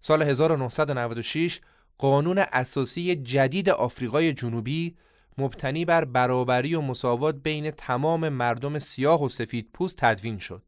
سال 0.00 0.22
1996 0.22 1.60
قانون 1.98 2.38
اساسی 2.38 3.16
جدید 3.16 3.68
آفریقای 3.68 4.32
جنوبی 4.32 4.96
مبتنی 5.38 5.84
بر 5.84 6.04
برابری 6.04 6.74
و 6.74 6.80
مساوات 6.80 7.34
بین 7.34 7.70
تمام 7.70 8.28
مردم 8.28 8.78
سیاه 8.78 9.24
و 9.24 9.28
سفید 9.28 9.70
پوست 9.72 9.96
تدوین 9.96 10.38
شد. 10.38 10.62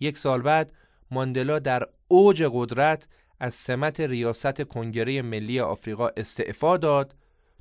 یک 0.00 0.18
سال 0.18 0.42
بعد 0.42 0.72
ماندلا 1.10 1.58
در 1.58 1.88
اوج 2.08 2.48
قدرت 2.52 3.08
از 3.40 3.54
سمت 3.54 4.00
ریاست 4.00 4.62
کنگره 4.62 5.22
ملی 5.22 5.60
آفریقا 5.60 6.08
استعفا 6.08 6.76
داد 6.76 7.14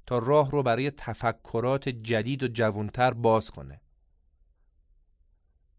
تا 0.06 0.20
راه 0.20 0.52
رو 0.52 0.64
برای 0.64 0.92
تفکرات 0.92 1.90
جدید 1.90 2.44
و 2.44 2.48
جوانتر 2.48 3.14
باز 3.14 3.52
کنه. 3.52 3.82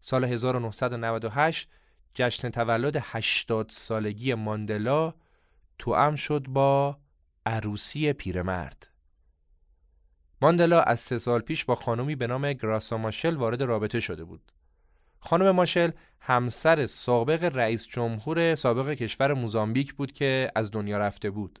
سال 0.01 0.23
1998 0.23 1.69
جشن 2.13 2.49
تولد 2.49 2.97
80 3.01 3.69
سالگی 3.69 4.33
ماندلا 4.33 5.13
توام 5.77 6.15
شد 6.15 6.47
با 6.47 6.97
عروسی 7.45 8.13
پیرمرد. 8.13 8.91
ماندلا 10.41 10.81
از 10.81 10.99
سه 10.99 11.17
سال 11.17 11.41
پیش 11.41 11.65
با 11.65 11.75
خانمی 11.75 12.15
به 12.15 12.27
نام 12.27 12.53
گراسا 12.53 12.97
ماشل 12.97 13.35
وارد 13.35 13.63
رابطه 13.63 13.99
شده 13.99 14.23
بود. 14.23 14.51
خانم 15.19 15.51
ماشل 15.51 15.91
همسر 16.19 16.85
سابق 16.85 17.43
رئیس 17.43 17.87
جمهور 17.87 18.55
سابق 18.55 18.93
کشور 18.93 19.33
موزامبیک 19.33 19.93
بود 19.93 20.11
که 20.11 20.51
از 20.55 20.71
دنیا 20.71 20.97
رفته 20.97 21.29
بود. 21.29 21.59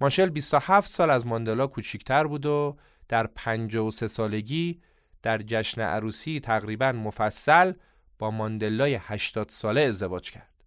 ماشل 0.00 0.28
27 0.28 0.88
سال 0.88 1.10
از 1.10 1.26
ماندلا 1.26 1.66
کوچیکتر 1.66 2.26
بود 2.26 2.46
و 2.46 2.76
در 3.08 3.26
53 3.26 4.06
سالگی 4.06 4.80
در 5.26 5.42
جشن 5.46 5.80
عروسی 5.80 6.40
تقریبا 6.40 6.92
مفصل 6.92 7.72
با 8.18 8.30
ماندلای 8.30 8.98
80 9.00 9.48
ساله 9.48 9.80
ازدواج 9.80 10.30
کرد. 10.30 10.64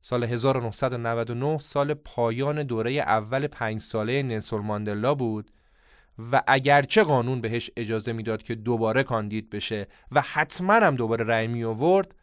سال 0.00 0.24
1999 0.24 1.58
سال 1.58 1.94
پایان 1.94 2.62
دوره 2.62 2.92
اول 2.92 3.46
پنج 3.46 3.80
ساله 3.80 4.22
نلسون 4.22 4.62
ماندلا 4.62 5.14
بود 5.14 5.50
و 6.32 6.42
اگرچه 6.46 7.02
قانون 7.02 7.40
بهش 7.40 7.70
اجازه 7.76 8.12
می‌داد 8.12 8.42
که 8.42 8.54
دوباره 8.54 9.02
کاندید 9.02 9.50
بشه 9.50 9.86
و 10.12 10.20
حتما 10.20 10.74
هم 10.74 10.96
دوباره 10.96 11.24
رأی 11.24 11.46
می 11.46 11.64
آورد 11.64 12.14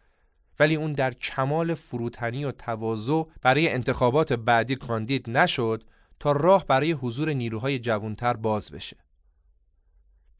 ولی 0.59 0.75
اون 0.75 0.93
در 0.93 1.13
کمال 1.13 1.73
فروتنی 1.73 2.45
و 2.45 2.51
تواضع 2.51 3.23
برای 3.41 3.69
انتخابات 3.69 4.33
بعدی 4.33 4.75
کاندید 4.75 5.29
نشد 5.29 5.83
تا 6.19 6.31
راه 6.31 6.65
برای 6.65 6.91
حضور 6.91 7.33
نیروهای 7.33 7.79
جوانتر 7.79 8.33
باز 8.33 8.71
بشه. 8.71 9.06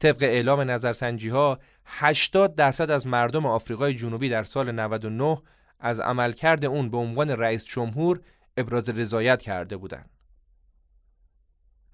طبق 0.00 0.22
اعلام 0.22 0.60
نظرسنجی 0.60 1.28
ها 1.28 1.58
80 1.84 2.54
درصد 2.54 2.90
از 2.90 3.06
مردم 3.06 3.46
آفریقای 3.46 3.94
جنوبی 3.94 4.28
در 4.28 4.44
سال 4.44 4.72
99 4.72 5.42
از 5.80 6.00
عملکرد 6.00 6.64
اون 6.64 6.90
به 6.90 6.96
عنوان 6.96 7.30
رئیس 7.30 7.64
جمهور 7.64 8.20
ابراز 8.56 8.90
رضایت 8.90 9.42
کرده 9.42 9.76
بودند. 9.76 10.10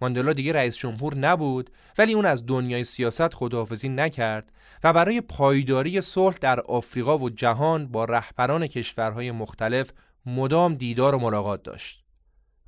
ماندلا 0.01 0.33
دیگه 0.33 0.53
رئیس 0.53 0.77
جمهور 0.77 1.15
نبود 1.17 1.71
ولی 1.99 2.13
اون 2.13 2.27
از 2.27 2.47
دنیای 2.47 2.85
سیاست 2.85 3.35
خداحافظی 3.35 3.89
نکرد 3.89 4.53
و 4.85 4.93
برای 4.93 5.21
پایداری 5.21 6.01
صلح 6.01 6.37
در 6.41 6.61
آفریقا 6.61 7.19
و 7.19 7.31
جهان 7.31 7.87
با 7.87 8.05
رهبران 8.05 8.67
کشورهای 8.67 9.31
مختلف 9.31 9.91
مدام 10.27 10.75
دیدار 10.75 11.15
و 11.15 11.19
ملاقات 11.19 11.63
داشت. 11.63 12.05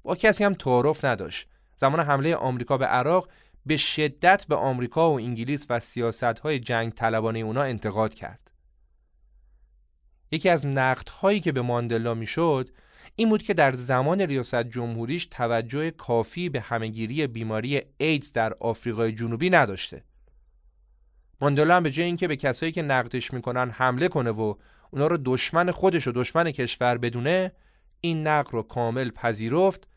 با 0.02 0.14
کسی 0.14 0.44
هم 0.44 0.54
تعارف 0.54 1.04
نداشت. 1.04 1.48
زمان 1.76 2.00
حمله 2.00 2.36
آمریکا 2.36 2.78
به 2.78 2.86
عراق 2.86 3.28
به 3.66 3.76
شدت 3.76 4.46
به 4.48 4.56
آمریکا 4.56 5.10
و 5.10 5.14
انگلیس 5.14 5.66
و 5.70 5.78
سیاستهای 5.78 6.58
جنگ 6.58 6.92
طلبانه 6.92 7.38
اونا 7.38 7.62
انتقاد 7.62 8.14
کرد. 8.14 8.50
یکی 10.30 10.48
از 10.48 10.66
نقدهایی 10.66 11.40
که 11.40 11.52
به 11.52 11.62
ماندلا 11.62 12.14
می‌شد 12.14 12.70
این 13.16 13.28
بود 13.28 13.42
که 13.42 13.54
در 13.54 13.72
زمان 13.72 14.20
ریاست 14.20 14.62
جمهوریش 14.62 15.26
توجه 15.26 15.90
کافی 15.90 16.48
به 16.48 16.60
همهگیری 16.60 17.26
بیماری 17.26 17.82
ایدز 17.98 18.32
در 18.32 18.54
آفریقای 18.60 19.12
جنوبی 19.12 19.50
نداشته. 19.50 20.04
ماندلا 21.40 21.76
هم 21.76 21.82
به 21.82 21.90
جای 21.90 22.06
اینکه 22.06 22.28
به 22.28 22.36
کسایی 22.36 22.72
که 22.72 22.82
نقدش 22.82 23.32
می‌کنن 23.32 23.70
حمله 23.70 24.08
کنه 24.08 24.30
و 24.30 24.54
اونا 24.90 25.06
رو 25.06 25.18
دشمن 25.24 25.70
خودش 25.70 26.06
و 26.06 26.12
دشمن 26.12 26.50
کشور 26.50 26.98
بدونه 26.98 27.52
این 28.00 28.26
نقد 28.26 28.52
رو 28.52 28.62
کامل 28.62 29.10
پذیرفت 29.10 29.88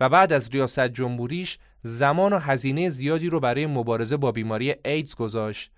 و 0.00 0.08
بعد 0.08 0.32
از 0.32 0.50
ریاست 0.50 0.88
جمهوریش 0.88 1.58
زمان 1.82 2.32
و 2.32 2.38
هزینه 2.38 2.88
زیادی 2.88 3.28
رو 3.30 3.40
برای 3.40 3.66
مبارزه 3.66 4.16
با 4.16 4.32
بیماری 4.32 4.74
ایدز 4.84 5.14
گذاشت 5.14 5.72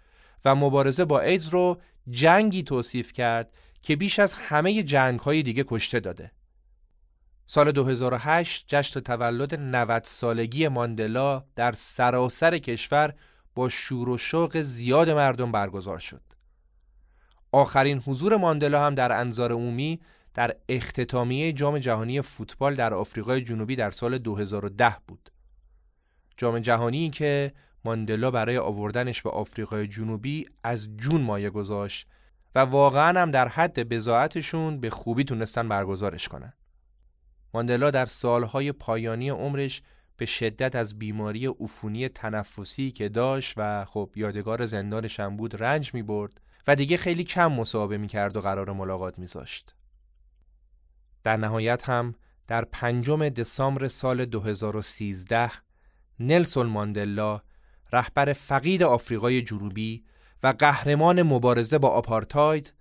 و 0.44 0.54
مبارزه 0.54 1.04
با 1.04 1.20
ایدز 1.20 1.48
رو 1.48 1.80
جنگی 2.10 2.62
توصیف 2.62 3.12
کرد 3.12 3.52
که 3.82 3.96
بیش 3.96 4.18
از 4.18 4.34
همه 4.34 4.82
جنگ 4.82 5.20
های 5.20 5.42
دیگه 5.42 5.64
کشته 5.68 6.00
داده. 6.00 6.30
سال 7.46 7.72
2008 7.72 8.64
جشن 8.68 9.00
تولد 9.00 9.54
90 9.54 10.04
سالگی 10.04 10.68
ماندلا 10.68 11.44
در 11.56 11.72
سراسر 11.72 12.58
کشور 12.58 13.14
با 13.54 13.68
شور 13.68 14.08
و 14.08 14.18
شوق 14.18 14.60
زیاد 14.60 15.10
مردم 15.10 15.52
برگزار 15.52 15.98
شد. 15.98 16.22
آخرین 17.52 17.98
حضور 17.98 18.36
ماندلا 18.36 18.86
هم 18.86 18.94
در 18.94 19.20
انظار 19.20 19.52
عمومی 19.52 20.00
در 20.34 20.56
اختتامیه 20.68 21.52
جام 21.52 21.78
جهانی 21.78 22.20
فوتبال 22.22 22.74
در 22.74 22.94
آفریقای 22.94 23.40
جنوبی 23.42 23.76
در 23.76 23.90
سال 23.90 24.18
2010 24.18 24.96
بود. 25.08 25.29
جام 26.40 26.58
جهانی 26.58 27.10
که 27.10 27.52
ماندلا 27.84 28.30
برای 28.30 28.58
آوردنش 28.58 29.22
به 29.22 29.30
آفریقای 29.30 29.86
جنوبی 29.86 30.46
از 30.64 30.96
جون 30.96 31.20
مایه 31.20 31.50
گذاشت 31.50 32.08
و 32.54 32.58
واقعا 32.58 33.20
هم 33.20 33.30
در 33.30 33.48
حد 33.48 33.88
بزاعتشون 33.88 34.80
به 34.80 34.90
خوبی 34.90 35.24
تونستن 35.24 35.68
برگزارش 35.68 36.28
کنن. 36.28 36.52
ماندلا 37.54 37.90
در 37.90 38.06
سالهای 38.06 38.72
پایانی 38.72 39.28
عمرش 39.28 39.82
به 40.16 40.26
شدت 40.26 40.76
از 40.76 40.98
بیماری 40.98 41.46
عفونی 41.46 42.08
تنفسی 42.08 42.90
که 42.90 43.08
داشت 43.08 43.54
و 43.56 43.84
خب 43.84 44.10
یادگار 44.16 44.66
زندانش 44.66 45.20
هم 45.20 45.36
بود 45.36 45.62
رنج 45.62 45.94
می 45.94 46.02
برد 46.02 46.40
و 46.66 46.76
دیگه 46.76 46.96
خیلی 46.96 47.24
کم 47.24 47.52
مصاحبه 47.52 47.98
می 47.98 48.08
کرد 48.08 48.36
و 48.36 48.40
قرار 48.40 48.72
ملاقات 48.72 49.18
می 49.18 49.26
زاشت. 49.26 49.74
در 51.22 51.36
نهایت 51.36 51.88
هم 51.88 52.14
در 52.46 52.64
پنجم 52.64 53.28
دسامبر 53.28 53.88
سال 53.88 54.24
2013 54.24 55.50
نلسون 56.20 56.66
ماندلا 56.66 57.40
رهبر 57.92 58.32
فقید 58.32 58.82
آفریقای 58.82 59.42
جنوبی 59.42 60.04
و 60.42 60.54
قهرمان 60.58 61.22
مبارزه 61.22 61.78
با 61.78 61.88
آپارتاید 61.88 62.72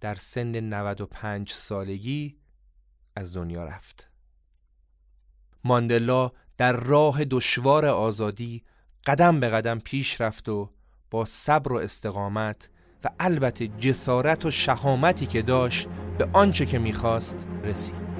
در 0.00 0.14
سن 0.14 0.60
95 0.60 1.52
سالگی 1.52 2.36
از 3.16 3.36
دنیا 3.36 3.64
رفت. 3.64 4.10
ماندلا 5.64 6.30
در 6.56 6.72
راه 6.72 7.24
دشوار 7.24 7.86
آزادی 7.86 8.62
قدم 9.06 9.40
به 9.40 9.48
قدم 9.48 9.78
پیش 9.78 10.20
رفت 10.20 10.48
و 10.48 10.70
با 11.10 11.24
صبر 11.24 11.72
و 11.72 11.76
استقامت 11.76 12.70
و 13.04 13.08
البته 13.20 13.68
جسارت 13.68 14.46
و 14.46 14.50
شهامتی 14.50 15.26
که 15.26 15.42
داشت 15.42 15.88
به 16.18 16.28
آنچه 16.32 16.66
که 16.66 16.78
می‌خواست 16.78 17.46
رسید. 17.62 18.13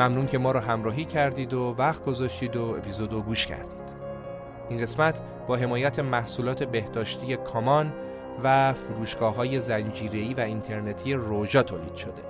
ممنون 0.00 0.26
که 0.26 0.38
ما 0.38 0.52
رو 0.52 0.60
همراهی 0.60 1.04
کردید 1.04 1.54
و 1.54 1.74
وقت 1.78 2.04
گذاشتید 2.04 2.56
و 2.56 2.62
اپیزودو 2.62 3.22
گوش 3.22 3.46
کردید. 3.46 4.00
این 4.68 4.78
قسمت 4.78 5.22
با 5.48 5.56
حمایت 5.56 5.98
محصولات 5.98 6.64
بهداشتی 6.64 7.36
کامان 7.36 7.92
و 8.44 8.72
فروشگاه 8.72 9.34
های 9.34 9.58
و 10.34 10.40
اینترنتی 10.40 11.14
روژا 11.14 11.62
تولید 11.62 11.94
شده. 11.94 12.22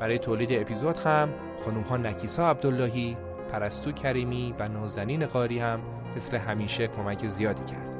برای 0.00 0.18
تولید 0.18 0.52
اپیزود 0.52 0.96
هم 0.96 1.28
خانوم 1.64 1.82
ها 1.82 1.96
نکیسا 1.96 2.50
عبداللهی، 2.50 3.16
پرستو 3.52 3.92
کریمی 3.92 4.54
و 4.58 4.68
نازنین 4.68 5.26
قاری 5.26 5.58
هم 5.58 5.80
مثل 6.16 6.36
همیشه 6.36 6.88
کمک 6.88 7.26
زیادی 7.26 7.64
کرد 7.64 7.96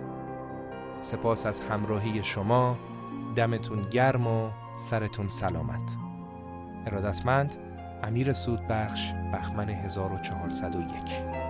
سپاس 1.01 1.47
از 1.47 1.61
همراهی 1.61 2.23
شما. 2.23 2.77
دمتون 3.37 3.83
گرم 3.91 4.27
و 4.27 4.51
سرتون 4.77 5.29
سلامت. 5.29 5.97
ارادتمند 6.87 7.70
امیر 8.03 8.33
سودبخش 8.33 9.13
بخمن 9.33 9.69
1401 9.69 11.50